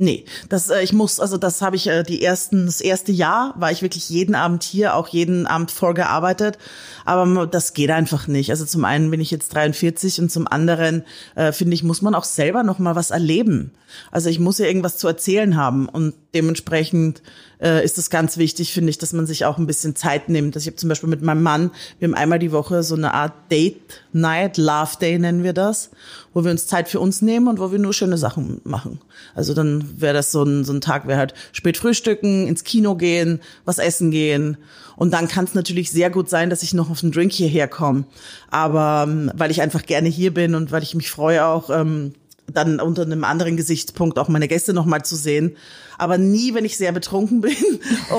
Nee, 0.00 0.26
das 0.48 0.70
äh, 0.70 0.82
ich 0.82 0.92
muss, 0.92 1.18
also 1.18 1.38
das 1.38 1.60
habe 1.60 1.74
ich 1.74 1.88
äh, 1.88 2.04
die 2.04 2.22
ersten, 2.22 2.66
das 2.66 2.80
erste 2.80 3.10
Jahr 3.10 3.52
war 3.56 3.72
ich 3.72 3.82
wirklich 3.82 4.08
jeden 4.08 4.36
Abend 4.36 4.62
hier, 4.62 4.94
auch 4.94 5.08
jeden 5.08 5.48
Abend 5.48 5.72
vorgearbeitet, 5.72 6.56
aber 7.04 7.48
das 7.48 7.74
geht 7.74 7.90
einfach 7.90 8.28
nicht. 8.28 8.50
Also 8.50 8.64
zum 8.64 8.84
einen 8.84 9.10
bin 9.10 9.20
ich 9.20 9.32
jetzt 9.32 9.52
43 9.52 10.20
und 10.20 10.30
zum 10.30 10.46
anderen 10.46 11.04
äh, 11.34 11.50
finde 11.50 11.74
ich 11.74 11.82
muss 11.82 12.00
man 12.00 12.14
auch 12.14 12.22
selber 12.22 12.62
noch 12.62 12.78
mal 12.78 12.94
was 12.94 13.10
erleben. 13.10 13.72
Also 14.12 14.30
ich 14.30 14.38
muss 14.38 14.58
ja 14.58 14.66
irgendwas 14.66 14.98
zu 14.98 15.08
erzählen 15.08 15.56
haben 15.56 15.88
und 15.88 16.14
dementsprechend 16.34 17.22
äh, 17.60 17.84
ist 17.84 17.98
es 17.98 18.10
ganz 18.10 18.36
wichtig, 18.36 18.72
finde 18.72 18.90
ich, 18.90 18.98
dass 18.98 19.12
man 19.12 19.26
sich 19.26 19.44
auch 19.44 19.58
ein 19.58 19.66
bisschen 19.66 19.96
Zeit 19.96 20.28
nimmt. 20.28 20.54
Also 20.54 20.64
ich 20.64 20.72
habe 20.72 20.76
zum 20.76 20.88
Beispiel 20.88 21.08
mit 21.08 21.22
meinem 21.22 21.42
Mann, 21.42 21.70
wir 21.98 22.08
haben 22.08 22.14
einmal 22.14 22.38
die 22.38 22.52
Woche 22.52 22.82
so 22.82 22.94
eine 22.94 23.14
Art 23.14 23.32
Date 23.50 24.02
Night, 24.12 24.58
Love 24.58 24.98
Day 25.00 25.18
nennen 25.18 25.42
wir 25.42 25.52
das, 25.52 25.90
wo 26.34 26.44
wir 26.44 26.50
uns 26.50 26.66
Zeit 26.66 26.88
für 26.88 27.00
uns 27.00 27.22
nehmen 27.22 27.48
und 27.48 27.58
wo 27.58 27.72
wir 27.72 27.78
nur 27.78 27.92
schöne 27.92 28.18
Sachen 28.18 28.60
machen. 28.64 29.00
Also 29.34 29.54
dann 29.54 29.87
wäre 29.96 30.14
das 30.14 30.32
so 30.32 30.42
ein, 30.42 30.64
so 30.64 30.72
ein 30.72 30.80
Tag, 30.80 31.06
wäre 31.06 31.18
halt 31.18 31.34
spät 31.52 31.76
frühstücken, 31.76 32.46
ins 32.46 32.64
Kino 32.64 32.96
gehen, 32.96 33.40
was 33.64 33.78
essen 33.78 34.10
gehen. 34.10 34.56
Und 34.96 35.12
dann 35.12 35.28
kann 35.28 35.44
es 35.44 35.54
natürlich 35.54 35.90
sehr 35.90 36.10
gut 36.10 36.28
sein, 36.28 36.50
dass 36.50 36.62
ich 36.62 36.74
noch 36.74 36.90
auf 36.90 37.02
einen 37.02 37.12
Drink 37.12 37.32
hierher 37.32 37.68
komme. 37.68 38.04
Aber 38.50 39.06
ähm, 39.06 39.30
weil 39.34 39.50
ich 39.50 39.62
einfach 39.62 39.86
gerne 39.86 40.08
hier 40.08 40.34
bin 40.34 40.54
und 40.54 40.72
weil 40.72 40.82
ich 40.82 40.94
mich 40.94 41.10
freue 41.10 41.44
auch, 41.44 41.70
ähm, 41.70 42.14
dann 42.52 42.80
unter 42.80 43.02
einem 43.02 43.24
anderen 43.24 43.56
Gesichtspunkt 43.56 44.18
auch 44.18 44.28
meine 44.28 44.48
Gäste 44.48 44.72
noch 44.72 44.86
mal 44.86 45.02
zu 45.04 45.16
sehen. 45.16 45.56
Aber 45.98 46.16
nie, 46.16 46.54
wenn 46.54 46.64
ich 46.64 46.76
sehr 46.76 46.92
betrunken 46.92 47.40
bin. 47.42 47.56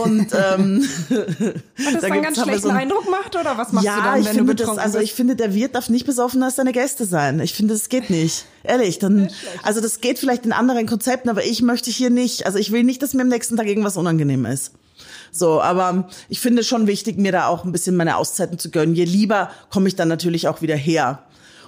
Und 0.04 0.28
ähm, 0.34 0.88
Hat 1.10 1.94
das 1.94 2.02
da 2.02 2.08
einen 2.08 2.24
ganz 2.24 2.42
schlechten 2.42 2.62
so 2.62 2.70
ein, 2.70 2.78
Eindruck 2.78 3.10
macht 3.10 3.36
oder 3.36 3.58
was 3.58 3.72
machst 3.72 3.86
ja, 3.86 3.96
du 3.96 4.02
dann, 4.02 4.14
wenn 4.14 4.22
ich 4.22 4.30
finde 4.30 4.56
du 4.56 4.66
das, 4.66 4.78
also 4.78 5.00
ich 5.00 5.14
finde, 5.14 5.36
der 5.36 5.54
Wirt 5.54 5.76
darf 5.76 5.90
nicht 5.90 6.06
besoffener 6.06 6.48
als 6.48 6.58
seine 6.58 6.72
Gäste 6.72 7.06
sein. 7.06 7.40
Ich 7.40 7.54
finde, 7.54 7.74
das 7.74 7.90
geht 7.90 8.10
nicht. 8.10 8.46
Ehrlich, 8.64 9.00
dann, 9.00 9.30
also 9.64 9.82
das 9.82 10.02
geht 10.02 10.20
vielleicht 10.20 10.46
in 10.46 10.52
anderen 10.52 10.86
Konzepten, 10.86 11.30
aber 11.30 11.46
ich 11.46 11.62
möchte 11.62 11.90
hier 11.90 12.10
nicht. 12.10 12.46
Also 12.46 12.58
ich 12.58 12.72
will 12.72 12.84
nicht, 12.84 13.02
dass 13.02 13.14
mir 13.14 13.22
am 13.22 13.30
nächsten 13.30 13.58
Tag 13.58 13.68
irgendwas 13.68 13.98
unangenehm 13.98 14.46
ist. 14.46 14.74
So, 15.32 15.62
aber 15.62 16.10
ich 16.28 16.40
finde 16.40 16.64
schon 16.64 16.88
wichtig, 16.88 17.18
mir 17.18 17.32
da 17.32 17.48
auch 17.48 17.64
ein 17.64 17.72
bisschen 17.72 17.96
meine 17.96 18.18
Auszeiten 18.18 18.60
zu 18.60 18.72
gönnen. 18.72 18.96
Je 18.96 19.06
lieber 19.06 19.52
komme 19.70 19.88
ich 19.88 19.96
dann 19.96 20.08
natürlich 20.08 20.48
auch 20.48 20.62
wieder 20.62 20.76
her. 20.76 21.24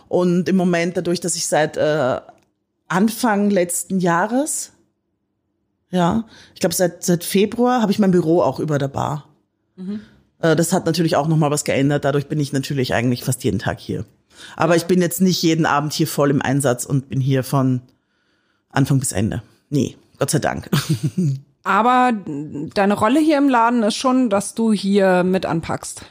Und 0.08 0.50
im 0.50 0.58
Moment, 0.58 0.97
dadurch, 0.97 1.21
dass 1.21 1.36
ich 1.36 1.47
seit 1.47 1.78
äh, 1.78 2.19
Anfang 2.91 3.49
letzten 3.49 3.99
Jahres. 3.99 4.73
Ja, 5.91 6.25
ich 6.54 6.60
glaube 6.60 6.75
seit 6.75 7.04
seit 7.04 7.23
Februar 7.23 7.82
habe 7.82 7.91
ich 7.91 7.99
mein 7.99 8.12
Büro 8.12 8.41
auch 8.41 8.60
über 8.60 8.77
der 8.77 8.88
Bar. 8.88 9.27
Mhm. 9.75 10.01
Das 10.39 10.73
hat 10.73 10.86
natürlich 10.88 11.15
auch 11.15 11.27
noch 11.27 11.38
mal 11.38 11.51
was 11.51 11.65
geändert. 11.65 12.04
Dadurch 12.04 12.27
bin 12.27 12.39
ich 12.39 12.51
natürlich 12.51 12.93
eigentlich 12.95 13.23
fast 13.23 13.43
jeden 13.43 13.60
Tag 13.60 13.80
hier. 13.80 14.06
Aber 14.56 14.75
ich 14.75 14.86
bin 14.86 14.99
jetzt 14.99 15.21
nicht 15.21 15.41
jeden 15.43 15.65
Abend 15.67 15.93
hier 15.93 16.08
voll 16.08 16.32
im 16.32 16.41
Einsatz 16.41 16.84
und 16.84 17.10
bin 17.10 17.21
hier 17.21 17.43
von 17.43 17.82
Anfang 18.71 18.99
bis 18.99 19.12
Ende. 19.12 19.43
Nee, 19.69 19.97
Gott 20.17 20.32
sei 20.32 20.39
Dank. 20.39 20.69
Aber 21.63 22.12
deine 22.73 22.95
Rolle 22.95 23.19
hier 23.19 23.38
im 23.38 23.47
Laden 23.47 23.84
ist 23.84 23.95
schon, 23.95 24.30
dass 24.32 24.56
du 24.56 24.73
hier 24.73 25.23
mit 25.23 25.45
anpackst. 25.45 26.01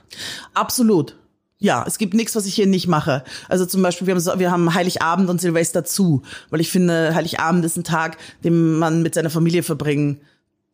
Absolut. 0.55 1.16
Ja, 1.62 1.85
es 1.87 1.99
gibt 1.99 2.14
nichts, 2.14 2.35
was 2.35 2.46
ich 2.46 2.55
hier 2.55 2.66
nicht 2.66 2.88
mache. 2.88 3.23
Also 3.49 3.66
zum 3.66 3.83
Beispiel, 3.83 4.07
wir 4.07 4.14
haben, 4.14 4.40
wir 4.40 4.51
haben 4.51 4.75
Heiligabend 4.75 5.29
und 5.29 5.42
Silvester 5.42 5.85
zu, 5.85 6.23
weil 6.49 6.61
ich 6.61 6.70
finde, 6.70 7.14
Heiligabend 7.14 7.64
ist 7.66 7.77
ein 7.77 7.85
Tag, 7.85 8.16
den 8.42 8.79
man 8.79 9.03
mit 9.03 9.14
seiner 9.14 9.29
Familie 9.29 9.62
verbringen 9.62 10.23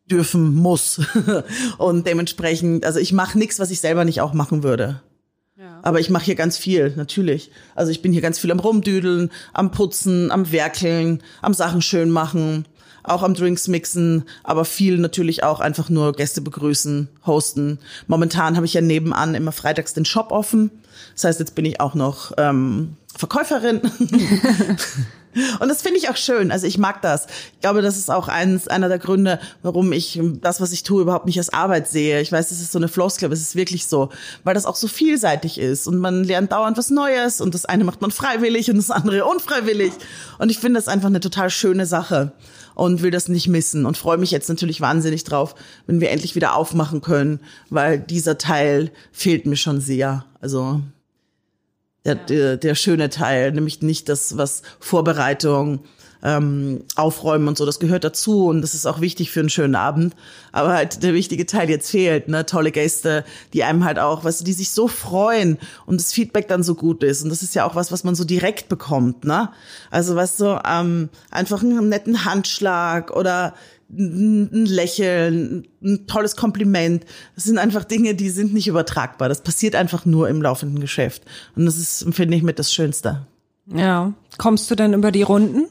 dürfen 0.09 0.55
muss. 0.55 1.01
und 1.77 2.07
dementsprechend, 2.07 2.85
also 2.85 2.99
ich 2.99 3.11
mache 3.11 3.37
nichts, 3.37 3.59
was 3.59 3.69
ich 3.69 3.81
selber 3.81 4.05
nicht 4.05 4.21
auch 4.21 4.33
machen 4.33 4.63
würde. 4.63 5.01
Ja. 5.59 5.81
Aber 5.83 5.99
ich 5.99 6.09
mache 6.09 6.23
hier 6.23 6.35
ganz 6.35 6.57
viel, 6.57 6.93
natürlich. 6.95 7.51
Also 7.75 7.91
ich 7.91 8.01
bin 8.01 8.13
hier 8.13 8.21
ganz 8.21 8.39
viel 8.39 8.51
am 8.51 8.59
Rumdüdeln, 8.59 9.29
am 9.51 9.71
Putzen, 9.71 10.31
am 10.31 10.53
Werkeln, 10.53 11.21
am 11.41 11.53
Sachen 11.53 11.81
schön 11.81 12.09
machen 12.09 12.65
auch 13.09 13.23
am 13.23 13.33
Drinks 13.33 13.67
mixen, 13.67 14.23
aber 14.43 14.65
viel 14.65 14.97
natürlich 14.97 15.43
auch 15.43 15.59
einfach 15.59 15.89
nur 15.89 16.13
Gäste 16.13 16.41
begrüßen, 16.41 17.09
hosten. 17.25 17.79
Momentan 18.07 18.55
habe 18.55 18.65
ich 18.65 18.73
ja 18.73 18.81
nebenan 18.81 19.35
immer 19.35 19.51
freitags 19.51 19.93
den 19.93 20.05
Shop 20.05 20.31
offen. 20.31 20.71
Das 21.13 21.23
heißt, 21.25 21.39
jetzt 21.39 21.55
bin 21.55 21.65
ich 21.65 21.79
auch 21.79 21.93
noch 21.93 22.33
ähm, 22.37 22.95
Verkäuferin. 23.15 23.81
Und 25.59 25.69
das 25.69 25.81
finde 25.81 25.99
ich 25.99 26.09
auch 26.09 26.17
schön. 26.17 26.51
Also 26.51 26.65
ich 26.67 26.77
mag 26.77 27.01
das. 27.01 27.27
Ich 27.53 27.61
glaube, 27.61 27.81
das 27.81 27.97
ist 27.97 28.09
auch 28.09 28.27
eins, 28.27 28.67
einer 28.67 28.89
der 28.89 28.99
Gründe, 28.99 29.39
warum 29.61 29.91
ich 29.91 30.19
das, 30.41 30.61
was 30.61 30.71
ich 30.71 30.83
tue, 30.83 31.01
überhaupt 31.01 31.25
nicht 31.25 31.37
als 31.37 31.53
Arbeit 31.53 31.87
sehe. 31.87 32.21
Ich 32.21 32.31
weiß, 32.31 32.51
es 32.51 32.61
ist 32.61 32.71
so 32.71 32.79
eine 32.79 32.87
Floskel, 32.87 33.25
aber 33.25 33.33
es 33.33 33.41
ist 33.41 33.55
wirklich 33.55 33.85
so, 33.85 34.09
weil 34.43 34.53
das 34.53 34.65
auch 34.65 34.75
so 34.75 34.87
vielseitig 34.87 35.59
ist 35.59 35.87
und 35.87 35.97
man 35.99 36.23
lernt 36.23 36.51
dauernd 36.51 36.77
was 36.77 36.89
Neues 36.89 37.41
und 37.41 37.53
das 37.53 37.65
eine 37.65 37.83
macht 37.83 38.01
man 38.01 38.11
freiwillig 38.11 38.69
und 38.69 38.77
das 38.77 38.89
andere 38.89 39.25
unfreiwillig. 39.25 39.93
Und 40.39 40.49
ich 40.49 40.59
finde 40.59 40.79
das 40.79 40.87
einfach 40.87 41.07
eine 41.07 41.19
total 41.19 41.49
schöne 41.49 41.85
Sache 41.85 42.31
und 42.77 43.01
will 43.01 43.09
das 43.09 43.27
nicht 43.27 43.47
missen 43.47 43.87
und 43.87 43.97
freue 43.97 44.19
mich 44.19 44.29
jetzt 44.29 44.49
natürlich 44.49 44.81
wahnsinnig 44.81 45.23
drauf, 45.23 45.55
wenn 45.87 45.99
wir 45.99 46.11
endlich 46.11 46.35
wieder 46.35 46.55
aufmachen 46.55 47.01
können, 47.01 47.39
weil 47.71 47.99
dieser 47.99 48.37
Teil 48.37 48.91
fehlt 49.11 49.47
mir 49.47 49.55
schon 49.55 49.81
sehr. 49.81 50.25
Also 50.41 50.81
der, 52.05 52.13
der, 52.13 52.55
der 52.55 52.75
schöne 52.75 53.09
Teil, 53.09 53.51
nämlich 53.51 53.81
nicht 53.81 54.09
das, 54.09 54.37
was 54.37 54.61
Vorbereitung, 54.79 55.79
ähm, 56.23 56.83
aufräumen 56.95 57.47
und 57.47 57.57
so, 57.57 57.65
das 57.65 57.79
gehört 57.79 58.03
dazu 58.03 58.47
und 58.47 58.61
das 58.61 58.73
ist 58.73 58.85
auch 58.85 59.01
wichtig 59.01 59.31
für 59.31 59.39
einen 59.39 59.49
schönen 59.49 59.75
Abend. 59.75 60.15
Aber 60.51 60.73
halt 60.73 61.03
der 61.03 61.13
wichtige 61.13 61.45
Teil 61.45 61.69
jetzt 61.69 61.89
fehlt, 61.89 62.27
ne? 62.27 62.45
Tolle 62.45 62.71
Gäste, 62.71 63.23
die 63.53 63.63
einem 63.63 63.85
halt 63.85 63.99
auch, 63.99 64.23
weißt 64.23 64.41
du, 64.41 64.45
die 64.45 64.53
sich 64.53 64.71
so 64.71 64.87
freuen 64.87 65.57
und 65.85 65.99
das 65.99 66.13
Feedback 66.13 66.47
dann 66.47 66.63
so 66.63 66.75
gut 66.75 67.03
ist. 67.03 67.23
Und 67.23 67.29
das 67.29 67.43
ist 67.43 67.55
ja 67.55 67.65
auch 67.65 67.75
was, 67.75 67.91
was 67.91 68.03
man 68.03 68.15
so 68.15 68.23
direkt 68.23 68.69
bekommt, 68.69 69.25
ne? 69.25 69.49
Also 69.91 70.15
weißt 70.15 70.39
du, 70.41 70.61
ähm, 70.67 71.09
einfach 71.31 71.61
einen 71.61 71.89
netten 71.89 72.25
Handschlag 72.25 73.15
oder 73.15 73.53
ein 73.89 74.65
Lächeln, 74.65 75.67
ein 75.81 76.07
tolles 76.07 76.35
Kompliment. 76.35 77.05
Das 77.35 77.45
sind 77.45 77.57
einfach 77.57 77.85
Dinge, 77.85 78.15
die 78.15 78.29
sind 78.29 78.53
nicht 78.53 78.67
übertragbar. 78.67 79.29
Das 79.29 79.41
passiert 79.41 79.75
einfach 79.75 80.05
nur 80.05 80.27
im 80.27 80.41
laufenden 80.41 80.79
Geschäft. 80.79 81.23
Und 81.55 81.65
das 81.65 81.77
ist, 81.77 82.05
finde 82.13 82.35
ich, 82.35 82.43
mit 82.43 82.59
das 82.59 82.73
Schönste. 82.73 83.25
Ja. 83.73 84.13
Kommst 84.37 84.69
du 84.69 84.75
denn 84.75 84.93
über 84.93 85.11
die 85.11 85.23
Runden? 85.23 85.67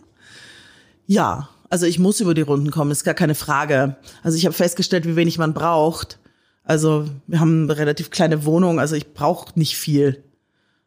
Ja, 1.06 1.48
also 1.70 1.86
ich 1.86 1.98
muss 1.98 2.20
über 2.20 2.34
die 2.34 2.42
Runden 2.42 2.70
kommen, 2.70 2.90
ist 2.90 3.04
gar 3.04 3.14
keine 3.14 3.34
Frage. 3.34 3.96
Also 4.22 4.36
ich 4.36 4.44
habe 4.46 4.54
festgestellt, 4.54 5.06
wie 5.06 5.16
wenig 5.16 5.38
man 5.38 5.54
braucht. 5.54 6.18
Also 6.64 7.06
wir 7.26 7.40
haben 7.40 7.64
eine 7.64 7.78
relativ 7.78 8.10
kleine 8.10 8.44
Wohnung, 8.44 8.80
also 8.80 8.96
ich 8.96 9.14
brauche 9.14 9.58
nicht 9.58 9.76
viel. 9.76 10.22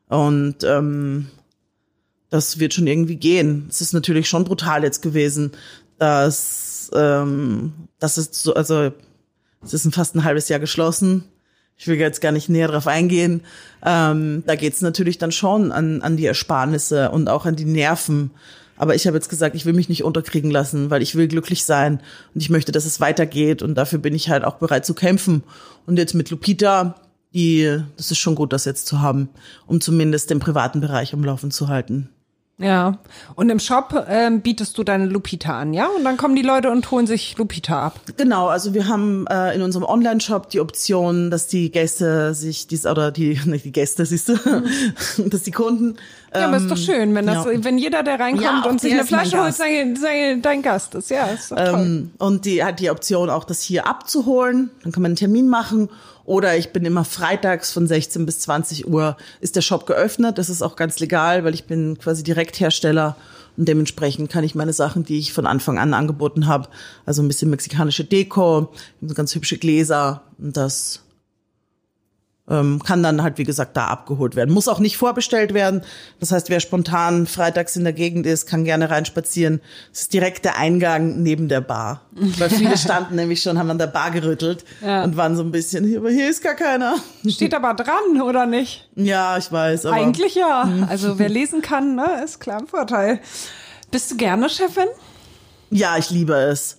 Und 0.07 0.63
ähm, 0.63 1.27
das 2.29 2.59
wird 2.59 2.73
schon 2.73 2.87
irgendwie 2.87 3.15
gehen. 3.15 3.67
Es 3.69 3.81
ist 3.81 3.93
natürlich 3.93 4.27
schon 4.27 4.43
brutal 4.43 4.83
jetzt 4.83 5.01
gewesen, 5.01 5.51
dass 5.97 6.91
ähm, 6.93 7.73
das 7.99 8.17
ist 8.17 8.35
so, 8.35 8.53
also 8.53 8.91
es 9.63 9.73
ist 9.73 9.93
fast 9.93 10.15
ein 10.15 10.23
halbes 10.23 10.49
Jahr 10.49 10.59
geschlossen. 10.59 11.25
Ich 11.77 11.87
will 11.87 11.97
jetzt 11.97 12.21
gar 12.21 12.31
nicht 12.33 12.49
näher 12.49 12.67
drauf 12.67 12.87
eingehen. 12.87 13.41
Ähm, 13.85 14.43
da 14.45 14.55
geht's 14.55 14.81
natürlich 14.81 15.17
dann 15.17 15.31
schon 15.31 15.71
an, 15.71 16.01
an 16.01 16.17
die 16.17 16.25
Ersparnisse 16.25 17.09
und 17.11 17.29
auch 17.29 17.45
an 17.45 17.55
die 17.55 17.65
Nerven. 17.65 18.31
Aber 18.79 18.95
ich 18.95 19.05
habe 19.05 19.17
jetzt 19.17 19.29
gesagt, 19.29 19.55
ich 19.55 19.65
will 19.65 19.73
mich 19.73 19.89
nicht 19.89 20.05
unterkriegen 20.05 20.49
lassen, 20.49 20.89
weil 20.89 21.01
ich 21.01 21.13
will 21.13 21.27
glücklich 21.27 21.65
sein 21.65 21.99
und 22.33 22.41
ich 22.41 22.49
möchte, 22.49 22.71
dass 22.71 22.85
es 22.85 23.01
weitergeht 23.01 23.61
und 23.61 23.75
dafür 23.75 23.99
bin 23.99 24.15
ich 24.15 24.29
halt 24.29 24.45
auch 24.45 24.55
bereit 24.55 24.85
zu 24.85 24.93
kämpfen. 24.93 25.43
Und 25.85 25.97
jetzt 25.97 26.15
mit 26.15 26.29
Lupita, 26.31 26.95
die, 27.33 27.81
das 27.97 28.09
ist 28.09 28.19
schon 28.19 28.35
gut, 28.35 28.53
das 28.53 28.63
jetzt 28.63 28.87
zu 28.87 29.01
haben, 29.01 29.29
um 29.67 29.81
zumindest 29.81 30.29
den 30.29 30.39
privaten 30.39 30.79
Bereich 30.79 31.13
am 31.13 31.25
Laufen 31.25 31.51
zu 31.51 31.67
halten. 31.67 32.09
Ja. 32.59 32.97
Und 33.35 33.49
im 33.49 33.59
Shop 33.59 34.05
ähm, 34.09 34.41
bietest 34.41 34.77
du 34.77 34.83
deine 34.83 35.05
Lupita 35.05 35.57
an, 35.57 35.73
ja? 35.73 35.87
Und 35.87 36.03
dann 36.03 36.17
kommen 36.17 36.35
die 36.35 36.41
Leute 36.41 36.69
und 36.69 36.91
holen 36.91 37.07
sich 37.07 37.37
Lupita 37.37 37.87
ab. 37.87 38.01
Genau, 38.17 38.47
also 38.47 38.73
wir 38.73 38.89
haben 38.89 39.25
äh, 39.27 39.55
in 39.55 39.61
unserem 39.61 39.85
Online-Shop 39.85 40.49
die 40.49 40.59
Option, 40.59 41.31
dass 41.31 41.47
die 41.47 41.71
Gäste 41.71 42.33
sich 42.33 42.67
dies 42.67 42.85
oder 42.85 43.11
die 43.11 43.39
nicht 43.45 43.63
die 43.63 43.71
Gäste, 43.71 44.05
siehst 44.05 44.27
du, 44.27 44.35
dass 45.29 45.43
die 45.43 45.51
Kunden 45.51 45.95
Ja, 46.35 46.47
aber 46.47 46.57
ist 46.57 46.69
doch 46.69 46.77
schön, 46.77 47.15
wenn 47.15 47.27
das, 47.27 47.45
ja. 47.45 47.63
wenn 47.63 47.77
jeder, 47.77 48.03
der 48.03 48.19
reinkommt 48.19 48.43
Ja, 48.43 48.69
und 48.69 48.81
sich 48.81 48.93
eine 48.93 49.05
Flasche 49.05 49.37
holt, 49.37 49.47
Gast. 49.47 49.59
sei, 49.59 49.93
sei 49.97 50.37
dein 50.41 50.61
Gast 50.61 50.95
ist. 50.95 51.09
Ja, 51.09 51.27
ist. 51.27 51.53
Ähm, 51.55 52.11
und 52.17 52.43
die 52.43 52.61
hat 52.61 52.81
die 52.81 52.89
Option 52.89 53.29
auch, 53.29 53.45
das 53.45 53.61
hier 53.61 53.87
abzuholen. 53.87 54.69
Dann 54.83 54.91
kann 54.91 55.01
man 55.01 55.11
einen 55.11 55.15
Termin 55.15 55.47
machen. 55.47 55.89
Oder 56.29 56.55
ich 56.55 56.69
bin 56.69 56.85
immer 56.85 57.05
freitags 57.05 57.71
von 57.71 57.87
16 57.87 58.27
bis 58.27 58.41
20 58.41 58.87
Uhr 58.87 59.17
ist 59.41 59.55
der 59.55 59.61
Shop 59.61 59.87
geöffnet. 59.87 60.37
Das 60.37 60.47
ist 60.47 60.61
auch 60.61 60.75
ganz 60.75 60.99
legal, 60.99 61.43
weil 61.43 61.55
ich 61.55 61.63
bin 61.63 61.97
quasi 61.97 62.21
Direkthersteller 62.21 63.15
und 63.57 63.67
dementsprechend 63.67 64.29
kann 64.29 64.43
ich 64.43 64.53
meine 64.53 64.71
Sachen, 64.71 65.03
die 65.03 65.17
ich 65.17 65.33
von 65.33 65.47
Anfang 65.47 65.79
an 65.79 65.95
angeboten 65.95 66.45
habe, 66.45 66.69
also 67.03 67.23
ein 67.23 67.27
bisschen 67.27 67.49
mexikanische 67.49 68.03
Deko, 68.03 68.71
ganz 69.15 69.33
hübsche 69.33 69.57
Gläser 69.57 70.21
und 70.37 70.55
das 70.55 71.01
ähm, 72.49 72.81
kann 72.83 73.03
dann 73.03 73.21
halt, 73.21 73.37
wie 73.37 73.43
gesagt, 73.43 73.77
da 73.77 73.87
abgeholt 73.87 74.35
werden. 74.35 74.53
Muss 74.53 74.67
auch 74.67 74.79
nicht 74.79 74.97
vorbestellt 74.97 75.53
werden. 75.53 75.81
Das 76.19 76.31
heißt, 76.31 76.49
wer 76.49 76.59
spontan 76.59 77.27
freitags 77.27 77.75
in 77.75 77.83
der 77.83 77.93
Gegend 77.93 78.25
ist, 78.25 78.47
kann 78.47 78.63
gerne 78.65 78.89
reinspazieren. 78.89 79.61
Es 79.93 80.01
ist 80.01 80.13
direkt 80.13 80.45
der 80.45 80.57
Eingang 80.57 81.21
neben 81.21 81.47
der 81.49 81.61
Bar. 81.61 82.01
Weil 82.11 82.49
viele 82.49 82.77
standen 82.77 83.15
nämlich 83.15 83.41
schon, 83.41 83.59
haben 83.59 83.69
an 83.69 83.77
der 83.77 83.87
Bar 83.87 84.11
gerüttelt 84.11 84.65
Ja. 84.83 85.03
und 85.03 85.15
waren 85.17 85.35
so 85.35 85.43
ein 85.43 85.51
bisschen, 85.51 85.85
hier, 85.85 85.99
aber 85.99 86.09
hier 86.09 86.29
ist 86.29 86.43
gar 86.43 86.55
keiner. 86.55 86.95
Steht 87.27 87.53
aber 87.53 87.73
dran, 87.75 88.21
oder 88.21 88.45
nicht? 88.45 88.89
Ja, 88.95 89.37
ich 89.37 89.51
weiß, 89.51 89.85
aber 89.85 89.95
Eigentlich 89.95 90.35
ja. 90.35 90.67
Also 90.89 91.19
wer 91.19 91.29
lesen 91.29 91.61
kann, 91.61 91.95
ne, 91.95 92.21
ist 92.25 92.39
klar 92.39 92.59
ein 92.59 92.67
Vorteil. 92.67 93.19
Bist 93.91 94.09
du 94.11 94.17
gerne 94.17 94.49
Chefin? 94.49 94.87
ja, 95.71 95.97
ich 95.97 96.09
liebe 96.09 96.33
es. 96.33 96.78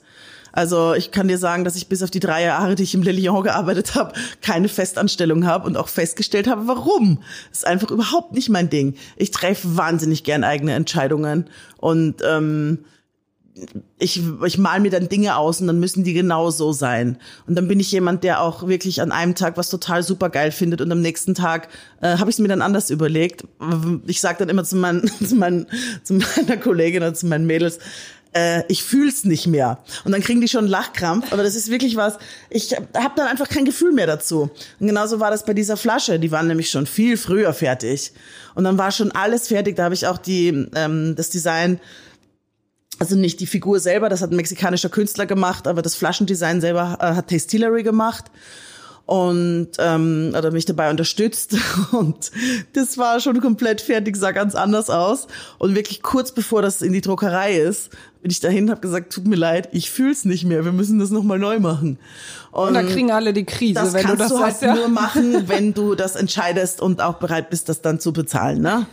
Also 0.53 0.95
ich 0.95 1.11
kann 1.11 1.29
dir 1.29 1.39
sagen, 1.39 1.65
dass 1.65 1.77
ich 1.77 1.89
bis 1.89 2.03
auf 2.03 2.11
die 2.11 2.21
drei 2.21 2.43
Jahre, 2.45 2.75
die 2.75 2.83
ich 2.83 2.95
im 2.95 3.03
Le 3.03 3.13
Lion 3.13 3.43
gearbeitet 3.43 3.95
habe, 3.95 4.13
keine 4.41 4.69
Festanstellung 4.69 5.47
habe 5.47 5.67
und 5.67 5.77
auch 5.77 5.89
festgestellt 5.89 6.49
habe, 6.49 6.67
warum. 6.67 7.23
Das 7.51 7.59
ist 7.59 7.67
einfach 7.67 7.91
überhaupt 7.91 8.33
nicht 8.33 8.49
mein 8.49 8.71
Ding. 8.71 8.95
Ich 9.17 9.31
treffe 9.31 9.77
wahnsinnig 9.77 10.25
gern 10.25 10.45
eigene 10.45 10.75
Entscheidungen 10.75 11.49
und 11.79 12.23
ähm, 12.25 12.85
ich, 13.99 14.23
ich 14.45 14.59
mal 14.59 14.81
mir 14.81 14.91
dann 14.91 15.09
Dinge 15.09 15.37
aus 15.37 15.61
und 15.61 15.67
dann 15.67 15.81
müssen 15.81 16.05
die 16.05 16.13
genau 16.13 16.51
so 16.51 16.73
sein. 16.73 17.19
Und 17.47 17.57
dann 17.57 17.69
bin 17.69 17.81
ich 17.81 17.93
jemand, 17.93 18.25
der 18.25 18.41
auch 18.41 18.67
wirklich 18.67 19.03
an 19.03 19.13
einem 19.13 19.35
Tag 19.35 19.57
was 19.57 19.69
total 19.69 20.03
super 20.03 20.31
geil 20.31 20.53
findet 20.53 20.81
und 20.81 20.91
am 20.91 21.01
nächsten 21.01 21.35
Tag 21.35 21.69
äh, 22.01 22.17
habe 22.17 22.31
ich 22.31 22.37
es 22.37 22.41
mir 22.41 22.49
dann 22.49 22.63
anders 22.63 22.91
überlegt. 22.91 23.45
Ich 24.07 24.21
sage 24.21 24.39
dann 24.39 24.49
immer 24.49 24.65
zu, 24.65 24.77
meinen, 24.77 25.11
zu, 25.27 25.35
meinen, 25.35 25.67
zu 26.03 26.15
meiner 26.15 26.57
Kollegin 26.57 27.03
oder 27.03 27.15
zu 27.15 27.27
meinen 27.27 27.47
Mädels, 27.47 27.79
äh, 28.33 28.63
ich 28.69 28.83
fühl's 28.83 29.25
nicht 29.25 29.47
mehr. 29.47 29.79
Und 30.05 30.13
dann 30.13 30.21
kriegen 30.21 30.41
die 30.41 30.49
schon 30.49 30.67
Lachkrampf, 30.67 31.33
aber 31.33 31.43
das 31.43 31.55
ist 31.55 31.71
wirklich 31.71 31.97
was, 31.97 32.19
ich 32.49 32.73
habe 32.73 33.15
dann 33.17 33.27
einfach 33.27 33.49
kein 33.49 33.65
Gefühl 33.65 33.93
mehr 33.93 34.07
dazu. 34.07 34.51
Und 34.79 34.87
genauso 34.87 35.21
war 35.21 35.31
das 35.31 35.45
bei 35.45 35.55
dieser 35.55 35.77
Flasche, 35.77 36.19
die 36.19 36.31
waren 36.31 36.47
nämlich 36.47 36.71
schon 36.71 36.87
viel 36.87 37.17
früher 37.17 37.53
fertig. 37.53 38.13
Und 38.55 38.65
dann 38.65 38.79
war 38.79 38.93
schon 38.93 39.13
alles 39.13 39.49
fertig, 39.49 39.77
da 39.77 39.85
habe 39.85 39.95
ich 39.95 40.07
auch 40.07 40.19
die, 40.19 40.69
ähm, 40.75 41.15
das 41.17 41.31
Design 41.31 41.81
also 42.99 43.17
nicht 43.17 43.41
die 43.41 43.47
Figur 43.47 43.81
selber, 43.81 44.11
das 44.11 44.21
hat 44.21 44.31
ein 44.31 44.37
mexikanischer 44.37 44.91
Künstler 44.91 45.25
gemacht, 45.25 45.67
aber 45.67 45.81
das 45.81 45.95
Flaschendesign 45.95 46.61
selber 46.61 46.99
äh, 47.01 47.15
hat 47.15 47.29
Tastillery 47.29 47.83
gemacht 47.83 48.27
und 49.11 49.71
ähm, 49.81 50.33
oder 50.39 50.53
mich 50.53 50.67
dabei 50.67 50.89
unterstützt 50.89 51.57
und 51.91 52.31
das 52.75 52.97
war 52.97 53.19
schon 53.19 53.41
komplett 53.41 53.81
fertig, 53.81 54.17
sah 54.17 54.31
ganz 54.31 54.55
anders 54.55 54.89
aus 54.89 55.27
und 55.59 55.75
wirklich 55.75 56.01
kurz 56.01 56.31
bevor 56.31 56.63
das 56.63 56.81
in 56.81 56.93
die 56.93 57.01
Druckerei 57.01 57.57
ist, 57.57 57.91
bin 58.23 58.31
ich 58.31 58.39
dahin, 58.39 58.71
habe 58.71 58.81
gesagt, 58.81 59.13
tut 59.13 59.27
mir 59.27 59.35
leid, 59.35 59.69
ich 59.73 59.91
fühl's 59.91 60.25
nicht 60.25 60.45
mehr, 60.45 60.65
wir 60.65 60.71
müssen 60.71 61.01
das 61.01 61.11
nochmal 61.11 61.41
neu 61.41 61.59
machen. 61.59 61.99
Und 62.53 62.75
da 62.75 62.85
kriegen 62.85 63.11
alle 63.11 63.33
die 63.33 63.45
Krise, 63.45 63.75
das 63.75 63.95
wenn 63.95 64.03
du 64.03 64.09
kannst 64.17 64.21
das 64.21 64.29
du 64.29 64.39
sagst. 64.39 64.63
halt 64.63 64.77
Ja. 64.77 64.77
nur 64.77 64.89
machen, 64.89 65.43
wenn 65.49 65.75
du 65.75 65.97
das 65.97 66.15
entscheidest 66.15 66.81
und 66.81 67.03
auch 67.03 67.15
bereit 67.15 67.51
bist, 67.51 67.69
das 67.69 67.83
dann 67.83 67.99
zu 67.99 68.13
bezahlen, 68.13 68.61
ne? 68.63 68.87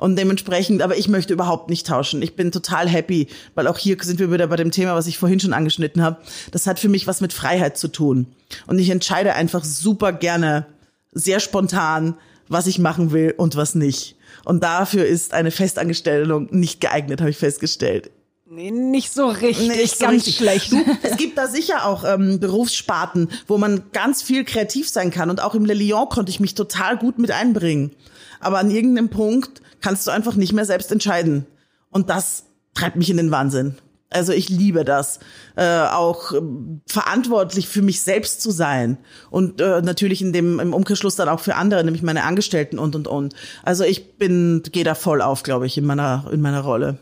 Und 0.00 0.16
dementsprechend, 0.16 0.80
aber 0.80 0.96
ich 0.96 1.08
möchte 1.08 1.34
überhaupt 1.34 1.68
nicht 1.68 1.86
tauschen. 1.86 2.22
Ich 2.22 2.34
bin 2.34 2.50
total 2.50 2.88
happy, 2.88 3.28
weil 3.54 3.66
auch 3.66 3.76
hier 3.76 3.98
sind 4.00 4.18
wir 4.18 4.32
wieder 4.32 4.46
bei 4.46 4.56
dem 4.56 4.70
Thema, 4.70 4.94
was 4.94 5.06
ich 5.06 5.18
vorhin 5.18 5.40
schon 5.40 5.52
angeschnitten 5.52 6.02
habe. 6.02 6.16
Das 6.52 6.66
hat 6.66 6.80
für 6.80 6.88
mich 6.88 7.06
was 7.06 7.20
mit 7.20 7.34
Freiheit 7.34 7.76
zu 7.76 7.88
tun. 7.88 8.26
Und 8.66 8.78
ich 8.78 8.88
entscheide 8.88 9.34
einfach 9.34 9.62
super 9.62 10.14
gerne, 10.14 10.64
sehr 11.12 11.38
spontan, 11.38 12.14
was 12.48 12.66
ich 12.66 12.78
machen 12.78 13.12
will 13.12 13.34
und 13.36 13.56
was 13.56 13.74
nicht. 13.74 14.16
Und 14.46 14.62
dafür 14.64 15.04
ist 15.04 15.34
eine 15.34 15.50
Festangestellung 15.50 16.48
nicht 16.50 16.80
geeignet, 16.80 17.20
habe 17.20 17.28
ich 17.28 17.36
festgestellt. 17.36 18.10
Nee, 18.52 18.70
nicht 18.70 19.12
so 19.12 19.28
richtig, 19.28 19.68
Nicht 19.68 19.98
so 19.98 20.06
ganz 20.06 20.26
richtig. 20.26 20.36
schlecht. 20.36 20.72
Du, 20.72 20.82
es 21.02 21.18
gibt 21.18 21.36
da 21.36 21.46
sicher 21.46 21.84
auch 21.86 22.04
ähm, 22.04 22.40
Berufssparten, 22.40 23.28
wo 23.46 23.58
man 23.58 23.82
ganz 23.92 24.22
viel 24.22 24.44
kreativ 24.44 24.88
sein 24.88 25.10
kann. 25.10 25.28
Und 25.28 25.42
auch 25.42 25.54
im 25.54 25.66
Le 25.66 25.74
Lion 25.74 26.08
konnte 26.08 26.30
ich 26.30 26.40
mich 26.40 26.54
total 26.54 26.96
gut 26.96 27.18
mit 27.18 27.30
einbringen. 27.30 27.92
Aber 28.40 28.58
an 28.58 28.70
irgendeinem 28.70 29.08
Punkt 29.08 29.62
kannst 29.80 30.06
du 30.06 30.10
einfach 30.10 30.34
nicht 30.34 30.52
mehr 30.52 30.64
selbst 30.64 30.90
entscheiden. 30.90 31.46
Und 31.90 32.10
das 32.10 32.44
treibt 32.74 32.96
mich 32.96 33.10
in 33.10 33.16
den 33.16 33.30
Wahnsinn. 33.30 33.76
Also 34.12 34.32
ich 34.32 34.48
liebe 34.48 34.84
das, 34.84 35.20
äh, 35.54 35.82
auch 35.82 36.32
ähm, 36.32 36.80
verantwortlich 36.86 37.68
für 37.68 37.80
mich 37.80 38.00
selbst 38.00 38.42
zu 38.42 38.50
sein 38.50 38.98
und 39.30 39.60
äh, 39.60 39.82
natürlich 39.82 40.20
in 40.20 40.32
dem 40.32 40.58
im 40.58 40.74
Umkehrschluss 40.74 41.14
dann 41.14 41.28
auch 41.28 41.38
für 41.38 41.54
andere, 41.54 41.84
nämlich 41.84 42.02
meine 42.02 42.24
Angestellten 42.24 42.80
und 42.80 42.96
und 42.96 43.06
und. 43.06 43.36
Also 43.62 43.84
ich 43.84 44.16
bin 44.18 44.64
gehe 44.72 44.82
da 44.82 44.96
voll 44.96 45.22
auf, 45.22 45.44
glaube 45.44 45.66
ich, 45.66 45.78
in 45.78 45.84
meiner 45.84 46.28
in 46.32 46.40
meiner 46.40 46.62
Rolle. 46.62 46.98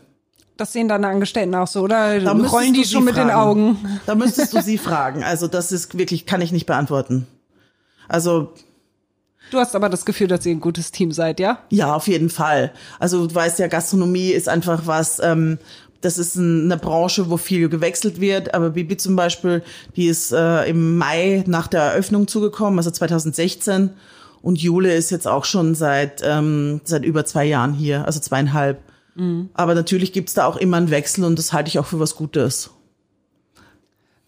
Das 0.55 0.73
sehen 0.73 0.87
deine 0.87 1.07
Angestellten 1.07 1.55
auch 1.55 1.67
so, 1.67 1.81
oder? 1.81 2.19
Da 2.19 2.33
Rollen 2.33 2.73
die 2.73 2.85
schon 2.85 3.05
mit 3.05 3.15
den 3.15 3.29
fragen. 3.29 3.75
Augen? 3.75 3.99
Da 4.05 4.13
müsstest 4.13 4.53
du 4.53 4.61
sie 4.61 4.77
fragen. 4.77 5.23
Also 5.23 5.47
das 5.47 5.71
ist 5.71 5.97
wirklich, 5.97 6.25
kann 6.27 6.41
ich 6.41 6.51
nicht 6.51 6.65
beantworten. 6.65 7.25
Also 8.07 8.53
Du 9.51 9.57
hast 9.57 9.75
aber 9.75 9.89
das 9.89 10.05
Gefühl, 10.05 10.27
dass 10.27 10.45
ihr 10.45 10.51
ein 10.51 10.59
gutes 10.59 10.91
Team 10.91 11.11
seid, 11.11 11.39
ja? 11.39 11.59
ja, 11.69 11.93
auf 11.95 12.07
jeden 12.07 12.29
Fall. 12.29 12.71
Also 12.99 13.25
du 13.25 13.33
weißt 13.33 13.59
ja, 13.59 13.67
Gastronomie 13.67 14.29
ist 14.29 14.47
einfach 14.47 14.85
was, 14.85 15.19
ähm, 15.19 15.57
das 16.01 16.17
ist 16.17 16.35
ein, 16.35 16.65
eine 16.65 16.77
Branche, 16.77 17.29
wo 17.29 17.37
viel 17.37 17.67
gewechselt 17.69 18.21
wird. 18.21 18.53
Aber 18.53 18.71
Bibi 18.71 18.97
zum 18.97 19.15
Beispiel, 19.15 19.63
die 19.95 20.07
ist 20.07 20.31
äh, 20.31 20.69
im 20.69 20.97
Mai 20.97 21.43
nach 21.47 21.67
der 21.67 21.81
Eröffnung 21.81 22.27
zugekommen, 22.27 22.79
also 22.79 22.91
2016. 22.91 23.91
Und 24.41 24.61
Jule 24.61 24.93
ist 24.93 25.09
jetzt 25.09 25.27
auch 25.27 25.43
schon 25.43 25.75
seit, 25.75 26.21
ähm, 26.23 26.79
seit 26.85 27.03
über 27.03 27.25
zwei 27.25 27.45
Jahren 27.45 27.73
hier, 27.73 28.05
also 28.05 28.19
zweieinhalb. 28.19 28.81
Aber 29.53 29.75
natürlich 29.75 30.13
gibt's 30.13 30.33
da 30.33 30.45
auch 30.45 30.55
immer 30.55 30.77
einen 30.77 30.91
Wechsel 30.91 31.25
und 31.25 31.37
das 31.37 31.51
halte 31.51 31.67
ich 31.67 31.79
auch 31.79 31.85
für 31.85 31.99
was 31.99 32.15
Gutes. 32.15 32.69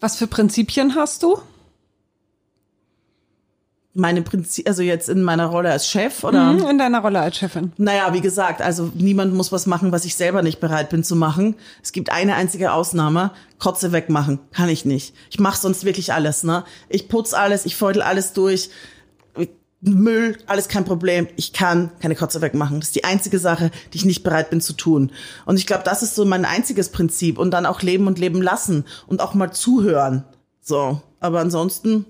Was 0.00 0.16
für 0.16 0.26
Prinzipien 0.26 0.94
hast 0.96 1.22
du? 1.22 1.38
Meine 3.94 4.22
Prinzip, 4.22 4.66
also 4.66 4.80
jetzt 4.82 5.10
in 5.10 5.22
meiner 5.22 5.46
Rolle 5.46 5.70
als 5.70 5.86
Chef 5.86 6.24
oder? 6.24 6.52
Mhm, 6.52 6.66
In 6.66 6.78
deiner 6.78 7.00
Rolle 7.00 7.20
als 7.20 7.36
Chefin. 7.36 7.72
Naja, 7.76 8.14
wie 8.14 8.22
gesagt, 8.22 8.62
also 8.62 8.90
niemand 8.94 9.34
muss 9.34 9.52
was 9.52 9.66
machen, 9.66 9.92
was 9.92 10.06
ich 10.06 10.16
selber 10.16 10.42
nicht 10.42 10.60
bereit 10.60 10.88
bin 10.88 11.04
zu 11.04 11.14
machen. 11.14 11.56
Es 11.82 11.92
gibt 11.92 12.10
eine 12.10 12.34
einzige 12.34 12.72
Ausnahme, 12.72 13.32
Kotze 13.58 13.92
wegmachen. 13.92 14.38
Kann 14.52 14.70
ich 14.70 14.86
nicht. 14.86 15.14
Ich 15.30 15.38
mache 15.40 15.60
sonst 15.60 15.84
wirklich 15.84 16.14
alles, 16.14 16.42
ne? 16.42 16.64
Ich 16.88 17.08
putz 17.08 17.34
alles, 17.34 17.66
ich 17.66 17.76
feutel 17.76 18.00
alles 18.00 18.32
durch. 18.32 18.70
Müll, 19.84 20.38
alles 20.46 20.68
kein 20.68 20.84
Problem. 20.84 21.26
Ich 21.36 21.52
kann 21.52 21.90
keine 22.00 22.14
Kotze 22.14 22.40
wegmachen. 22.40 22.78
Das 22.78 22.90
ist 22.90 22.94
die 22.94 23.02
einzige 23.04 23.40
Sache, 23.40 23.72
die 23.92 23.98
ich 23.98 24.04
nicht 24.04 24.22
bereit 24.22 24.48
bin 24.48 24.60
zu 24.60 24.74
tun. 24.74 25.10
Und 25.44 25.58
ich 25.58 25.66
glaube, 25.66 25.82
das 25.84 26.04
ist 26.04 26.14
so 26.14 26.24
mein 26.24 26.44
einziges 26.44 26.90
Prinzip. 26.90 27.36
Und 27.36 27.50
dann 27.50 27.66
auch 27.66 27.82
leben 27.82 28.06
und 28.06 28.18
leben 28.20 28.40
lassen 28.40 28.84
und 29.08 29.20
auch 29.20 29.34
mal 29.34 29.50
zuhören. 29.52 30.24
So. 30.60 31.02
Aber 31.18 31.40
ansonsten, 31.40 32.06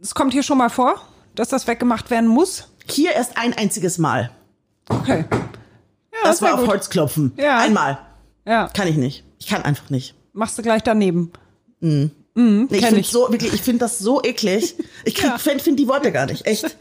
Es 0.00 0.14
kommt 0.14 0.32
hier 0.32 0.42
schon 0.42 0.58
mal 0.58 0.70
vor, 0.70 1.00
dass 1.34 1.48
das 1.48 1.66
weggemacht 1.66 2.10
werden 2.10 2.28
muss. 2.28 2.68
hier 2.90 3.12
erst 3.12 3.36
ein 3.36 3.52
einziges 3.54 3.98
Mal. 3.98 4.30
Okay. 4.88 5.24
Ja, 5.30 6.18
Das 6.24 6.38
sehr 6.38 6.48
war 6.48 6.54
auf 6.54 6.60
gut. 6.60 6.70
Holz 6.70 6.90
klopfen. 6.90 7.32
Ja. 7.36 7.58
Einmal. 7.58 7.98
Ja, 8.46 8.68
Kann 8.68 8.88
ich 8.88 8.96
nicht. 8.96 9.24
Ich 9.38 9.46
kann 9.46 9.62
einfach 9.62 9.90
nicht. 9.90 10.14
machst 10.32 10.56
du 10.58 10.62
gleich 10.62 10.82
daneben. 10.82 11.32
Nee, 11.80 12.10
ich 12.70 12.86
finde 12.86 13.02
so 13.02 13.26
wirklich, 13.30 13.52
ich 13.52 13.62
finde 13.62 13.80
das 13.80 13.98
so 13.98 14.22
eklig. 14.22 14.76
Ich 15.04 15.14
krieg, 15.16 15.38
find, 15.40 15.60
find 15.60 15.78
die 15.78 15.88
Worte 15.88 16.12
gar 16.12 16.26
nicht, 16.26 16.46
echt. 16.46 16.76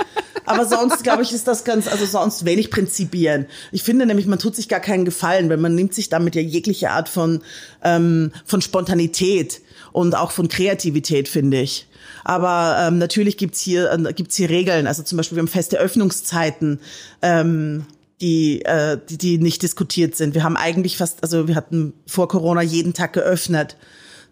Aber 0.46 0.66
sonst 0.66 1.04
glaube 1.04 1.24
ich 1.24 1.32
ist 1.34 1.48
das 1.48 1.64
ganz, 1.64 1.88
also 1.88 2.06
sonst 2.06 2.46
wenig 2.46 2.70
Prinzipien. 2.72 3.48
Ich 3.72 3.84
finde 3.84 4.06
nämlich, 4.06 4.28
man 4.28 4.40
tut 4.40 4.56
sich 4.56 4.70
gar 4.70 4.80
keinen 4.80 5.04
Gefallen, 5.04 5.50
wenn 5.50 5.60
man 5.60 5.74
nimmt 5.76 5.94
sich 5.94 6.10
damit 6.10 6.36
ja 6.36 6.42
jegliche 6.42 6.92
Art 6.92 7.10
von 7.10 7.42
ähm, 7.84 8.32
von 8.46 8.62
Spontanität 8.62 9.62
und 9.92 10.16
auch 10.16 10.32
von 10.32 10.48
Kreativität, 10.48 11.28
finde 11.28 11.60
ich. 11.62 11.88
Aber 12.28 12.76
ähm, 12.82 12.98
natürlich 12.98 13.38
gibt's 13.38 13.62
hier 13.62 13.90
äh, 13.90 14.12
gibt's 14.12 14.36
hier 14.36 14.50
Regeln. 14.50 14.86
Also 14.86 15.02
zum 15.02 15.16
Beispiel 15.16 15.38
wir 15.38 15.44
haben 15.44 15.48
feste 15.48 15.78
Öffnungszeiten. 15.78 16.82
Ähm, 17.22 17.86
die, 18.20 18.66
äh, 18.66 18.98
die, 19.10 19.18
die 19.18 19.38
nicht 19.38 19.62
diskutiert 19.62 20.16
sind. 20.16 20.34
Wir 20.34 20.44
haben 20.44 20.58
eigentlich 20.58 20.98
fast, 20.98 21.22
also 21.22 21.48
wir 21.48 21.56
hatten 21.56 21.94
vor 22.08 22.28
Corona 22.28 22.64
jeden 22.64 22.96
Tag 22.96 23.14
geöffnet 23.14 23.78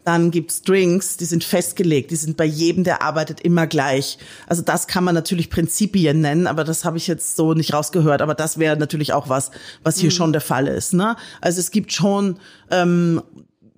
Dann 0.04 0.32
gibt's 0.32 0.64
Drinks, 0.64 1.18
die 1.18 1.26
sind 1.26 1.44
festgelegt, 1.44 2.10
die 2.10 2.16
sind 2.16 2.36
bei 2.36 2.46
jedem, 2.46 2.84
der 2.84 3.04
arbeitet, 3.04 3.42
immer 3.42 3.68
gleich. 3.68 4.18
Also 4.48 4.64
das 4.64 4.88
kann 4.88 5.04
man 5.04 5.14
natürlich 5.14 5.52
Prinzipien 5.52 6.20
nennen, 6.20 6.48
aber 6.48 6.64
das 6.64 6.84
habe 6.84 6.98
ich 6.98 7.06
jetzt 7.06 7.36
so 7.36 7.54
nicht 7.54 7.74
rausgehört. 7.74 8.24
Aber 8.24 8.34
das 8.34 8.58
wäre 8.58 8.76
natürlich 8.76 9.14
auch 9.14 9.30
was, 9.30 9.52
was 9.84 10.00
hier 10.00 10.10
mhm. 10.10 10.16
schon 10.16 10.32
der 10.34 10.42
Fall 10.42 10.68
ist. 10.68 10.94
Ne? 10.94 11.16
Also 11.40 11.60
es 11.60 11.70
gibt 11.70 11.94
schon 11.94 12.40
ähm, 12.72 13.22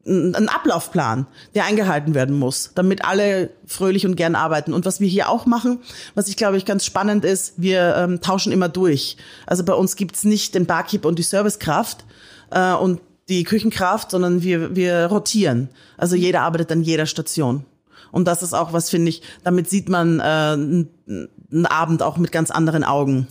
einen 0.07 0.49
Ablaufplan, 0.49 1.27
der 1.53 1.65
eingehalten 1.65 2.15
werden 2.15 2.37
muss, 2.37 2.71
damit 2.75 3.03
alle 3.05 3.49
fröhlich 3.65 4.05
und 4.05 4.15
gern 4.15 4.35
arbeiten. 4.35 4.73
Und 4.73 4.85
was 4.85 4.99
wir 4.99 5.07
hier 5.07 5.29
auch 5.29 5.45
machen, 5.45 5.79
was 6.15 6.27
ich 6.27 6.37
glaube 6.37 6.57
ich 6.57 6.65
ganz 6.65 6.85
spannend 6.85 7.25
ist, 7.25 7.53
wir 7.57 7.95
ähm, 7.97 8.21
tauschen 8.21 8.51
immer 8.51 8.69
durch. 8.69 9.17
Also 9.45 9.63
bei 9.63 9.73
uns 9.73 9.95
gibt's 9.95 10.23
nicht 10.23 10.55
den 10.55 10.65
Barkeep 10.65 11.05
und 11.05 11.19
die 11.19 11.23
Servicekraft 11.23 12.05
äh, 12.51 12.73
und 12.73 13.01
die 13.29 13.43
Küchenkraft, 13.43 14.11
sondern 14.11 14.41
wir, 14.41 14.75
wir 14.75 15.07
rotieren. 15.07 15.69
Also 15.97 16.15
jeder 16.15 16.41
arbeitet 16.41 16.71
an 16.71 16.81
jeder 16.81 17.05
Station. 17.05 17.65
Und 18.11 18.25
das 18.25 18.41
ist 18.41 18.53
auch 18.53 18.71
was, 18.71 18.89
finde 18.89 19.09
ich, 19.09 19.21
damit 19.43 19.69
sieht 19.69 19.89
man 19.89 20.19
äh, 20.19 20.23
einen 20.23 21.65
Abend 21.65 22.01
auch 22.01 22.17
mit 22.17 22.31
ganz 22.31 22.51
anderen 22.51 22.83
Augen 22.83 23.27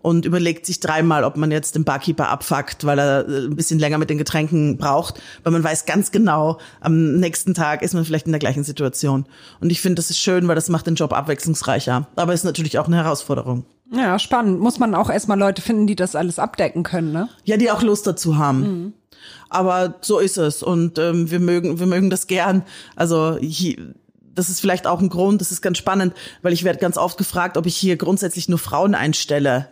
und 0.00 0.24
überlegt 0.24 0.66
sich 0.66 0.80
dreimal, 0.80 1.24
ob 1.24 1.36
man 1.36 1.50
jetzt 1.50 1.74
den 1.74 1.84
Barkeeper 1.84 2.28
abfuckt, 2.28 2.84
weil 2.84 2.98
er 2.98 3.28
äh, 3.28 3.46
ein 3.46 3.56
bisschen 3.56 3.78
länger 3.78 3.98
mit 3.98 4.10
den 4.10 4.18
Getränken 4.18 4.78
braucht, 4.78 5.20
weil 5.42 5.52
man 5.52 5.64
weiß 5.64 5.86
ganz 5.86 6.10
genau, 6.10 6.58
am 6.80 7.16
nächsten 7.16 7.54
Tag 7.54 7.82
ist 7.82 7.94
man 7.94 8.04
vielleicht 8.04 8.26
in 8.26 8.32
der 8.32 8.38
gleichen 8.38 8.64
Situation. 8.64 9.26
Und 9.60 9.70
ich 9.70 9.80
finde, 9.80 9.96
das 9.96 10.10
ist 10.10 10.18
schön, 10.18 10.48
weil 10.48 10.54
das 10.54 10.68
macht 10.68 10.86
den 10.86 10.94
Job 10.94 11.12
abwechslungsreicher. 11.12 12.06
Aber 12.16 12.32
ist 12.32 12.44
natürlich 12.44 12.78
auch 12.78 12.86
eine 12.86 12.96
Herausforderung. 12.96 13.64
Ja, 13.90 14.18
spannend. 14.18 14.60
Muss 14.60 14.78
man 14.78 14.94
auch 14.94 15.10
erstmal 15.10 15.38
Leute 15.38 15.62
finden, 15.62 15.86
die 15.86 15.96
das 15.96 16.14
alles 16.14 16.38
abdecken 16.38 16.82
können, 16.82 17.12
ne? 17.12 17.28
Ja, 17.44 17.56
die 17.56 17.70
auch 17.70 17.82
Lust 17.82 18.06
dazu 18.06 18.36
haben. 18.36 18.60
Mhm. 18.60 18.92
Aber 19.48 19.94
so 20.02 20.18
ist 20.18 20.36
es 20.36 20.62
und 20.62 20.98
ähm, 20.98 21.30
wir 21.30 21.40
mögen 21.40 21.78
wir 21.78 21.86
mögen 21.86 22.10
das 22.10 22.26
gern. 22.26 22.62
Also 22.96 23.38
hier, 23.40 23.94
das 24.38 24.48
ist 24.48 24.60
vielleicht 24.60 24.86
auch 24.86 25.00
ein 25.00 25.08
Grund, 25.08 25.40
das 25.40 25.52
ist 25.52 25.60
ganz 25.60 25.78
spannend, 25.78 26.14
weil 26.42 26.52
ich 26.52 26.64
werde 26.64 26.78
ganz 26.78 26.96
oft 26.96 27.18
gefragt, 27.18 27.56
ob 27.56 27.66
ich 27.66 27.76
hier 27.76 27.96
grundsätzlich 27.96 28.48
nur 28.48 28.58
Frauen 28.58 28.94
einstelle 28.94 29.68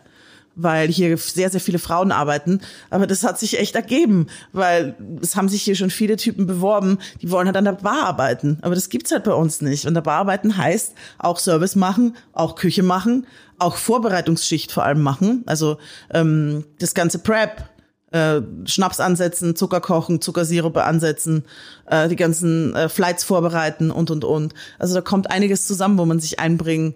weil 0.57 0.89
hier 0.89 1.17
sehr, 1.17 1.49
sehr 1.49 1.61
viele 1.61 1.79
Frauen 1.79 2.11
arbeiten. 2.11 2.61
Aber 2.89 3.07
das 3.07 3.23
hat 3.23 3.39
sich 3.39 3.59
echt 3.59 3.75
ergeben, 3.75 4.27
weil 4.51 4.95
es 5.21 5.35
haben 5.35 5.49
sich 5.49 5.61
hier 5.61 5.75
schon 5.75 5.91
viele 5.91 6.17
Typen 6.17 6.47
beworben, 6.47 6.97
die 7.21 7.31
wollen 7.31 7.45
halt 7.45 7.55
an 7.57 7.65
der 7.65 7.73
Bar 7.73 8.05
arbeiten. 8.05 8.57
Aber 8.61 8.75
das 8.75 8.89
gibt's 8.89 9.11
halt 9.11 9.23
bei 9.23 9.33
uns 9.33 9.61
nicht. 9.61 9.85
Und 9.85 9.93
der 9.93 10.01
Bar 10.01 10.17
arbeiten 10.17 10.57
heißt 10.57 10.93
auch 11.19 11.37
Service 11.37 11.75
machen, 11.75 12.17
auch 12.33 12.55
Küche 12.55 12.83
machen, 12.83 13.27
auch 13.59 13.75
Vorbereitungsschicht 13.75 14.71
vor 14.71 14.83
allem 14.83 15.01
machen. 15.01 15.43
Also 15.45 15.77
ähm, 16.11 16.65
das 16.79 16.95
ganze 16.95 17.19
Prep, 17.19 17.69
äh, 18.11 18.41
Schnaps 18.65 18.99
ansetzen, 18.99 19.55
Zucker 19.55 19.81
kochen, 19.81 20.21
Zuckersirupe 20.21 20.83
ansetzen, 20.83 21.45
äh, 21.85 22.07
die 22.07 22.15
ganzen 22.15 22.75
äh, 22.75 22.89
Flights 22.89 23.23
vorbereiten 23.23 23.91
und 23.91 24.11
und 24.11 24.23
und. 24.23 24.53
Also 24.79 24.95
da 24.95 25.01
kommt 25.01 25.29
einiges 25.29 25.67
zusammen, 25.67 25.97
wo 25.97 26.05
man 26.05 26.19
sich 26.19 26.39
einbringen 26.39 26.93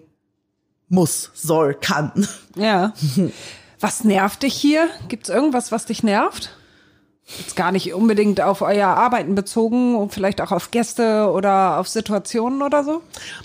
muss, 0.88 1.30
soll, 1.34 1.74
kann. 1.74 2.26
Ja. 2.56 2.92
Was 3.80 4.04
nervt 4.04 4.42
dich 4.42 4.54
hier? 4.54 4.88
Gibt's 5.08 5.28
irgendwas, 5.28 5.72
was 5.72 5.86
dich 5.86 6.02
nervt? 6.02 6.50
Jetzt 7.38 7.56
gar 7.56 7.72
nicht 7.72 7.94
unbedingt 7.94 8.40
auf 8.40 8.62
euer 8.62 8.88
Arbeiten 8.88 9.34
bezogen 9.34 9.94
und 9.94 10.12
vielleicht 10.12 10.40
auch 10.40 10.50
auf 10.50 10.70
Gäste 10.70 11.30
oder 11.32 11.78
auf 11.78 11.88
Situationen 11.88 12.62
oder 12.62 12.84
so? 12.84 13.00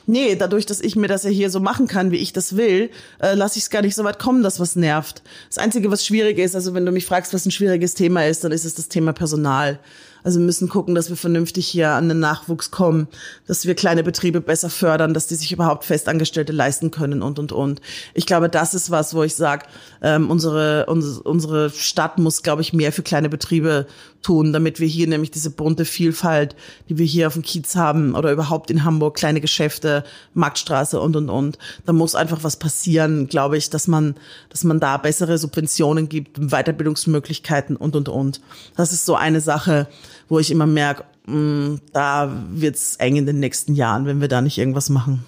Nee, 0.07 0.35
dadurch, 0.35 0.65
dass 0.65 0.81
ich 0.81 0.95
mir 0.95 1.07
das 1.07 1.23
ja 1.23 1.29
hier 1.29 1.49
so 1.49 1.59
machen 1.59 1.87
kann, 1.87 2.11
wie 2.11 2.17
ich 2.17 2.33
das 2.33 2.57
will, 2.57 2.89
äh, 3.21 3.35
lasse 3.35 3.57
ich 3.57 3.65
es 3.65 3.69
gar 3.69 3.83
nicht 3.83 3.95
so 3.95 4.03
weit 4.03 4.19
kommen, 4.19 4.43
dass 4.43 4.59
was 4.59 4.75
nervt. 4.75 5.21
Das 5.47 5.59
Einzige, 5.59 5.91
was 5.91 6.05
schwierig 6.05 6.37
ist, 6.39 6.55
also 6.55 6.73
wenn 6.73 6.85
du 6.85 6.91
mich 6.91 7.05
fragst, 7.05 7.33
was 7.33 7.45
ein 7.45 7.51
schwieriges 7.51 7.93
Thema 7.93 8.25
ist, 8.25 8.43
dann 8.43 8.51
ist 8.51 8.65
es 8.65 8.75
das 8.75 8.89
Thema 8.89 9.13
Personal. 9.13 9.79
Also 10.27 10.39
wir 10.39 10.45
müssen 10.45 10.67
gucken, 10.67 10.93
dass 10.93 11.07
wir 11.07 11.15
vernünftig 11.15 11.65
hier 11.67 11.91
an 11.91 12.09
den 12.09 12.19
Nachwuchs 12.19 12.69
kommen, 12.69 13.07
dass 13.47 13.65
wir 13.65 13.75
kleine 13.75 14.03
Betriebe 14.03 14.41
besser 14.41 14.69
fördern, 14.69 15.13
dass 15.13 15.27
die 15.27 15.35
sich 15.35 15.53
überhaupt 15.53 15.85
Festangestellte 15.85 16.51
leisten 16.51 16.91
können 16.91 17.21
und, 17.21 17.39
und, 17.39 17.53
und. 17.53 17.79
Ich 18.13 18.25
glaube, 18.25 18.49
das 18.49 18.73
ist 18.73 18.91
was, 18.91 19.13
wo 19.13 19.23
ich 19.23 19.35
sage, 19.35 19.67
ähm, 20.01 20.29
unsere, 20.29 20.87
unsere, 20.87 21.23
unsere 21.23 21.69
Stadt 21.69 22.19
muss, 22.19 22.43
glaube 22.43 22.61
ich, 22.61 22.73
mehr 22.73 22.91
für 22.91 23.03
kleine 23.03 23.29
Betriebe 23.29 23.87
tun, 24.27 24.51
damit 24.51 24.81
wir 24.81 24.87
hier 24.87 25.07
nämlich 25.07 25.31
diese 25.31 25.49
bunte 25.49 25.85
Vielfalt, 25.85 26.53
die 26.89 26.97
wir 26.97 27.05
hier 27.05 27.27
auf 27.27 27.33
dem 27.33 27.43
Kiez 27.43 27.77
haben 27.77 28.13
oder 28.13 28.33
überhaupt 28.33 28.69
in 28.69 28.83
Hamburg, 28.83 29.15
kleine 29.15 29.39
Geschäfte, 29.39 30.03
Marktstraße 30.33 30.99
und, 30.99 31.15
und, 31.15 31.29
und. 31.29 31.57
Da 31.85 31.93
muss 31.93 32.13
einfach 32.13 32.43
was 32.43 32.57
passieren, 32.57 33.27
glaube 33.27 33.55
ich, 33.55 33.69
dass 33.69 33.87
man, 33.87 34.15
dass 34.49 34.65
man 34.65 34.81
da 34.81 34.97
bessere 34.97 35.37
Subventionen 35.37 36.09
gibt, 36.09 36.37
Weiterbildungsmöglichkeiten 36.41 37.77
und, 37.77 37.95
und, 37.95 38.09
und. 38.09 38.41
Das 38.75 38.91
ist 38.91 39.05
so 39.05 39.15
eine 39.15 39.39
Sache, 39.39 39.87
wo 40.27 40.39
ich 40.39 40.51
immer 40.51 40.67
merke, 40.67 41.05
mm, 41.27 41.75
da 41.93 42.29
wird's 42.51 42.97
eng 42.97 43.15
in 43.15 43.25
den 43.25 43.39
nächsten 43.39 43.75
Jahren, 43.75 44.05
wenn 44.07 44.19
wir 44.19 44.27
da 44.27 44.41
nicht 44.41 44.57
irgendwas 44.57 44.89
machen. 44.89 45.23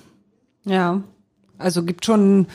Ja, 0.65 1.01
also 1.57 1.83
gibt 1.83 2.05
schon 2.05 2.47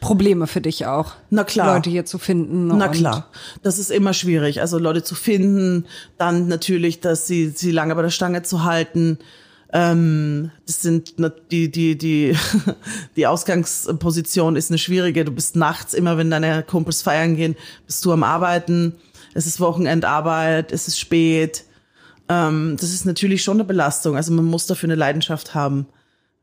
Probleme 0.00 0.46
für 0.46 0.60
dich 0.60 0.86
auch. 0.86 1.14
Na 1.30 1.44
klar. 1.44 1.74
Leute 1.74 1.90
hier 1.90 2.04
zu 2.04 2.18
finden. 2.18 2.68
Na 2.68 2.88
klar. 2.88 3.30
Das 3.62 3.78
ist 3.78 3.90
immer 3.90 4.12
schwierig. 4.12 4.60
Also 4.60 4.78
Leute 4.78 5.02
zu 5.02 5.14
finden, 5.14 5.86
dann 6.16 6.48
natürlich, 6.48 7.00
dass 7.00 7.26
sie, 7.26 7.48
sie 7.48 7.70
lange 7.70 7.94
bei 7.94 8.02
der 8.02 8.10
Stange 8.10 8.42
zu 8.42 8.64
halten. 8.64 9.18
Ähm, 9.72 10.50
das 10.66 10.82
sind 10.82 11.14
die, 11.50 11.70
die, 11.70 11.98
die, 11.98 12.36
die 13.16 13.26
Ausgangsposition 13.26 14.56
ist 14.56 14.70
eine 14.70 14.78
schwierige. 14.78 15.24
Du 15.24 15.32
bist 15.32 15.56
nachts 15.56 15.94
immer, 15.94 16.16
wenn 16.16 16.30
deine 16.30 16.62
Kumpels 16.62 17.02
feiern 17.02 17.36
gehen, 17.36 17.56
bist 17.86 18.04
du 18.04 18.12
am 18.12 18.22
Arbeiten. 18.22 18.94
Es 19.34 19.46
ist 19.46 19.60
Wochenendarbeit, 19.60 20.72
es 20.72 20.88
ist 20.88 20.98
spät. 20.98 21.64
Ähm, 22.28 22.76
das 22.80 22.92
ist 22.92 23.04
natürlich 23.04 23.42
schon 23.42 23.58
eine 23.58 23.64
Belastung. 23.64 24.16
Also 24.16 24.32
man 24.32 24.46
muss 24.46 24.66
dafür 24.66 24.88
eine 24.88 24.96
Leidenschaft 24.96 25.54
haben. 25.54 25.86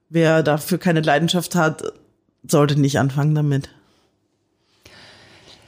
Wer 0.10 0.44
dafür 0.44 0.78
keine 0.78 1.02
Leidenschaft 1.02 1.56
hat, 1.56 1.94
sollte 2.48 2.80
nicht 2.80 3.00
anfangen 3.00 3.36
damit. 3.36 3.70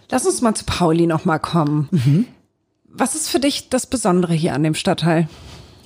Lass 0.10 0.26
uns 0.26 0.42
mal 0.42 0.56
zu 0.56 0.66
Pauli 0.66 1.06
noch 1.06 1.26
mal 1.26 1.40
kommen. 1.40 1.90
Mhm. 1.92 2.26
Was 2.86 3.16
ist 3.16 3.30
für 3.30 3.40
dich 3.40 3.70
das 3.70 3.86
Besondere 3.86 4.34
hier 4.34 4.54
an 4.54 4.64
dem 4.64 4.74
Stadtteil? 4.74 5.28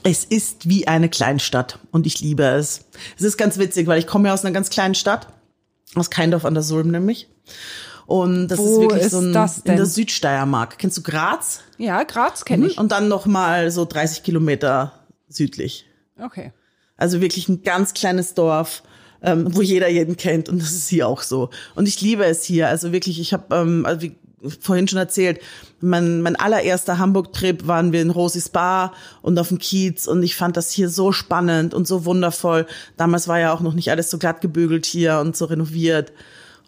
Es 0.03 0.23
ist 0.23 0.67
wie 0.69 0.87
eine 0.87 1.09
Kleinstadt 1.09 1.79
und 1.91 2.07
ich 2.07 2.21
liebe 2.21 2.43
es. 2.43 2.85
Es 3.17 3.23
ist 3.23 3.37
ganz 3.37 3.57
witzig, 3.57 3.87
weil 3.87 3.99
ich 3.99 4.07
komme 4.07 4.27
ja 4.27 4.33
aus 4.33 4.43
einer 4.45 4.53
ganz 4.53 4.69
kleinen 4.69 4.95
Stadt, 4.95 5.27
aus 5.95 6.09
Keindorf 6.09 6.45
an 6.45 6.53
der 6.53 6.63
Sulm 6.63 6.89
nämlich. 6.89 7.27
Und 8.07 8.47
das 8.47 8.59
Wo 8.59 8.65
ist 8.65 8.81
wirklich 8.81 9.03
ist 9.03 9.11
so 9.11 9.19
ein, 9.19 9.51
in 9.63 9.75
der 9.77 9.85
Südsteiermark. 9.85 10.77
Kennst 10.77 10.97
du 10.97 11.01
Graz? 11.01 11.61
Ja, 11.77 12.03
Graz 12.03 12.45
kenne 12.45 12.67
ich. 12.67 12.77
Und 12.77 12.91
dann 12.91 13.07
noch 13.07 13.25
mal 13.25 13.71
so 13.71 13.85
30 13.85 14.23
Kilometer 14.23 14.93
südlich. 15.27 15.85
Okay. 16.19 16.51
Also 16.97 17.21
wirklich 17.21 17.47
ein 17.47 17.63
ganz 17.63 17.93
kleines 17.93 18.33
Dorf 18.33 18.83
ähm, 19.21 19.55
wo 19.55 19.61
jeder 19.61 19.89
jeden 19.89 20.17
kennt 20.17 20.49
und 20.49 20.61
das 20.61 20.71
ist 20.71 20.89
hier 20.89 21.07
auch 21.07 21.21
so. 21.21 21.49
Und 21.75 21.87
ich 21.87 22.01
liebe 22.01 22.25
es 22.25 22.43
hier. 22.43 22.67
Also 22.67 22.91
wirklich, 22.91 23.19
ich 23.19 23.33
habe, 23.33 23.55
ähm, 23.55 23.85
also 23.85 24.01
wie 24.01 24.15
vorhin 24.59 24.87
schon 24.87 24.99
erzählt, 24.99 25.39
mein, 25.79 26.21
mein 26.21 26.35
allererster 26.35 26.97
Hamburg-Trip 26.97 27.67
waren 27.67 27.91
wir 27.91 28.01
in 28.01 28.09
Rosis 28.09 28.49
Bar 28.49 28.93
und 29.21 29.37
auf 29.37 29.49
dem 29.49 29.59
Kiez 29.59 30.07
und 30.07 30.23
ich 30.23 30.35
fand 30.35 30.57
das 30.57 30.71
hier 30.71 30.89
so 30.89 31.11
spannend 31.11 31.73
und 31.73 31.87
so 31.87 32.05
wundervoll. 32.05 32.65
Damals 32.97 33.27
war 33.27 33.39
ja 33.39 33.53
auch 33.53 33.61
noch 33.61 33.73
nicht 33.73 33.91
alles 33.91 34.09
so 34.09 34.17
glatt 34.17 34.41
gebügelt 34.41 34.85
hier 34.85 35.19
und 35.19 35.35
so 35.35 35.45
renoviert. 35.45 36.11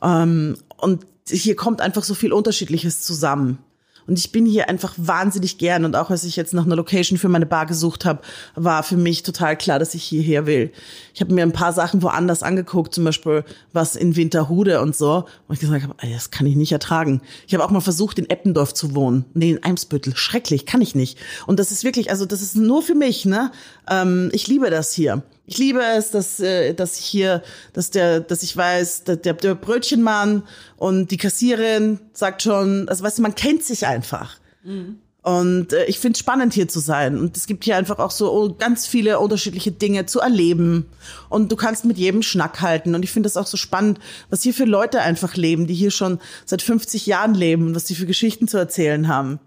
Ähm, 0.01 0.57
und 0.77 1.05
hier 1.27 1.55
kommt 1.55 1.81
einfach 1.81 2.03
so 2.03 2.13
viel 2.13 2.33
Unterschiedliches 2.33 3.01
zusammen. 3.01 3.59
Und 4.07 4.19
ich 4.19 4.31
bin 4.31 4.45
hier 4.45 4.69
einfach 4.69 4.93
wahnsinnig 4.97 5.57
gern. 5.57 5.85
Und 5.85 5.95
auch 5.95 6.09
als 6.09 6.23
ich 6.23 6.35
jetzt 6.35 6.53
nach 6.53 6.65
einer 6.65 6.75
Location 6.75 7.17
für 7.17 7.29
meine 7.29 7.45
Bar 7.45 7.65
gesucht 7.65 8.05
habe, 8.05 8.21
war 8.55 8.83
für 8.83 8.97
mich 8.97 9.23
total 9.23 9.57
klar, 9.57 9.79
dass 9.79 9.95
ich 9.95 10.03
hierher 10.03 10.45
will. 10.45 10.71
Ich 11.13 11.21
habe 11.21 11.33
mir 11.33 11.43
ein 11.43 11.53
paar 11.53 11.73
Sachen 11.73 12.01
woanders 12.01 12.43
angeguckt, 12.43 12.93
zum 12.93 13.03
Beispiel 13.03 13.43
was 13.71 13.95
in 13.95 14.15
Winterhude 14.15 14.81
und 14.81 14.95
so. 14.95 15.25
Und 15.47 15.55
ich 15.55 15.59
gesagt 15.59 15.83
habe, 15.83 15.95
das 16.01 16.31
kann 16.31 16.45
ich 16.45 16.55
nicht 16.55 16.71
ertragen. 16.71 17.21
Ich 17.47 17.53
habe 17.53 17.63
auch 17.63 17.71
mal 17.71 17.81
versucht, 17.81 18.19
in 18.19 18.29
Eppendorf 18.29 18.73
zu 18.73 18.95
wohnen. 18.95 19.25
Nee, 19.33 19.51
in 19.51 19.63
Eimsbüttel. 19.63 20.15
Schrecklich, 20.15 20.65
kann 20.65 20.81
ich 20.81 20.95
nicht. 20.95 21.17
Und 21.47 21.59
das 21.59 21.71
ist 21.71 21.83
wirklich, 21.83 22.09
also 22.09 22.25
das 22.25 22.41
ist 22.41 22.55
nur 22.55 22.81
für 22.81 22.95
mich, 22.95 23.25
ne? 23.25 23.51
Ähm, 23.89 24.29
ich 24.33 24.47
liebe 24.47 24.69
das 24.69 24.93
hier. 24.93 25.23
Ich 25.45 25.57
liebe 25.57 25.81
es, 25.81 26.11
dass, 26.11 26.39
äh, 26.39 26.73
dass 26.73 26.97
ich 26.99 27.05
hier, 27.05 27.43
dass 27.73 27.91
der, 27.91 28.21
dass 28.21 28.43
ich 28.43 28.55
weiß, 28.55 29.03
der, 29.03 29.17
der 29.17 29.55
Brötchenmann 29.55 30.43
und 30.77 31.11
die 31.11 31.17
Kassierin 31.17 31.99
sagt 32.13 32.43
schon, 32.43 32.87
also 32.87 33.03
weißt 33.03 33.17
du, 33.17 33.21
man 33.21 33.35
kennt 33.35 33.63
sich 33.63 33.85
einfach. 33.85 34.37
Mhm. 34.63 34.99
Und 35.23 35.71
äh, 35.71 35.85
ich 35.85 35.99
finde 35.99 36.13
es 36.13 36.19
spannend 36.19 36.53
hier 36.53 36.67
zu 36.67 36.79
sein. 36.79 37.17
Und 37.17 37.37
es 37.37 37.47
gibt 37.47 37.63
hier 37.63 37.77
einfach 37.77 37.99
auch 37.99 38.11
so 38.11 38.55
ganz 38.59 38.85
viele 38.85 39.19
unterschiedliche 39.19 39.71
Dinge 39.71 40.05
zu 40.05 40.19
erleben. 40.19 40.85
Und 41.29 41.49
du 41.51 41.55
kannst 41.55 41.85
mit 41.85 41.97
jedem 41.97 42.23
Schnack 42.23 42.59
halten. 42.59 42.93
Und 42.93 43.03
ich 43.03 43.11
finde 43.11 43.27
es 43.27 43.37
auch 43.37 43.47
so 43.47 43.55
spannend, 43.55 43.99
was 44.29 44.43
hier 44.43 44.53
für 44.53 44.65
Leute 44.65 45.01
einfach 45.01 45.35
leben, 45.35 45.65
die 45.65 45.73
hier 45.73 45.91
schon 45.91 46.19
seit 46.45 46.61
50 46.61 47.05
Jahren 47.05 47.35
leben 47.35 47.67
und 47.67 47.75
was 47.75 47.87
sie 47.87 47.95
für 47.95 48.05
Geschichten 48.05 48.49
zu 48.49 48.57
erzählen 48.57 49.07
haben. 49.07 49.39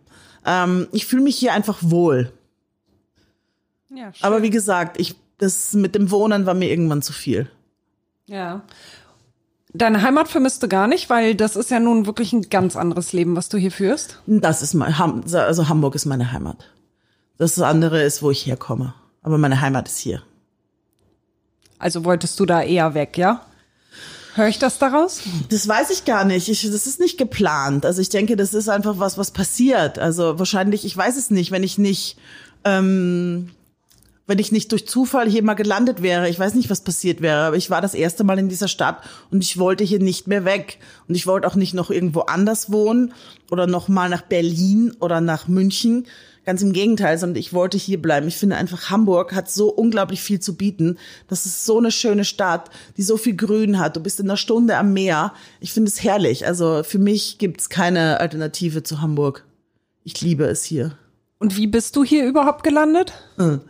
Ähm, 0.47 0.89
ich 0.93 1.05
fühle 1.05 1.23
mich 1.23 1.37
hier 1.37 1.53
einfach 1.53 1.79
wohl. 1.83 2.33
Ja, 3.91 4.15
schön. 4.15 4.25
Aber 4.25 4.43
wie 4.43 4.51
gesagt, 4.51 4.99
ich 4.99 5.15
das 5.39 5.75
mit 5.75 5.95
dem 5.95 6.11
Wohnen 6.11 6.47
war 6.47 6.55
mir 6.55 6.71
irgendwann 6.71 7.03
zu 7.03 7.13
viel. 7.13 7.51
Ja. 8.27 8.63
Deine 9.73 10.03
Heimat 10.03 10.29
vermisst 10.29 10.63
du 10.63 10.69
gar 10.69 10.87
nicht, 10.87 11.11
weil 11.11 11.35
das 11.35 11.55
ist 11.55 11.71
ja 11.71 11.81
nun 11.81 12.07
wirklich 12.07 12.33
ein 12.33 12.49
ganz 12.49 12.77
anderes 12.77 13.13
Leben, 13.13 13.37
was 13.37 13.49
du 13.49 13.59
hier 13.59 13.71
führst. 13.71 14.21
Das 14.27 14.63
ist 14.63 14.75
mein, 14.75 14.95
also 14.95 15.69
Hamburg 15.69 15.95
ist 15.95 16.07
meine 16.07 16.33
Heimat. 16.33 16.71
Das 17.39 17.61
andere 17.61 18.03
ist, 18.03 18.23
wo 18.23 18.31
ich 18.31 18.47
herkomme. 18.47 18.95
Aber 19.23 19.39
meine 19.39 19.61
Heimat 19.61 19.89
ist 19.89 19.99
hier. 19.99 20.23
Also 21.79 22.05
wolltest 22.05 22.41
du 22.41 22.47
da 22.47 22.63
eher 22.63 22.95
weg, 22.95 23.19
ja? 23.19 23.43
Höre 24.35 24.49
ich 24.49 24.59
das 24.59 24.79
daraus? 24.79 25.23
Das 25.49 25.67
weiß 25.67 25.91
ich 25.91 26.05
gar 26.05 26.25
nicht. 26.25 26.49
Ich, 26.49 26.63
das 26.63 26.87
ist 26.87 27.01
nicht 27.01 27.19
geplant. 27.19 27.85
Also 27.87 28.01
ich 28.01 28.09
denke, 28.09 28.37
das 28.37 28.55
ist 28.55 28.69
einfach 28.69 28.99
was, 28.99 29.19
was 29.19 29.31
passiert. 29.31 29.99
Also 29.99 30.39
wahrscheinlich, 30.39 30.85
ich 30.85 30.97
weiß 30.97 31.17
es 31.17 31.31
nicht, 31.31 31.51
wenn 31.51 31.63
ich 31.63 31.79
nicht, 31.79 32.19
ähm, 32.65 33.51
wenn 34.27 34.39
ich 34.39 34.53
nicht 34.53 34.73
durch 34.73 34.87
Zufall 34.87 35.29
hier 35.29 35.43
mal 35.43 35.55
gelandet 35.55 36.03
wäre. 36.03 36.29
Ich 36.29 36.39
weiß 36.39 36.55
nicht, 36.55 36.71
was 36.71 36.81
passiert 36.81 37.21
wäre, 37.21 37.45
aber 37.45 37.57
ich 37.57 37.71
war 37.71 37.81
das 37.81 37.95
erste 37.95 38.25
Mal 38.25 38.39
in 38.39 38.49
dieser 38.49 38.69
Stadt 38.69 39.03
und 39.31 39.43
ich 39.43 39.59
wollte 39.59 39.85
hier 39.85 40.01
nicht 40.01 40.27
mehr 40.27 40.45
weg. 40.45 40.79
Und 41.09 41.15
ich 41.15 41.27
wollte 41.27 41.47
auch 41.47 41.55
nicht 41.55 41.75
noch 41.75 41.91
irgendwo 41.91 42.21
anders 42.21 42.73
wohnen 42.73 43.13
oder 43.51 43.67
noch 43.67 43.89
mal 43.89 44.09
nach 44.09 44.23
Berlin 44.23 44.93
oder 45.01 45.21
nach 45.21 45.49
München. 45.49 46.07
Ganz 46.45 46.63
im 46.63 46.73
Gegenteil, 46.73 47.19
sondern 47.19 47.41
ich 47.41 47.53
wollte 47.53 47.77
hier 47.77 48.01
bleiben. 48.01 48.29
Ich 48.29 48.37
finde 48.37 48.57
einfach, 48.57 48.91
Hamburg 48.91 49.35
hat 49.35 49.51
so 49.51 49.69
unglaublich 49.69 50.23
viel 50.23 50.39
zu 50.39 50.57
bieten. 50.57 50.97
Das 51.27 51.45
ist 51.45 51.65
so 51.65 51.79
eine 51.79 51.91
schöne 51.91 52.25
Stadt, 52.25 52.71
die 52.97 53.03
so 53.03 53.17
viel 53.17 53.35
Grün 53.35 53.81
hat. 53.81 53.97
Du 53.97 54.01
bist 54.01 54.21
in 54.21 54.27
einer 54.27 54.37
Stunde 54.37 54.77
am 54.77 54.93
Meer. 54.93 55.33
Ich 55.59 55.73
finde 55.73 55.89
es 55.89 56.05
herrlich. 56.05 56.47
Also 56.47 56.85
für 56.85 57.01
mich 57.01 57.39
gibt's 57.39 57.69
keine 57.69 58.21
Alternative 58.21 58.85
zu 58.85 59.01
Hamburg. 59.01 59.45
Ich 60.05 60.21
liebe 60.21 60.45
es 60.45 60.63
hier. 60.63 60.97
Und 61.39 61.57
wie 61.57 61.67
bist 61.67 61.97
du 61.97 62.05
hier 62.05 62.27
überhaupt 62.27 62.63
gelandet? 62.63 63.13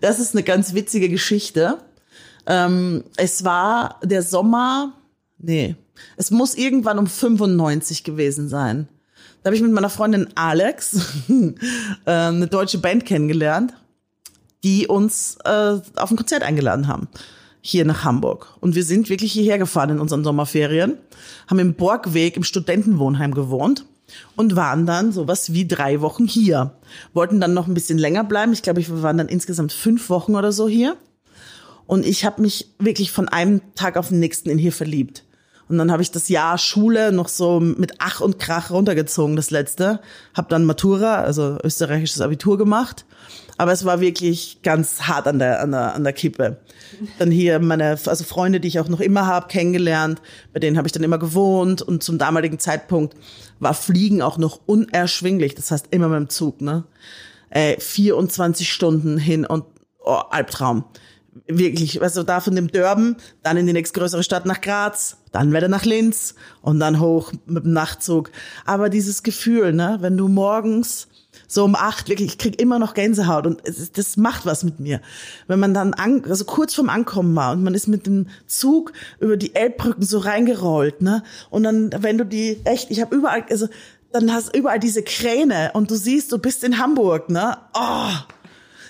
Das 0.00 0.20
ist 0.20 0.32
eine 0.32 0.44
ganz 0.44 0.74
witzige 0.74 1.08
Geschichte. 1.08 1.78
Ähm, 2.46 3.02
es 3.16 3.44
war 3.44 3.98
der 4.04 4.22
Sommer, 4.22 4.92
nee, 5.38 5.74
es 6.16 6.30
muss 6.30 6.54
irgendwann 6.54 7.00
um 7.00 7.08
95 7.08 8.04
gewesen 8.04 8.48
sein. 8.48 8.88
Da 9.42 9.48
habe 9.48 9.56
ich 9.56 9.62
mit 9.62 9.72
meiner 9.72 9.90
Freundin 9.90 10.28
Alex 10.36 11.00
äh, 11.28 11.52
eine 12.10 12.46
deutsche 12.46 12.78
Band 12.78 13.06
kennengelernt, 13.06 13.74
die 14.62 14.86
uns 14.86 15.38
äh, 15.44 15.80
auf 15.96 16.10
ein 16.10 16.16
Konzert 16.16 16.44
eingeladen 16.44 16.86
haben 16.86 17.08
hier 17.60 17.84
nach 17.84 18.04
Hamburg. 18.04 18.56
Und 18.60 18.76
wir 18.76 18.84
sind 18.84 19.08
wirklich 19.08 19.32
hierher 19.32 19.58
gefahren 19.58 19.90
in 19.90 19.98
unseren 19.98 20.22
Sommerferien, 20.22 20.98
haben 21.48 21.58
im 21.58 21.74
Borgweg 21.74 22.36
im 22.36 22.44
Studentenwohnheim 22.44 23.34
gewohnt 23.34 23.84
und 24.36 24.56
waren 24.56 24.86
dann 24.86 25.12
sowas 25.12 25.52
wie 25.52 25.66
drei 25.66 26.00
Wochen 26.00 26.26
hier. 26.26 26.76
Wollten 27.12 27.40
dann 27.40 27.54
noch 27.54 27.66
ein 27.66 27.74
bisschen 27.74 27.98
länger 27.98 28.24
bleiben. 28.24 28.52
Ich 28.52 28.62
glaube, 28.62 28.86
wir 28.86 29.02
waren 29.02 29.18
dann 29.18 29.28
insgesamt 29.28 29.72
fünf 29.72 30.08
Wochen 30.10 30.34
oder 30.34 30.52
so 30.52 30.68
hier. 30.68 30.96
Und 31.86 32.04
ich 32.04 32.24
habe 32.24 32.42
mich 32.42 32.74
wirklich 32.78 33.12
von 33.12 33.28
einem 33.28 33.60
Tag 33.74 33.96
auf 33.96 34.08
den 34.08 34.20
nächsten 34.20 34.50
in 34.50 34.58
hier 34.58 34.72
verliebt. 34.72 35.24
Und 35.68 35.78
dann 35.78 35.90
habe 35.90 36.02
ich 36.02 36.10
das 36.10 36.28
Jahr 36.28 36.58
Schule 36.58 37.12
noch 37.12 37.28
so 37.28 37.58
mit 37.60 37.94
Ach 37.98 38.20
und 38.20 38.38
Krach 38.38 38.70
runtergezogen, 38.70 39.36
das 39.36 39.50
letzte. 39.50 40.00
Hab 40.34 40.48
dann 40.48 40.64
Matura, 40.64 41.22
also 41.22 41.58
österreichisches 41.62 42.20
Abitur 42.20 42.56
gemacht. 42.56 43.04
Aber 43.58 43.72
es 43.72 43.84
war 43.84 44.00
wirklich 44.00 44.60
ganz 44.62 45.02
hart 45.02 45.26
an 45.26 45.38
der, 45.38 45.60
an 45.60 45.72
der, 45.72 45.94
an 45.94 46.04
der 46.04 46.12
Kippe. 46.12 46.58
Dann 47.18 47.30
hier 47.30 47.58
meine, 47.58 47.98
also 48.04 48.24
Freunde, 48.24 48.60
die 48.60 48.68
ich 48.68 48.78
auch 48.78 48.88
noch 48.88 49.00
immer 49.00 49.26
habe, 49.26 49.48
kennengelernt. 49.48 50.20
Bei 50.52 50.60
denen 50.60 50.76
habe 50.76 50.86
ich 50.86 50.92
dann 50.92 51.02
immer 51.02 51.18
gewohnt. 51.18 51.82
Und 51.82 52.02
zum 52.02 52.18
damaligen 52.18 52.58
Zeitpunkt 52.58 53.16
war 53.58 53.74
Fliegen 53.74 54.22
auch 54.22 54.38
noch 54.38 54.60
unerschwinglich. 54.66 55.54
Das 55.54 55.70
heißt 55.70 55.88
immer 55.90 56.08
mit 56.08 56.18
dem 56.18 56.28
Zug, 56.28 56.60
ne? 56.60 56.84
Äh, 57.50 57.80
24 57.80 58.70
Stunden 58.70 59.18
hin 59.18 59.46
und 59.46 59.64
oh, 60.04 60.20
Albtraum 60.30 60.84
wirklich, 61.46 62.02
also 62.02 62.22
da 62.22 62.40
von 62.40 62.54
dem 62.54 62.70
Dörben, 62.70 63.16
dann 63.42 63.56
in 63.56 63.66
die 63.66 63.72
nächstgrößere 63.72 64.22
Stadt 64.22 64.46
nach 64.46 64.60
Graz, 64.60 65.18
dann 65.32 65.52
wieder 65.52 65.68
nach 65.68 65.84
Linz 65.84 66.34
und 66.62 66.80
dann 66.80 67.00
hoch 67.00 67.32
mit 67.46 67.64
dem 67.64 67.72
Nachtzug. 67.72 68.30
Aber 68.64 68.88
dieses 68.88 69.22
Gefühl, 69.22 69.72
ne, 69.72 69.98
wenn 70.00 70.16
du 70.16 70.28
morgens 70.28 71.08
so 71.48 71.64
um 71.64 71.74
acht, 71.74 72.08
wirklich, 72.08 72.32
ich 72.32 72.38
krieg 72.38 72.60
immer 72.60 72.78
noch 72.78 72.94
Gänsehaut 72.94 73.46
und 73.46 73.66
es, 73.66 73.92
das 73.92 74.16
macht 74.16 74.46
was 74.46 74.64
mit 74.64 74.80
mir. 74.80 75.00
Wenn 75.46 75.60
man 75.60 75.74
dann 75.74 75.94
an, 75.94 76.24
also 76.28 76.44
kurz 76.44 76.74
vorm 76.74 76.88
Ankommen 76.88 77.34
war 77.36 77.52
und 77.52 77.62
man 77.62 77.74
ist 77.74 77.86
mit 77.86 78.06
dem 78.06 78.28
Zug 78.46 78.92
über 79.20 79.36
die 79.36 79.54
Elbbrücken 79.54 80.04
so 80.04 80.18
reingerollt, 80.18 81.02
ne? 81.02 81.22
Und 81.50 81.64
dann, 81.64 81.90
wenn 81.98 82.18
du 82.18 82.24
die, 82.24 82.60
echt, 82.64 82.90
ich 82.90 83.00
habe 83.00 83.14
überall, 83.14 83.44
also 83.50 83.68
dann 84.12 84.32
hast 84.32 84.54
du 84.54 84.58
überall 84.58 84.78
diese 84.78 85.02
Kräne 85.02 85.70
und 85.74 85.90
du 85.90 85.96
siehst, 85.96 86.32
du 86.32 86.38
bist 86.38 86.64
in 86.64 86.78
Hamburg, 86.78 87.28
ne? 87.28 87.58
Oh, 87.74 88.10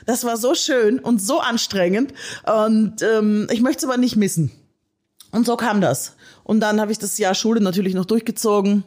das 0.07 0.25
war 0.25 0.37
so 0.37 0.55
schön 0.55 0.99
und 0.99 1.21
so 1.21 1.41
anstrengend 1.41 2.15
und 2.45 3.03
ähm, 3.03 3.47
ich 3.51 3.61
möchte 3.61 3.85
es 3.85 3.91
aber 3.91 3.99
nicht 3.99 4.17
missen. 4.17 4.51
Und 5.33 5.45
so 5.45 5.57
kam 5.57 5.81
das. 5.81 6.17
Und 6.45 6.61
dann 6.61 6.81
habe 6.81 6.93
ich 6.93 6.99
das 6.99 7.19
Jahr 7.19 7.35
Schule 7.35 7.61
natürlich 7.61 7.95
noch 7.95 8.07
durchgezogen. 8.07 8.85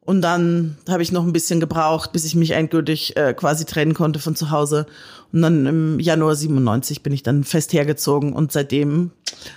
Und 0.00 0.22
dann 0.22 0.78
habe 0.88 1.02
ich 1.02 1.10
noch 1.10 1.24
ein 1.24 1.32
bisschen 1.32 1.58
gebraucht, 1.58 2.12
bis 2.12 2.24
ich 2.24 2.36
mich 2.36 2.52
endgültig 2.52 3.16
äh, 3.16 3.34
quasi 3.34 3.64
trennen 3.64 3.92
konnte 3.92 4.20
von 4.20 4.36
zu 4.36 4.50
Hause. 4.50 4.86
Und 5.32 5.42
dann 5.42 5.66
im 5.66 6.00
Januar 6.00 6.36
97 6.36 7.02
bin 7.02 7.12
ich 7.12 7.24
dann 7.24 7.42
fest 7.44 7.72
hergezogen 7.72 8.32
und 8.32 8.52
seitdem 8.52 9.10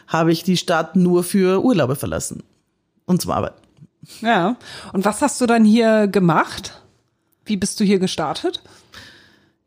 habe 0.08 0.32
ich 0.32 0.43
die 0.43 0.58
Stadt 0.58 0.95
nur 0.95 1.24
für 1.24 1.64
Urlaube 1.64 1.95
verlassen 1.95 2.43
und 3.06 3.22
zum 3.22 3.32
Arbeiten. 3.32 3.62
Ja. 4.22 4.56
Und 4.91 5.06
was 5.06 5.22
hast 5.22 5.39
du 5.39 5.45
dann 5.45 5.64
hier 5.64 6.08
gemacht? 6.08 6.82
Wie 7.45 7.58
bist 7.58 7.80
du 7.80 7.84
hier 7.84 8.00
gestartet? 8.00 8.62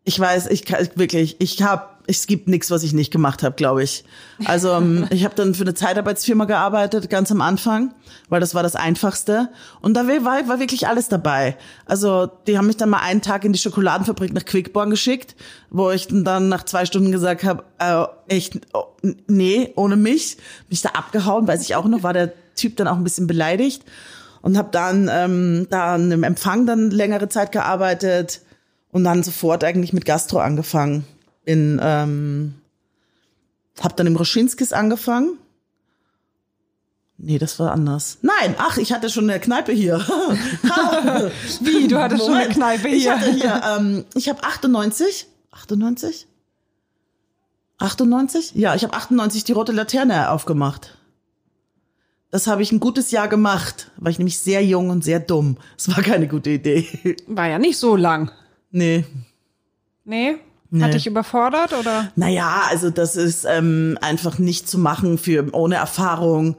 Ich 0.04 0.18
weiß, 0.18 0.48
ich 0.48 0.64
kann 0.64 0.88
wirklich, 0.96 1.36
ich 1.38 1.62
habe, 1.62 1.84
es 2.08 2.26
gibt 2.26 2.48
nichts, 2.48 2.72
was 2.72 2.82
ich 2.82 2.92
nicht 2.92 3.12
gemacht 3.12 3.44
habe, 3.44 3.54
glaube 3.54 3.84
ich. 3.84 4.02
Also 4.46 4.72
ähm, 4.72 5.06
ich 5.10 5.24
habe 5.24 5.36
dann 5.36 5.54
für 5.54 5.62
eine 5.62 5.74
Zeitarbeitsfirma 5.74 6.46
gearbeitet, 6.46 7.08
ganz 7.08 7.30
am 7.30 7.40
Anfang, 7.40 7.94
weil 8.28 8.40
das 8.40 8.54
war 8.54 8.64
das 8.64 8.74
Einfachste. 8.74 9.50
Und 9.80 9.94
da 9.94 10.08
war, 10.08 10.48
war 10.48 10.58
wirklich 10.58 10.88
alles 10.88 11.08
dabei. 11.08 11.56
Also 11.86 12.28
die 12.48 12.58
haben 12.58 12.66
mich 12.66 12.76
dann 12.76 12.90
mal 12.90 12.98
einen 12.98 13.22
Tag 13.22 13.44
in 13.44 13.52
die 13.52 13.60
Schokoladenfabrik 13.60 14.32
nach 14.32 14.44
Quickborn 14.44 14.90
geschickt, 14.90 15.36
wo 15.70 15.92
ich 15.92 16.08
dann 16.10 16.48
nach 16.48 16.64
zwei 16.64 16.84
Stunden 16.84 17.12
gesagt 17.12 17.44
habe, 17.44 17.62
äh, 17.78 18.04
echt, 18.34 18.60
oh, 18.72 18.86
nee, 19.28 19.72
ohne 19.76 19.94
mich. 19.94 20.36
Bin 20.36 20.70
ich 20.70 20.82
da 20.82 20.90
abgehauen, 20.90 21.46
weiß 21.46 21.62
ich 21.62 21.76
auch 21.76 21.84
noch, 21.84 22.02
war 22.02 22.12
der 22.12 22.32
Typ 22.56 22.76
dann 22.76 22.88
auch 22.88 22.96
ein 22.96 23.04
bisschen 23.04 23.28
beleidigt. 23.28 23.84
Und 24.40 24.58
habe 24.58 24.70
dann 24.72 25.08
ähm, 25.12 25.68
da 25.70 25.94
im 25.94 26.24
Empfang 26.24 26.66
dann 26.66 26.90
längere 26.90 27.28
Zeit 27.28 27.52
gearbeitet 27.52 28.40
und 28.92 29.04
dann 29.04 29.24
sofort 29.24 29.64
eigentlich 29.64 29.92
mit 29.92 30.04
Gastro 30.04 30.38
angefangen. 30.38 31.04
In, 31.44 31.80
ähm, 31.82 32.54
hab 33.80 33.96
dann 33.96 34.06
im 34.06 34.14
Roschinskis 34.14 34.72
angefangen. 34.72 35.38
Nee, 37.18 37.38
das 37.38 37.58
war 37.58 37.72
anders. 37.72 38.18
Nein, 38.22 38.54
ach, 38.58 38.76
ich 38.76 38.92
hatte 38.92 39.08
schon 39.08 39.28
eine 39.28 39.40
Kneipe 39.40 39.72
hier. 39.72 39.98
Wie, 41.60 41.88
du 41.88 41.98
hattest 41.98 42.24
schon 42.24 42.34
eine 42.34 42.52
Kneipe 42.52 42.88
hier? 42.88 42.98
Ich 42.98 43.10
hatte 43.10 43.32
hier, 43.32 43.62
ähm, 43.76 44.04
ich 44.14 44.28
habe 44.28 44.42
98, 44.42 45.26
98? 45.50 46.26
98? 47.78 48.52
Ja, 48.54 48.74
ich 48.74 48.84
habe 48.84 48.94
98 48.94 49.44
die 49.44 49.52
rote 49.52 49.72
Laterne 49.72 50.30
aufgemacht. 50.30 50.98
Das 52.30 52.46
habe 52.46 52.62
ich 52.62 52.72
ein 52.72 52.80
gutes 52.80 53.10
Jahr 53.10 53.28
gemacht, 53.28 53.90
war 53.98 54.10
ich 54.10 54.18
nämlich 54.18 54.38
sehr 54.38 54.64
jung 54.64 54.90
und 54.90 55.04
sehr 55.04 55.20
dumm. 55.20 55.58
Es 55.76 55.88
war 55.94 56.02
keine 56.02 56.28
gute 56.28 56.50
Idee. 56.50 57.16
War 57.26 57.48
ja 57.48 57.58
nicht 57.58 57.78
so 57.78 57.94
lang. 57.94 58.32
Nee. 58.72 59.04
Nee? 60.04 60.36
Nee. 60.70 60.82
Hat 60.82 60.94
dich 60.94 61.06
überfordert 61.06 61.74
oder? 61.74 62.10
Naja, 62.16 62.62
also 62.70 62.88
das 62.88 63.14
ist 63.14 63.44
ähm, 63.44 63.98
einfach 64.00 64.38
nicht 64.38 64.68
zu 64.68 64.78
machen 64.78 65.18
für 65.18 65.46
ohne 65.52 65.74
Erfahrung. 65.74 66.56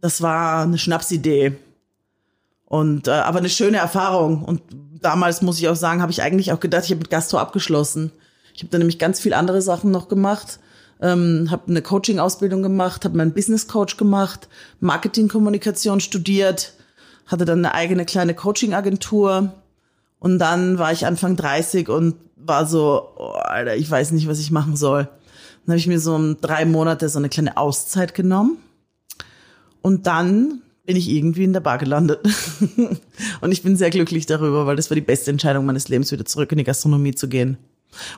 Das 0.00 0.22
war 0.22 0.62
eine 0.62 0.78
Schnapsidee. 0.78 1.52
Und 2.64 3.08
äh, 3.08 3.10
aber 3.10 3.38
eine 3.38 3.50
schöne 3.50 3.76
Erfahrung. 3.76 4.42
Und 4.42 4.62
damals 5.02 5.42
muss 5.42 5.58
ich 5.58 5.68
auch 5.68 5.76
sagen, 5.76 6.00
habe 6.00 6.10
ich 6.10 6.22
eigentlich 6.22 6.50
auch 6.50 6.60
gedacht, 6.60 6.84
ich 6.84 6.90
habe 6.90 7.00
mit 7.00 7.10
Gastro 7.10 7.36
abgeschlossen. 7.36 8.10
Ich 8.54 8.62
habe 8.62 8.70
dann 8.70 8.78
nämlich 8.78 8.98
ganz 8.98 9.20
viel 9.20 9.34
andere 9.34 9.60
Sachen 9.60 9.90
noch 9.90 10.08
gemacht. 10.08 10.58
Ähm, 11.02 11.48
habe 11.50 11.68
eine 11.68 11.82
Coaching-Ausbildung 11.82 12.62
gemacht, 12.62 13.04
habe 13.04 13.18
meinen 13.18 13.34
Business 13.34 13.66
Coach 13.68 13.98
gemacht, 13.98 14.48
Marketing-Kommunikation 14.80 16.00
studiert, 16.00 16.74
hatte 17.26 17.44
dann 17.44 17.58
eine 17.58 17.74
eigene 17.74 18.06
kleine 18.06 18.34
Coaching-Agentur 18.34 19.52
und 20.22 20.38
dann 20.38 20.78
war 20.78 20.92
ich 20.92 21.04
Anfang 21.04 21.34
30 21.34 21.88
und 21.88 22.14
war 22.36 22.64
so, 22.64 23.08
oh, 23.16 23.32
Alter, 23.32 23.74
ich 23.74 23.90
weiß 23.90 24.12
nicht, 24.12 24.28
was 24.28 24.38
ich 24.38 24.52
machen 24.52 24.76
soll. 24.76 25.08
Dann 25.66 25.72
habe 25.72 25.78
ich 25.78 25.88
mir 25.88 25.98
so 25.98 26.14
um 26.14 26.40
drei 26.40 26.64
Monate 26.64 27.08
so 27.08 27.18
eine 27.18 27.28
kleine 27.28 27.56
Auszeit 27.56 28.14
genommen. 28.14 28.58
Und 29.80 30.06
dann 30.06 30.62
bin 30.86 30.94
ich 30.94 31.10
irgendwie 31.10 31.42
in 31.42 31.52
der 31.52 31.58
Bar 31.58 31.78
gelandet. 31.78 32.20
und 33.40 33.50
ich 33.50 33.64
bin 33.64 33.76
sehr 33.76 33.90
glücklich 33.90 34.24
darüber, 34.26 34.64
weil 34.64 34.76
das 34.76 34.90
war 34.90 34.94
die 34.94 35.00
beste 35.00 35.32
Entscheidung 35.32 35.66
meines 35.66 35.88
Lebens, 35.88 36.12
wieder 36.12 36.24
zurück 36.24 36.52
in 36.52 36.58
die 36.58 36.64
Gastronomie 36.64 37.16
zu 37.16 37.28
gehen. 37.28 37.58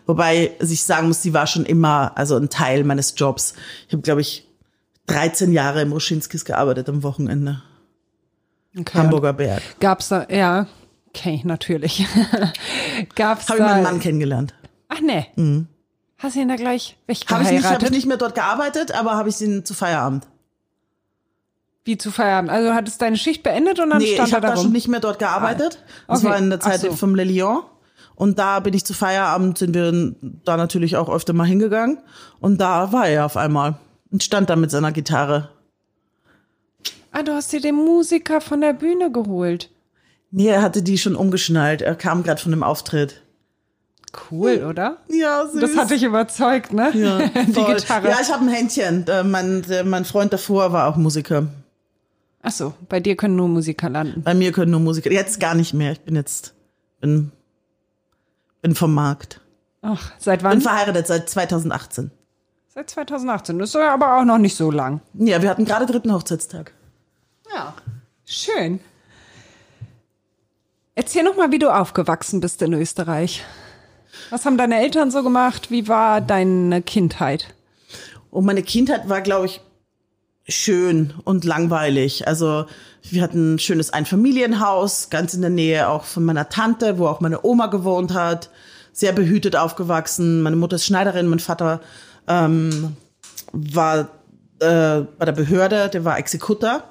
Wobei 0.05 0.53
also 0.61 0.75
ich 0.75 0.85
sagen 0.85 1.09
muss, 1.09 1.23
die 1.23 1.33
war 1.33 1.47
schon 1.47 1.65
immer 1.65 2.13
also 2.19 2.37
ein 2.37 2.51
Teil 2.51 2.85
meines 2.85 3.15
Jobs. 3.17 3.55
Ich 3.87 3.95
habe, 3.95 4.03
glaube 4.03 4.21
ich, 4.21 4.47
13 5.07 5.53
Jahre 5.55 5.81
im 5.81 5.93
Roschinskis 5.93 6.45
gearbeitet 6.45 6.87
am 6.91 7.03
Wochenende. 7.03 7.63
Okay. 8.79 8.99
Hamburger 8.99 9.33
Berg. 9.33 9.63
Gab's 9.81 10.09
da, 10.11 10.27
ja, 10.29 10.67
Okay, 11.15 11.41
natürlich. 11.45 12.05
Gab's 13.15 13.49
Habe 13.49 13.59
ich 13.59 13.65
meinen 13.65 13.85
Mann 13.85 14.01
kennengelernt. 14.01 14.53
Ach 14.89 15.01
nee. 15.01 15.27
Mhm. 15.37 15.69
Hast 16.19 16.35
du 16.35 16.41
ihn 16.41 16.49
da 16.49 16.57
gleich 16.57 16.97
weggeheiratet? 17.07 17.31
Habe 17.31 17.45
ich, 17.45 17.63
nicht, 17.63 17.73
hab 17.73 17.83
ich 17.83 17.91
nicht 17.91 18.07
mehr 18.07 18.17
dort 18.17 18.35
gearbeitet, 18.35 18.93
aber 18.93 19.17
habe 19.17 19.29
ich 19.29 19.41
ihn 19.41 19.65
zu 19.65 19.75
Feierabend. 19.75 20.27
Wie 21.85 21.99
zu 21.99 22.11
Feierabend? 22.11 22.51
Also 22.51 22.75
hattest 22.75 23.01
deine 23.01 23.17
Schicht 23.17 23.43
beendet 23.45 23.79
und 23.79 23.91
dann 23.91 23.99
nee, 23.99 24.15
stand 24.15 24.29
ich 24.29 24.35
habe 24.35 24.47
da 24.47 24.57
schon 24.57 24.73
nicht 24.73 24.89
mehr 24.89 25.01
dort 25.01 25.19
gearbeitet. 25.21 25.85
Das 26.09 26.21
okay. 26.21 26.29
war 26.31 26.39
in 26.39 26.51
der 26.51 26.61
Zeit 26.61 26.81
so. 26.81 26.93
vom 26.93 27.15
Le 27.15 27.25
Lion. 27.25 27.63
Und 28.17 28.39
da 28.39 28.61
bin 28.61 28.75
ich 28.75 28.85
zu 28.85 28.95
Feierabend, 28.95 29.59
sind 29.59 29.75
wir 29.75 30.15
da 30.45 30.57
natürlich 30.57 30.97
auch 30.97 31.09
öfter 31.09 31.33
mal 31.33 31.47
hingegangen. 31.47 31.99
Und 32.41 32.61
da 32.61 32.93
war 32.93 33.07
er 33.07 33.27
auf 33.27 33.37
einmal 33.37 33.77
und 34.11 34.25
stand 34.25 34.51
da 34.51 34.57
mit 34.57 34.71
seiner 34.71 34.93
Gitarre. 34.93 35.51
Ah, 37.13 37.23
du 37.23 37.33
hast 37.33 37.53
dir 37.53 37.61
den 37.61 37.77
Musiker 37.77 38.41
von 38.41 38.61
der 38.61 38.73
Bühne 38.73 39.13
geholt. 39.13 39.71
Nee, 40.37 40.49
er 40.49 40.63
hatte 40.63 40.83
die 40.83 40.99
schon 40.99 41.15
umgeschnallt. 41.15 41.81
Er 41.81 41.95
kam 41.95 42.25
gerade 42.25 42.41
von 42.43 42.51
dem 42.51 42.65
Auftritt. 42.65 43.23
Cool, 44.31 44.65
oder? 44.69 44.97
Ja, 45.09 45.47
süß. 45.47 45.61
Das 45.61 45.77
hat 45.77 45.91
dich 45.91 46.03
überzeugt, 46.03 46.73
ne? 46.73 46.91
ja, 46.95 47.19
Die. 47.47 47.53
Gitarre. 47.53 48.09
Ja, 48.09 48.17
ich 48.21 48.33
habe 48.33 48.45
ein 48.45 48.49
Händchen. 48.49 49.07
Äh, 49.07 49.23
Mein, 49.23 49.65
mein 49.85 50.05
Freund 50.05 50.33
davor 50.33 50.73
war 50.73 50.89
auch 50.89 50.97
Musiker. 50.97 51.47
Ach 52.43 52.51
so, 52.51 52.75
bei 52.89 52.99
dir 52.99 53.17
können 53.17 53.37
nur 53.37 53.47
Musiker 53.49 53.89
landen. 53.89 54.23
Bei 54.23 54.35
mir 54.35 54.51
können 54.51 54.73
nur 54.73 54.81
Musiker. 54.81 55.11
Jetzt 55.13 55.39
gar 55.39 55.55
nicht 55.55 55.73
mehr. 55.73 55.93
Ich 55.93 56.01
bin 56.01 56.17
jetzt 56.17 56.55
bin, 57.01 57.31
bin 58.61 58.75
vom 58.75 58.93
Markt. 58.93 59.41
Ach, 59.83 60.13
seit 60.19 60.41
Bin 60.41 60.51
wann? 60.51 60.61
verheiratet 60.61 61.07
seit 61.07 61.31
2018. 61.31 62.11
Seit 62.75 62.91
2018. 62.91 63.59
Das 63.61 63.69
ist 63.71 63.75
ja 63.75 63.95
aber 63.95 64.19
auch 64.19 64.25
noch 64.25 64.39
nicht 64.39 64.57
so 64.57 64.71
lang. 64.73 65.01
Ja, 65.15 65.41
wir 65.43 65.49
hatten 65.49 65.65
gerade 65.65 65.87
dritten 65.87 66.13
Hochzeitstag. 66.13 66.73
Ja. 67.55 67.75
Schön. 68.25 68.81
Erzähl 70.97 71.25
noch 71.25 71.37
mal, 71.37 71.51
wie 71.51 71.59
du 71.59 71.75
aufgewachsen 71.75 72.41
bist 72.41 72.63
in 72.63 72.73
Österreich. 72.73 73.43
Was 74.31 74.47
haben 74.47 74.57
deine 74.57 74.81
Eltern 74.81 75.11
so 75.11 75.25
gemacht? 75.25 75.71
Wie 75.71 75.89
war 75.89 76.21
deine 76.21 76.83
Kindheit? 76.83 77.55
Und 78.31 78.45
meine 78.45 78.63
Kindheit 78.63 79.09
war, 79.09 79.21
glaube 79.21 79.47
ich, 79.47 79.61
schön 80.49 81.13
und 81.25 81.45
langweilig. 81.45 82.29
Also 82.29 82.67
wir 83.03 83.23
hatten 83.23 83.55
ein 83.55 83.59
schönes 83.59 83.93
Einfamilienhaus, 83.93 85.11
ganz 85.11 85.35
in 85.35 85.41
der 85.41 85.51
Nähe 85.51 85.89
auch 85.89 86.05
von 86.05 86.25
meiner 86.25 86.49
Tante, 86.49 86.99
wo 86.99 87.09
auch 87.09 87.21
meine 87.21 87.45
Oma 87.45 87.67
gewohnt 87.67 88.15
hat. 88.15 88.51
Sehr 88.93 89.13
behütet 89.13 89.57
aufgewachsen. 89.57 90.43
Meine 90.43 90.57
Mutter 90.57 90.77
ist 90.77 90.87
Schneiderin, 90.87 91.27
mein 91.27 91.41
Vater 91.41 91.81
ähm, 92.29 92.97
war 93.53 94.11
äh, 94.61 95.01
bei 95.19 95.25
der 95.25 95.33
Behörde, 95.33 95.89
der 95.89 96.05
war 96.05 96.19
Exekutor. 96.19 96.85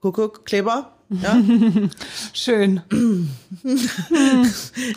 Kuckuck, 0.00 0.46
Kleber. 0.46 0.93
Ja. 1.22 1.36
Schön. 2.32 2.80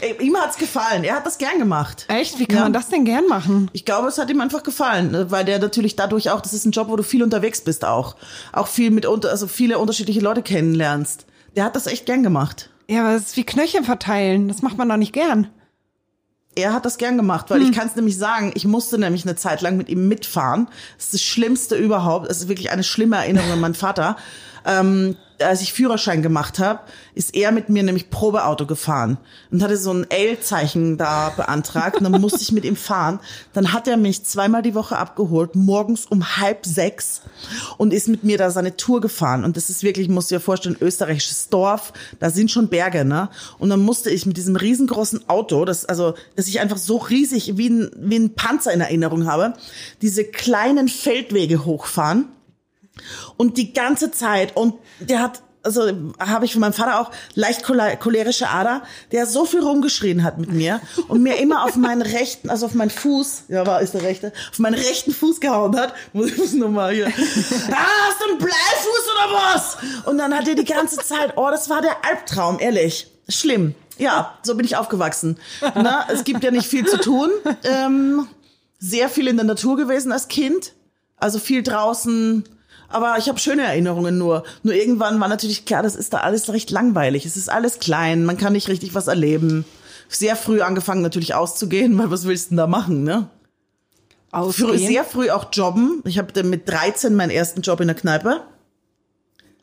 Ey, 0.01 0.15
Ihm 0.25 0.37
hat's 0.37 0.57
gefallen. 0.57 1.03
Er 1.03 1.15
hat 1.15 1.25
das 1.25 1.37
gern 1.37 1.59
gemacht. 1.59 2.05
Echt? 2.07 2.39
Wie 2.39 2.45
kann 2.45 2.57
Ja. 2.57 2.63
man 2.63 2.73
das 2.73 2.89
denn 2.89 3.05
gern 3.05 3.27
machen? 3.27 3.69
Ich 3.73 3.85
glaube, 3.85 4.07
es 4.07 4.17
hat 4.17 4.29
ihm 4.29 4.41
einfach 4.41 4.63
gefallen, 4.63 5.29
weil 5.31 5.45
der 5.45 5.59
natürlich 5.59 5.95
dadurch 5.95 6.29
auch, 6.29 6.41
das 6.41 6.53
ist 6.53 6.65
ein 6.65 6.71
Job, 6.71 6.89
wo 6.89 6.95
du 6.95 7.03
viel 7.03 7.23
unterwegs 7.23 7.61
bist 7.61 7.85
auch. 7.85 8.15
Auch 8.53 8.67
viel 8.67 8.91
mit, 8.91 9.05
also 9.05 9.47
viele 9.47 9.79
unterschiedliche 9.79 10.19
Leute 10.21 10.41
kennenlernst. 10.41 11.25
Der 11.55 11.63
hat 11.63 11.75
das 11.75 11.87
echt 11.87 12.05
gern 12.05 12.23
gemacht. 12.23 12.69
Ja, 12.89 13.01
aber 13.05 13.15
es 13.15 13.23
ist 13.27 13.37
wie 13.37 13.43
Knöchel 13.45 13.83
verteilen. 13.83 14.47
Das 14.47 14.61
macht 14.61 14.77
man 14.77 14.87
doch 14.89 14.97
nicht 14.97 15.13
gern. 15.13 15.47
Er 16.55 16.73
hat 16.73 16.85
das 16.85 16.97
gern 16.97 17.17
gemacht, 17.17 17.51
weil 17.51 17.61
ich 17.61 17.71
kann 17.71 17.87
es 17.87 17.95
nämlich 17.95 18.17
sagen, 18.17 18.51
ich 18.55 18.65
musste 18.65 18.97
nämlich 18.97 19.23
eine 19.25 19.35
Zeit 19.35 19.61
lang 19.61 19.77
mit 19.77 19.89
ihm 19.89 20.07
mitfahren. 20.07 20.67
Das 20.95 21.05
ist 21.05 21.13
das 21.13 21.21
Schlimmste 21.21 21.75
überhaupt. 21.75 22.31
Es 22.31 22.37
ist 22.39 22.47
wirklich 22.47 22.71
eine 22.71 22.83
schlimme 22.83 23.17
Erinnerung 23.17 23.51
an 23.51 23.59
meinen 23.59 23.73
Vater. 23.75 24.17
Ähm, 24.67 25.15
als 25.39 25.61
ich 25.61 25.73
Führerschein 25.73 26.21
gemacht 26.21 26.59
habe, 26.59 26.79
ist 27.13 27.35
er 27.35 27.51
mit 27.51 27.69
mir 27.69 27.83
nämlich 27.83 28.09
Probeauto 28.09 28.65
gefahren 28.65 29.17
und 29.51 29.61
hatte 29.61 29.77
so 29.77 29.93
ein 29.93 30.09
L-Zeichen 30.09 30.97
da 30.97 31.29
beantragt. 31.29 31.97
Und 31.97 32.11
dann 32.11 32.21
musste 32.21 32.41
ich 32.41 32.51
mit 32.51 32.65
ihm 32.65 32.75
fahren. 32.75 33.19
Dann 33.53 33.73
hat 33.73 33.87
er 33.87 33.97
mich 33.97 34.23
zweimal 34.23 34.61
die 34.61 34.75
Woche 34.75 34.97
abgeholt, 34.97 35.55
morgens 35.55 36.05
um 36.05 36.37
halb 36.37 36.65
sechs 36.65 37.21
und 37.77 37.93
ist 37.93 38.07
mit 38.07 38.23
mir 38.23 38.37
da 38.37 38.49
seine 38.49 38.77
Tour 38.77 39.01
gefahren. 39.01 39.43
Und 39.43 39.57
das 39.57 39.69
ist 39.69 39.83
wirklich, 39.83 40.09
musst 40.09 40.31
du 40.31 40.35
dir 40.35 40.41
vorstellen, 40.41 40.77
österreichisches 40.79 41.49
Dorf. 41.49 41.93
Da 42.19 42.29
sind 42.29 42.51
schon 42.51 42.69
Berge, 42.69 43.05
ne? 43.05 43.29
Und 43.59 43.69
dann 43.69 43.81
musste 43.81 44.09
ich 44.09 44.25
mit 44.25 44.37
diesem 44.37 44.55
riesengroßen 44.55 45.29
Auto, 45.29 45.65
das, 45.65 45.85
also, 45.85 46.15
das 46.35 46.47
ich 46.47 46.59
einfach 46.59 46.77
so 46.77 46.97
riesig 46.97 47.57
wie 47.57 47.69
ein, 47.69 47.91
wie 47.95 48.17
ein 48.17 48.33
Panzer 48.33 48.73
in 48.73 48.81
Erinnerung 48.81 49.27
habe, 49.27 49.53
diese 50.01 50.23
kleinen 50.23 50.87
Feldwege 50.87 51.65
hochfahren. 51.65 52.29
Und 53.37 53.57
die 53.57 53.73
ganze 53.73 54.11
Zeit, 54.11 54.55
und 54.55 54.75
der 54.99 55.21
hat, 55.21 55.41
also 55.63 55.91
habe 56.19 56.45
ich 56.45 56.53
von 56.53 56.61
meinem 56.61 56.73
Vater 56.73 57.01
auch 57.01 57.11
leicht 57.35 57.65
choler- 57.65 57.97
cholerische 57.97 58.49
Ader, 58.49 58.83
der 59.11 59.25
so 59.25 59.45
viel 59.45 59.59
rumgeschrien 59.61 60.23
hat 60.23 60.37
mit 60.37 60.51
mir 60.51 60.79
und 61.09 61.21
mir 61.21 61.37
immer 61.39 61.65
auf 61.65 61.75
meinen 61.75 62.01
rechten, 62.01 62.49
also 62.49 62.67
auf 62.67 62.73
meinen 62.73 62.89
Fuß, 62.89 63.43
ja 63.49 63.65
war 63.65 63.81
ist 63.81 63.93
der 63.93 64.03
rechte, 64.03 64.31
auf 64.51 64.59
meinen 64.59 64.75
rechten 64.75 65.13
Fuß 65.13 65.41
gehauen 65.41 65.77
hat. 65.77 65.93
Muss 66.13 66.31
ich 66.31 66.53
nur 66.53 66.69
mal 66.69 66.93
hier. 66.93 67.07
Ah, 67.07 67.11
hast 67.11 68.21
du 68.21 68.29
einen 68.29 68.37
Bleifuß 68.37 69.05
oder 69.13 69.33
was? 69.35 69.77
Und 70.05 70.17
dann 70.19 70.33
hat 70.33 70.47
er 70.47 70.55
die 70.55 70.63
ganze 70.63 70.97
Zeit, 70.97 71.33
oh, 71.35 71.49
das 71.51 71.69
war 71.69 71.81
der 71.81 72.05
Albtraum, 72.05 72.59
ehrlich. 72.59 73.07
Schlimm. 73.27 73.75
Ja, 73.97 74.37
so 74.43 74.55
bin 74.55 74.65
ich 74.65 74.77
aufgewachsen. 74.77 75.37
Na, 75.75 76.05
es 76.09 76.23
gibt 76.23 76.43
ja 76.43 76.51
nicht 76.51 76.67
viel 76.67 76.85
zu 76.85 76.97
tun. 76.97 77.29
Ähm, 77.63 78.27
sehr 78.79 79.09
viel 79.09 79.27
in 79.27 79.35
der 79.37 79.45
Natur 79.45 79.75
gewesen 79.75 80.11
als 80.11 80.27
Kind. 80.27 80.73
Also 81.17 81.39
viel 81.39 81.63
draußen. 81.63 82.47
Aber 82.89 83.17
ich 83.17 83.27
habe 83.27 83.39
schöne 83.39 83.63
Erinnerungen 83.63 84.17
nur. 84.17 84.43
Nur 84.63 84.73
irgendwann 84.73 85.19
war 85.19 85.27
natürlich 85.27 85.65
klar, 85.65 85.83
das 85.83 85.95
ist 85.95 86.13
da 86.13 86.19
alles 86.19 86.51
recht 86.51 86.71
langweilig. 86.71 87.25
Es 87.25 87.37
ist 87.37 87.49
alles 87.49 87.79
klein, 87.79 88.25
man 88.25 88.37
kann 88.37 88.53
nicht 88.53 88.69
richtig 88.69 88.95
was 88.95 89.07
erleben. 89.07 89.65
Sehr 90.09 90.35
früh 90.35 90.61
angefangen 90.61 91.01
natürlich 91.01 91.33
auszugehen, 91.35 91.97
weil 91.99 92.11
was 92.11 92.25
willst 92.25 92.47
du 92.47 92.49
denn 92.51 92.57
da 92.57 92.67
machen, 92.67 93.03
ne? 93.03 93.29
Ausgehen. 94.31 94.77
sehr 94.77 95.03
früh 95.05 95.29
auch 95.29 95.47
jobben. 95.53 96.01
Ich 96.05 96.17
habe 96.17 96.43
mit 96.43 96.67
13 96.69 97.15
meinen 97.15 97.29
ersten 97.29 97.61
Job 97.61 97.79
in 97.79 97.87
der 97.87 97.95
Kneipe. 97.95 98.41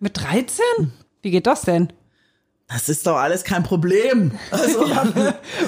Mit 0.01 0.16
13? 0.16 0.93
Wie 1.22 1.31
geht 1.31 1.47
das 1.47 1.62
denn? 1.62 1.93
Das 2.69 2.89
ist 2.89 3.07
doch 3.07 3.17
alles 3.17 3.45
kein 3.45 3.62
Problem. 3.62 4.33
Also, 4.51 4.81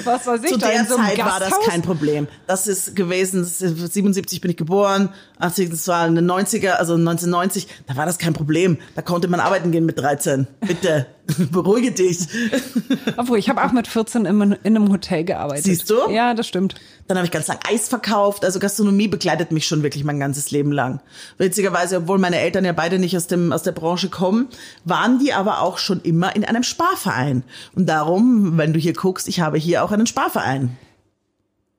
Was 0.03 0.25
weiß 0.25 0.41
ich 0.43 0.51
Zu 0.51 0.57
da 0.57 0.69
der 0.69 0.85
so 0.85 0.95
Zeit 0.95 1.17
war 1.19 1.39
das 1.39 1.49
Gasthaus? 1.51 1.65
kein 1.67 1.81
Problem. 1.83 2.27
Das 2.47 2.65
ist 2.65 2.95
gewesen, 2.95 3.41
das 3.43 3.61
ist- 3.61 3.93
77 3.93 4.41
bin 4.41 4.49
ich 4.51 4.57
geboren, 4.57 5.09
80, 5.39 5.69
das 5.69 5.87
war 5.87 6.07
in 6.07 6.15
den 6.15 6.25
90er, 6.29 6.71
also 6.71 6.95
1990, 6.95 7.67
da 7.85 7.95
war 7.95 8.07
das 8.07 8.17
kein 8.17 8.33
Problem. 8.33 8.79
Da 8.95 9.03
konnte 9.03 9.27
man 9.27 9.39
arbeiten 9.39 9.71
gehen 9.71 9.85
mit 9.85 9.99
13. 9.99 10.47
Bitte, 10.61 11.05
beruhige 11.51 11.91
dich. 11.91 12.19
Obwohl, 13.17 13.37
ich 13.37 13.49
habe 13.49 13.63
auch 13.63 13.71
mit 13.73 13.87
14 13.87 14.25
in, 14.25 14.41
in 14.41 14.57
einem 14.63 14.89
Hotel 14.91 15.23
gearbeitet. 15.23 15.65
Siehst 15.65 15.89
du? 15.91 16.09
Ja, 16.09 16.33
das 16.33 16.47
stimmt. 16.47 16.75
Dann 17.07 17.17
habe 17.17 17.25
ich 17.25 17.31
ganz 17.31 17.47
lang 17.47 17.59
Eis 17.69 17.87
verkauft. 17.87 18.43
Also 18.43 18.59
Gastronomie 18.59 19.07
begleitet 19.07 19.51
mich 19.51 19.67
schon 19.67 19.83
wirklich 19.83 20.03
mein 20.03 20.19
ganzes 20.19 20.51
Leben 20.51 20.71
lang. 20.71 20.99
Witzigerweise, 21.37 21.97
obwohl 21.97 22.17
meine 22.17 22.39
Eltern 22.39 22.65
ja 22.65 22.73
beide 22.73 22.97
nicht 22.99 23.15
aus, 23.15 23.27
dem, 23.27 23.53
aus 23.53 23.63
der 23.63 23.71
Branche 23.71 24.09
kommen, 24.09 24.47
waren 24.83 25.19
die 25.19 25.31
aber 25.33 25.61
auch 25.61 25.77
schon 25.77 26.01
immer 26.01 26.35
in 26.35 26.43
einem 26.43 26.63
Sparverein. 26.95 27.43
Und 27.75 27.87
darum, 27.87 28.57
wenn 28.57 28.73
du 28.73 28.79
hier 28.79 28.93
guckst, 28.93 29.27
ich 29.27 29.39
habe 29.39 29.57
hier 29.57 29.83
auch 29.83 29.91
einen 29.91 30.07
Sparverein. 30.07 30.77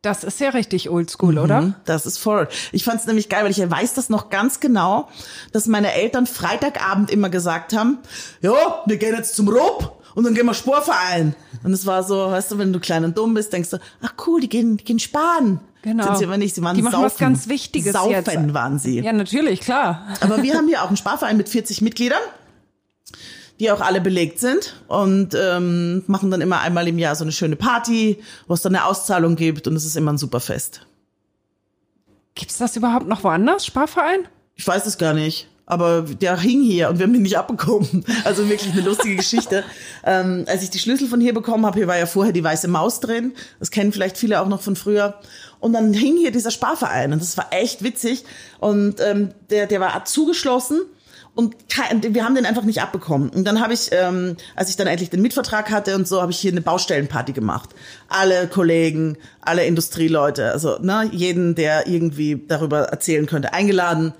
Das 0.02 0.22
ist 0.22 0.38
ja 0.38 0.50
richtig 0.50 0.90
oldschool, 0.90 1.38
oder? 1.38 1.74
Das 1.84 2.06
ist 2.06 2.18
voll. 2.18 2.48
Ich 2.70 2.84
fand 2.84 3.00
es 3.00 3.06
nämlich 3.06 3.28
geil, 3.28 3.42
weil 3.42 3.50
ich 3.50 3.58
weiß 3.58 3.94
das 3.94 4.08
noch 4.10 4.30
ganz 4.30 4.60
genau, 4.60 5.08
dass 5.52 5.66
meine 5.66 5.92
Eltern 5.92 6.26
Freitagabend 6.26 7.10
immer 7.10 7.30
gesagt 7.30 7.72
haben, 7.72 7.98
ja, 8.40 8.52
wir 8.86 8.96
gehen 8.96 9.14
jetzt 9.16 9.34
zum 9.34 9.48
Rob 9.48 10.00
und 10.14 10.24
dann 10.24 10.34
gehen 10.34 10.46
wir 10.46 10.54
Sportverein. 10.54 11.34
Und 11.64 11.72
es 11.72 11.84
war 11.84 12.04
so, 12.04 12.30
weißt 12.30 12.52
du, 12.52 12.58
wenn 12.58 12.72
du 12.72 12.78
klein 12.78 13.04
und 13.04 13.18
dumm 13.18 13.34
bist, 13.34 13.52
denkst 13.52 13.70
du, 13.70 13.78
ach 14.00 14.14
cool, 14.26 14.40
die 14.40 14.48
gehen, 14.48 14.76
die 14.76 14.84
gehen 14.84 15.00
sparen. 15.00 15.60
Genau. 15.82 16.04
Sind 16.04 16.18
sie 16.18 16.24
aber 16.26 16.36
nicht, 16.38 16.54
sie 16.54 16.62
waren 16.62 16.76
Die 16.76 16.82
machen 16.82 16.92
saufen. 16.92 17.04
was 17.06 17.18
ganz 17.18 17.48
Wichtiges 17.48 17.92
Saufen 17.92 18.12
jetzt. 18.12 18.54
waren 18.54 18.78
sie. 18.78 19.00
Ja, 19.00 19.12
natürlich, 19.12 19.60
klar. 19.60 20.06
Aber 20.20 20.42
wir 20.42 20.54
haben 20.54 20.68
hier 20.68 20.82
auch 20.82 20.88
einen 20.88 20.96
Sparverein 20.96 21.36
mit 21.36 21.48
40 21.48 21.82
Mitgliedern, 21.82 22.18
die 23.60 23.70
auch 23.70 23.80
alle 23.80 24.00
belegt 24.00 24.38
sind 24.38 24.74
und 24.86 25.34
ähm, 25.34 26.04
machen 26.06 26.30
dann 26.30 26.40
immer 26.40 26.60
einmal 26.60 26.86
im 26.88 26.98
Jahr 26.98 27.16
so 27.16 27.24
eine 27.24 27.32
schöne 27.32 27.56
Party, 27.56 28.18
wo 28.46 28.54
es 28.54 28.62
dann 28.62 28.74
eine 28.74 28.84
Auszahlung 28.84 29.36
gibt 29.36 29.66
und 29.66 29.74
es 29.74 29.84
ist 29.84 29.96
immer 29.96 30.12
ein 30.12 30.18
super 30.18 30.40
Fest. 30.40 30.86
Gibt's 32.34 32.58
das 32.58 32.76
überhaupt 32.76 33.08
noch 33.08 33.24
woanders? 33.24 33.66
Sparverein? 33.66 34.28
Ich 34.54 34.66
weiß 34.66 34.86
es 34.86 34.98
gar 34.98 35.12
nicht. 35.12 35.48
Aber 35.66 36.00
der 36.00 36.38
hing 36.38 36.62
hier 36.62 36.88
und 36.88 36.98
wir 36.98 37.06
haben 37.06 37.14
ihn 37.14 37.22
nicht 37.22 37.36
abbekommen. 37.36 38.04
Also 38.24 38.48
wirklich 38.48 38.72
eine 38.72 38.80
lustige 38.80 39.16
Geschichte. 39.16 39.64
Ähm, 40.02 40.44
als 40.48 40.62
ich 40.62 40.70
die 40.70 40.78
Schlüssel 40.78 41.08
von 41.08 41.20
hier 41.20 41.34
bekommen 41.34 41.66
habe, 41.66 41.78
hier 41.78 41.86
war 41.86 41.98
ja 41.98 42.06
vorher 42.06 42.32
die 42.32 42.42
weiße 42.42 42.68
Maus 42.68 43.00
drin. 43.00 43.32
Das 43.58 43.70
kennen 43.70 43.92
vielleicht 43.92 44.16
viele 44.16 44.40
auch 44.40 44.48
noch 44.48 44.62
von 44.62 44.76
früher. 44.76 45.20
Und 45.60 45.74
dann 45.74 45.92
hing 45.92 46.16
hier 46.16 46.30
dieser 46.30 46.50
Sparverein 46.50 47.12
und 47.12 47.20
das 47.20 47.36
war 47.36 47.48
echt 47.50 47.82
witzig. 47.82 48.24
Und 48.60 49.00
ähm, 49.00 49.32
der, 49.50 49.66
der 49.66 49.80
war 49.80 50.04
zugeschlossen 50.06 50.80
und 51.38 51.54
wir 52.14 52.24
haben 52.24 52.34
den 52.34 52.46
einfach 52.46 52.64
nicht 52.64 52.82
abbekommen. 52.82 53.28
Und 53.28 53.44
dann 53.44 53.60
habe 53.60 53.72
ich, 53.72 53.90
ähm, 53.92 54.36
als 54.56 54.70
ich 54.70 54.76
dann 54.76 54.88
endlich 54.88 55.08
den 55.08 55.22
Mitvertrag 55.22 55.70
hatte 55.70 55.94
und 55.94 56.08
so, 56.08 56.20
habe 56.20 56.32
ich 56.32 56.38
hier 56.40 56.50
eine 56.50 56.60
Baustellenparty 56.60 57.32
gemacht. 57.32 57.70
Alle 58.08 58.48
Kollegen, 58.48 59.16
alle 59.40 59.64
Industrieleute, 59.64 60.50
also 60.50 60.80
ne, 60.80 61.08
jeden, 61.12 61.54
der 61.54 61.86
irgendwie 61.86 62.44
darüber 62.48 62.86
erzählen 62.88 63.26
könnte, 63.26 63.52
eingeladen 63.52 64.14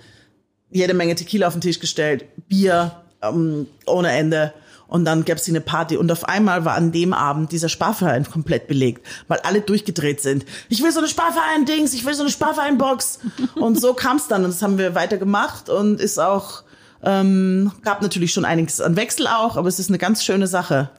jede 0.71 0.95
Menge 0.95 1.17
Tequila 1.17 1.49
auf 1.49 1.55
den 1.55 1.61
Tisch 1.61 1.81
gestellt, 1.81 2.25
Bier 2.47 3.03
ähm, 3.21 3.67
ohne 3.87 4.13
Ende. 4.13 4.55
Und 4.87 5.05
dann 5.05 5.25
gab's 5.25 5.45
hier 5.45 5.53
eine 5.53 5.61
Party. 5.61 5.97
Und 5.97 6.13
auf 6.13 6.25
einmal 6.25 6.65
war 6.65 6.77
an 6.77 6.93
dem 6.93 7.13
Abend 7.13 7.51
dieser 7.51 7.69
Sparverein 7.69 8.31
komplett 8.31 8.69
belegt, 8.69 9.05
weil 9.27 9.41
alle 9.41 9.61
durchgedreht 9.61 10.21
sind. 10.21 10.45
Ich 10.69 10.85
will 10.85 10.93
so 10.93 11.01
eine 11.01 11.09
Sparverein-Dings, 11.09 11.95
ich 11.95 12.07
will 12.07 12.15
so 12.15 12.23
eine 12.23 12.31
Sparverein-Box. 12.31 13.19
und 13.57 13.81
so 13.81 13.93
kam's 13.95 14.29
dann. 14.29 14.45
Und 14.45 14.53
das 14.53 14.63
haben 14.63 14.79
wir 14.79 14.95
weiter 14.95 15.17
gemacht 15.17 15.69
und 15.69 16.01
ist 16.01 16.21
auch, 16.21 16.63
ähm, 17.03 17.73
gab 17.83 18.03
natürlich 18.03 18.33
schon 18.33 18.45
einiges 18.45 18.81
an 18.81 18.97
Wechsel 18.97 19.27
auch, 19.27 19.57
aber 19.57 19.69
es 19.69 19.79
ist 19.79 19.89
eine 19.89 19.99
ganz 19.99 20.25
schöne 20.25 20.47
Sache. 20.47 20.91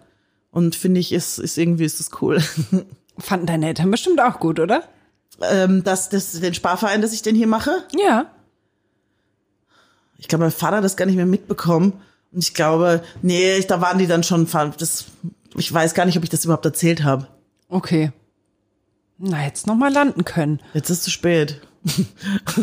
Und 0.51 0.75
finde 0.75 0.99
ich, 0.99 1.11
ist, 1.11 1.37
ist 1.37 1.57
irgendwie 1.57 1.85
ist 1.85 1.99
das 1.99 2.21
cool. 2.21 2.41
Fanden 3.17 3.45
deine 3.45 3.67
Eltern 3.67 3.91
bestimmt 3.91 4.21
auch 4.21 4.39
gut, 4.39 4.59
oder? 4.59 4.83
ähm, 5.41 5.83
dass 5.83 6.09
das, 6.09 6.31
den 6.31 6.53
Sparverein, 6.53 7.01
dass 7.01 7.13
ich 7.13 7.21
den 7.21 7.35
hier 7.35 7.47
mache. 7.47 7.83
Ja. 7.97 8.25
Ich 10.17 10.27
glaube, 10.27 10.43
mein 10.43 10.51
Vater 10.51 10.77
hat 10.77 10.83
das 10.83 10.97
gar 10.97 11.05
nicht 11.05 11.15
mehr 11.15 11.25
mitbekommen. 11.25 11.93
Und 12.31 12.43
ich 12.43 12.53
glaube, 12.53 13.03
nee, 13.21 13.61
da 13.61 13.81
waren 13.81 13.97
die 13.97 14.07
dann 14.07 14.23
schon, 14.23 14.47
das, 14.77 15.05
ich 15.55 15.73
weiß 15.73 15.93
gar 15.93 16.05
nicht, 16.05 16.17
ob 16.17 16.23
ich 16.23 16.29
das 16.29 16.45
überhaupt 16.45 16.65
erzählt 16.65 17.03
habe. 17.03 17.27
Okay. 17.69 18.11
Na, 19.17 19.43
jetzt 19.43 19.67
noch 19.67 19.75
mal 19.75 19.91
landen 19.91 20.25
können. 20.25 20.61
Jetzt 20.73 20.89
ist 20.89 21.03
zu 21.03 21.11
spät. 21.11 21.61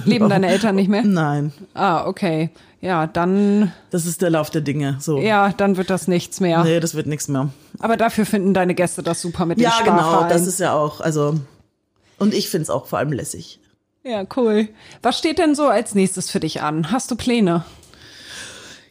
Leben 0.05 0.29
deine 0.29 0.49
Eltern 0.49 0.77
nicht 0.77 0.89
mehr? 0.89 1.03
Nein. 1.03 1.53
Ah, 1.75 2.07
okay. 2.07 2.51
Ja, 2.81 3.07
dann. 3.07 3.73
Das 3.91 4.07
ist 4.07 4.23
der 4.23 4.31
Lauf 4.31 4.51
der 4.51 4.61
Dinge. 4.61 4.97
So. 5.01 5.19
Ja, 5.19 5.53
dann 5.57 5.77
wird 5.77 5.91
das 5.91 6.09
nichts 6.09 6.41
mehr. 6.41 6.63
Nee, 6.63 6.81
das 6.81 6.95
wird 6.95 7.07
nichts 7.07 7.29
mehr. 7.29 7.49
Aber 7.79 7.97
dafür 7.97 8.27
finden 8.27 8.55
deine 8.55 8.75
Gäste 8.75 9.03
das 9.03 9.21
super 9.21 9.47
mit 9.47 9.59
dem 9.59 9.65
Ja, 9.65 9.81
genau. 9.85 10.29
Das 10.29 10.47
ist 10.47 10.61
ja 10.61 10.75
auch, 10.75 11.01
also, 11.01 11.35
und 12.19 12.35
ich 12.35 12.49
find's 12.49 12.71
auch 12.71 12.87
vor 12.87 12.99
allem 12.99 13.13
lässig. 13.13 13.61
Ja, 14.05 14.25
cool. 14.37 14.69
Was 15.03 15.19
steht 15.19 15.39
denn 15.39 15.55
so 15.55 15.67
als 15.67 15.95
nächstes 15.95 16.31
für 16.31 16.39
dich 16.39 16.63
an? 16.63 16.93
Hast 16.93 17.11
du 17.11 17.17
Pläne? 17.17 17.65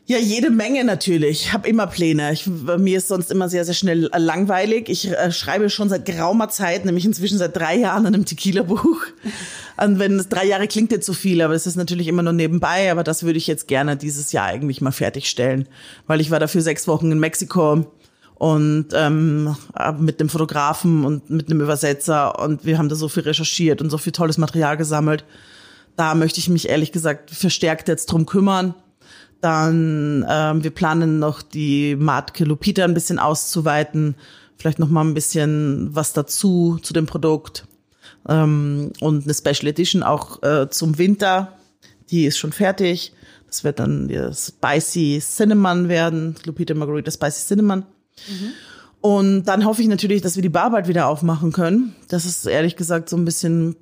Ja, 0.07 0.19
jede 0.19 0.51
Menge 0.51 0.83
natürlich. 0.83 1.41
Ich 1.47 1.53
habe 1.53 1.67
immer 1.67 1.87
Pläne. 1.87 2.31
Ich, 2.31 2.45
mir 2.45 2.99
ist 2.99 3.07
sonst 3.07 3.31
immer 3.31 3.49
sehr, 3.49 3.65
sehr 3.65 3.73
schnell 3.73 4.07
äh, 4.13 4.19
langweilig. 4.19 4.87
Ich 4.87 5.09
äh, 5.11 5.31
schreibe 5.31 5.71
schon 5.71 5.89
seit 5.89 6.05
geraumer 6.05 6.47
Zeit, 6.49 6.85
nämlich 6.85 7.05
inzwischen 7.05 7.39
seit 7.39 7.57
drei 7.57 7.75
Jahren 7.77 8.05
an 8.05 8.13
einem 8.13 8.25
Tequila-Buch. 8.25 8.97
Und 9.77 9.97
wenn 9.97 10.19
es 10.19 10.29
drei 10.29 10.45
Jahre 10.45 10.67
klingt 10.67 10.91
jetzt 10.91 11.07
so 11.07 11.13
viel, 11.13 11.41
aber 11.41 11.55
es 11.55 11.65
ist 11.65 11.75
natürlich 11.75 12.07
immer 12.07 12.21
nur 12.21 12.33
nebenbei. 12.33 12.91
Aber 12.91 13.03
das 13.03 13.23
würde 13.23 13.37
ich 13.37 13.47
jetzt 13.47 13.67
gerne 13.67 13.97
dieses 13.97 14.31
Jahr 14.31 14.45
eigentlich 14.45 14.79
mal 14.79 14.91
fertigstellen, 14.91 15.67
weil 16.05 16.21
ich 16.21 16.29
war 16.29 16.39
dafür 16.39 16.61
sechs 16.61 16.87
Wochen 16.87 17.11
in 17.11 17.19
Mexiko 17.19 17.91
und 18.35 18.87
ähm, 18.93 19.55
mit 19.97 20.19
dem 20.19 20.29
Fotografen 20.29 21.03
und 21.03 21.31
mit 21.31 21.49
einem 21.49 21.61
Übersetzer 21.61 22.37
und 22.39 22.63
wir 22.63 22.77
haben 22.77 22.89
da 22.89 22.95
so 22.95 23.09
viel 23.09 23.23
recherchiert 23.23 23.81
und 23.81 23.89
so 23.89 23.97
viel 23.97 24.11
tolles 24.11 24.37
Material 24.37 24.77
gesammelt. 24.77 25.25
Da 25.95 26.13
möchte 26.13 26.39
ich 26.39 26.49
mich 26.49 26.69
ehrlich 26.69 26.91
gesagt 26.91 27.31
verstärkt 27.31 27.87
jetzt 27.87 28.07
drum 28.07 28.25
kümmern. 28.25 28.75
Dann 29.41 30.25
ähm, 30.29 30.63
wir 30.63 30.71
planen 30.71 31.19
noch 31.19 31.41
die 31.41 31.95
Marke 31.95 32.45
Lupita 32.45 32.83
ein 32.83 32.93
bisschen 32.93 33.19
auszuweiten, 33.19 34.15
vielleicht 34.57 34.79
noch 34.79 34.89
mal 34.89 35.03
ein 35.03 35.13
bisschen 35.13 35.89
was 35.93 36.13
dazu 36.13 36.79
zu 36.81 36.93
dem 36.93 37.05
Produkt 37.05 37.67
ähm, 38.27 38.91
und 39.01 39.23
eine 39.23 39.33
Special 39.33 39.67
Edition 39.67 40.03
auch 40.03 40.41
äh, 40.43 40.69
zum 40.69 40.97
Winter. 40.97 41.53
Die 42.09 42.25
ist 42.25 42.37
schon 42.37 42.51
fertig. 42.51 43.13
Das 43.47 43.63
wird 43.63 43.79
dann 43.79 44.07
der 44.07 44.33
Spicy 44.33 45.21
Cinnamon 45.21 45.87
werden, 45.89 46.35
Lupita 46.45 46.73
Margarita 46.73 47.11
Spicy 47.11 47.45
Cinnamon. 47.45 47.85
Und 49.01 49.43
dann 49.45 49.65
hoffe 49.65 49.81
ich 49.81 49.87
natürlich, 49.87 50.21
dass 50.23 50.35
wir 50.35 50.41
die 50.41 50.49
Bar 50.49 50.71
bald 50.71 50.87
wieder 50.87 51.07
aufmachen 51.07 51.51
können. 51.51 51.95
Das 52.07 52.25
ist 52.25 52.45
ehrlich 52.47 52.75
gesagt 52.75 53.07
so 53.07 53.15
ein 53.15 53.25
bisschen 53.25 53.75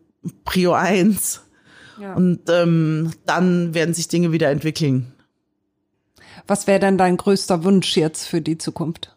Prio 0.43 0.73
1. 0.73 1.41
Ja. 1.99 2.13
Und 2.15 2.41
ähm, 2.49 3.11
dann 3.25 3.73
werden 3.73 3.93
sich 3.93 4.07
Dinge 4.09 4.31
wieder 4.31 4.49
entwickeln. 4.49 5.12
Was 6.47 6.67
wäre 6.67 6.79
denn 6.79 6.97
dein 6.97 7.17
größter 7.17 7.63
Wunsch 7.63 7.95
jetzt 7.97 8.27
für 8.27 8.41
die 8.41 8.57
Zukunft? 8.57 9.15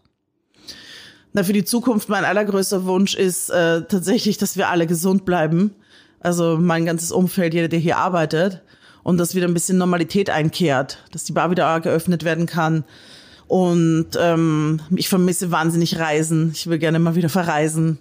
Na, 1.33 1.45
für 1.45 1.53
die 1.53 1.65
Zukunft 1.65 2.09
mein 2.09 2.25
allergrößter 2.25 2.87
Wunsch 2.87 3.15
ist 3.15 3.51
äh, 3.51 3.83
tatsächlich, 3.83 4.39
dass 4.39 4.57
wir 4.57 4.69
alle 4.69 4.87
gesund 4.87 5.25
bleiben. 5.25 5.75
Also 6.21 6.57
mein 6.59 6.87
ganzes 6.87 7.13
Umfeld, 7.13 7.53
jeder, 7.55 7.69
der 7.69 7.79
hier 7.79 7.99
arbeitet. 7.99 8.63
Und 9.03 9.19
dass 9.19 9.35
wieder 9.35 9.47
ein 9.47 9.55
bisschen 9.55 9.79
Normalität 9.79 10.31
einkehrt. 10.31 11.05
Dass 11.13 11.25
die 11.25 11.33
Bar 11.33 11.51
wieder 11.51 11.79
geöffnet 11.81 12.25
werden 12.25 12.47
kann. 12.47 12.85
Und 13.49 14.09
ähm, 14.19 14.81
ich 14.95 15.09
vermisse 15.09 15.51
wahnsinnig 15.51 15.99
Reisen. 15.99 16.53
Ich 16.55 16.69
will 16.69 16.79
gerne 16.79 16.99
mal 16.99 17.15
wieder 17.15 17.29
verreisen. 17.29 17.99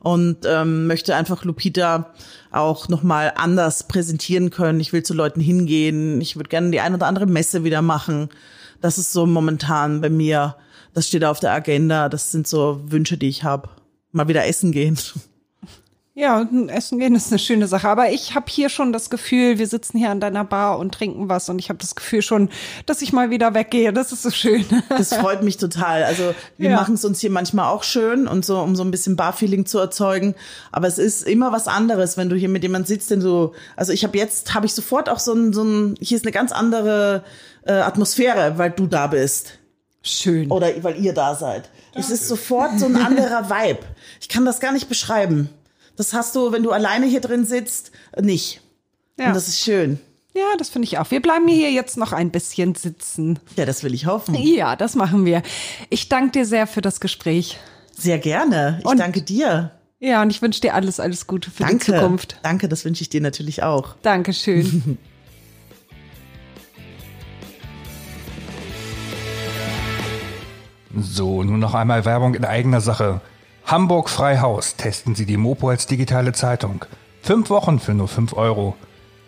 Und 0.00 0.38
ähm, 0.46 0.86
möchte 0.86 1.16
einfach 1.16 1.44
Lupita 1.44 2.14
auch 2.52 2.88
nochmal 2.88 3.32
anders 3.36 3.88
präsentieren 3.88 4.50
können. 4.50 4.78
Ich 4.80 4.92
will 4.92 5.02
zu 5.02 5.12
Leuten 5.12 5.40
hingehen. 5.40 6.20
Ich 6.20 6.36
würde 6.36 6.48
gerne 6.48 6.70
die 6.70 6.80
ein 6.80 6.94
oder 6.94 7.06
andere 7.06 7.26
Messe 7.26 7.64
wieder 7.64 7.82
machen. 7.82 8.28
Das 8.80 8.96
ist 8.96 9.12
so 9.12 9.26
momentan 9.26 10.00
bei 10.00 10.08
mir. 10.08 10.56
Das 10.94 11.08
steht 11.08 11.24
auf 11.24 11.40
der 11.40 11.52
Agenda. 11.52 12.08
Das 12.08 12.30
sind 12.30 12.46
so 12.46 12.80
Wünsche, 12.86 13.18
die 13.18 13.28
ich 13.28 13.42
habe. 13.42 13.70
Mal 14.12 14.28
wieder 14.28 14.46
essen 14.46 14.72
gehen. 14.72 14.98
Ja, 16.20 16.48
essen 16.66 16.98
gehen 16.98 17.14
ist 17.14 17.30
eine 17.30 17.38
schöne 17.38 17.68
Sache. 17.68 17.88
Aber 17.88 18.10
ich 18.10 18.34
habe 18.34 18.46
hier 18.48 18.70
schon 18.70 18.92
das 18.92 19.08
Gefühl, 19.08 19.60
wir 19.60 19.68
sitzen 19.68 19.98
hier 19.98 20.10
an 20.10 20.18
deiner 20.18 20.44
Bar 20.44 20.80
und 20.80 20.92
trinken 20.92 21.28
was 21.28 21.48
und 21.48 21.60
ich 21.60 21.68
habe 21.68 21.78
das 21.78 21.94
Gefühl 21.94 22.22
schon, 22.22 22.48
dass 22.86 23.02
ich 23.02 23.12
mal 23.12 23.30
wieder 23.30 23.54
weggehe. 23.54 23.92
Das 23.92 24.10
ist 24.10 24.24
so 24.24 24.30
schön. 24.30 24.64
Das 24.88 25.14
freut 25.14 25.44
mich 25.44 25.58
total. 25.58 26.02
Also 26.02 26.34
wir 26.56 26.70
Ja. 26.70 26.76
machen 26.76 26.94
es 26.94 27.04
uns 27.04 27.20
hier 27.20 27.30
manchmal 27.30 27.66
auch 27.72 27.84
schön 27.84 28.26
und 28.26 28.44
so, 28.44 28.58
um 28.58 28.74
so 28.74 28.82
ein 28.82 28.90
bisschen 28.90 29.14
Bar-Feeling 29.14 29.64
zu 29.64 29.78
erzeugen. 29.78 30.34
Aber 30.72 30.88
es 30.88 30.98
ist 30.98 31.22
immer 31.24 31.52
was 31.52 31.68
anderes, 31.68 32.16
wenn 32.16 32.28
du 32.28 32.34
hier 32.34 32.48
mit 32.48 32.64
jemand 32.64 32.88
sitzt, 32.88 33.12
den 33.12 33.20
du, 33.20 33.52
also 33.76 33.92
ich 33.92 34.02
habe 34.02 34.18
jetzt, 34.18 34.54
habe 34.54 34.66
ich 34.66 34.74
sofort 34.74 35.08
auch 35.08 35.20
so 35.20 35.32
ein, 35.34 35.52
so 35.52 35.62
ein, 35.62 35.94
hier 36.00 36.16
ist 36.16 36.24
eine 36.24 36.32
ganz 36.32 36.50
andere 36.50 37.22
äh, 37.64 37.74
Atmosphäre, 37.74 38.54
weil 38.58 38.72
du 38.72 38.88
da 38.88 39.06
bist. 39.06 39.52
Schön. 40.02 40.50
oder 40.50 40.68
weil 40.82 40.96
ihr 40.96 41.12
da 41.12 41.34
seid. 41.34 41.70
Es 41.94 42.10
ist 42.10 42.26
sofort 42.28 42.78
so 42.78 42.86
ein 42.86 42.96
anderer 42.96 43.50
Vibe. 43.50 43.80
Ich 44.20 44.28
kann 44.28 44.44
das 44.44 44.58
gar 44.60 44.72
nicht 44.72 44.88
beschreiben. 44.88 45.50
Das 45.98 46.14
hast 46.14 46.34
du, 46.36 46.52
wenn 46.52 46.62
du 46.62 46.70
alleine 46.70 47.06
hier 47.06 47.20
drin 47.20 47.44
sitzt, 47.44 47.90
nicht. 48.18 48.60
Ja. 49.18 49.26
Und 49.26 49.34
das 49.36 49.48
ist 49.48 49.58
schön. 49.60 49.98
Ja, 50.32 50.44
das 50.56 50.68
finde 50.68 50.86
ich 50.86 50.96
auch. 50.98 51.10
Wir 51.10 51.20
bleiben 51.20 51.48
hier 51.48 51.72
jetzt 51.72 51.96
noch 51.96 52.12
ein 52.12 52.30
bisschen 52.30 52.76
sitzen. 52.76 53.40
Ja, 53.56 53.66
das 53.66 53.82
will 53.82 53.92
ich 53.92 54.06
hoffen. 54.06 54.36
Ja, 54.36 54.76
das 54.76 54.94
machen 54.94 55.24
wir. 55.24 55.42
Ich 55.90 56.08
danke 56.08 56.30
dir 56.38 56.46
sehr 56.46 56.68
für 56.68 56.80
das 56.82 57.00
Gespräch. 57.00 57.58
Sehr 57.98 58.18
gerne. 58.18 58.76
Ich 58.80 58.86
Und- 58.86 58.98
danke 59.00 59.22
dir. 59.22 59.72
Ja, 59.98 60.22
und 60.22 60.30
ich 60.30 60.40
wünsche 60.40 60.60
dir 60.60 60.74
alles, 60.74 61.00
alles 61.00 61.26
Gute 61.26 61.50
für 61.50 61.64
Danke. 61.64 61.78
die 61.84 61.92
Zukunft. 61.98 62.38
Danke, 62.44 62.68
das 62.68 62.84
wünsche 62.84 63.02
ich 63.02 63.08
dir 63.08 63.20
natürlich 63.20 63.64
auch. 63.64 63.96
Dankeschön. 64.02 64.96
So, 70.96 71.42
nun 71.42 71.60
noch 71.60 71.74
einmal 71.74 72.04
Werbung 72.04 72.34
in 72.34 72.44
eigener 72.44 72.80
Sache. 72.80 73.20
Hamburg 73.68 74.08
Freihaus. 74.08 74.74
Testen 74.76 75.14
Sie 75.14 75.26
die 75.26 75.36
Mopo 75.36 75.68
als 75.68 75.86
digitale 75.86 76.32
Zeitung. 76.32 76.86
Fünf 77.20 77.50
Wochen 77.50 77.78
für 77.78 77.92
nur 77.92 78.08
fünf 78.08 78.32
Euro. 78.32 78.74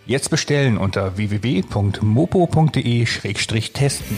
Jetzt 0.07 0.30
bestellen 0.30 0.78
unter 0.78 1.18
www.mopo.de-testen. 1.18 4.16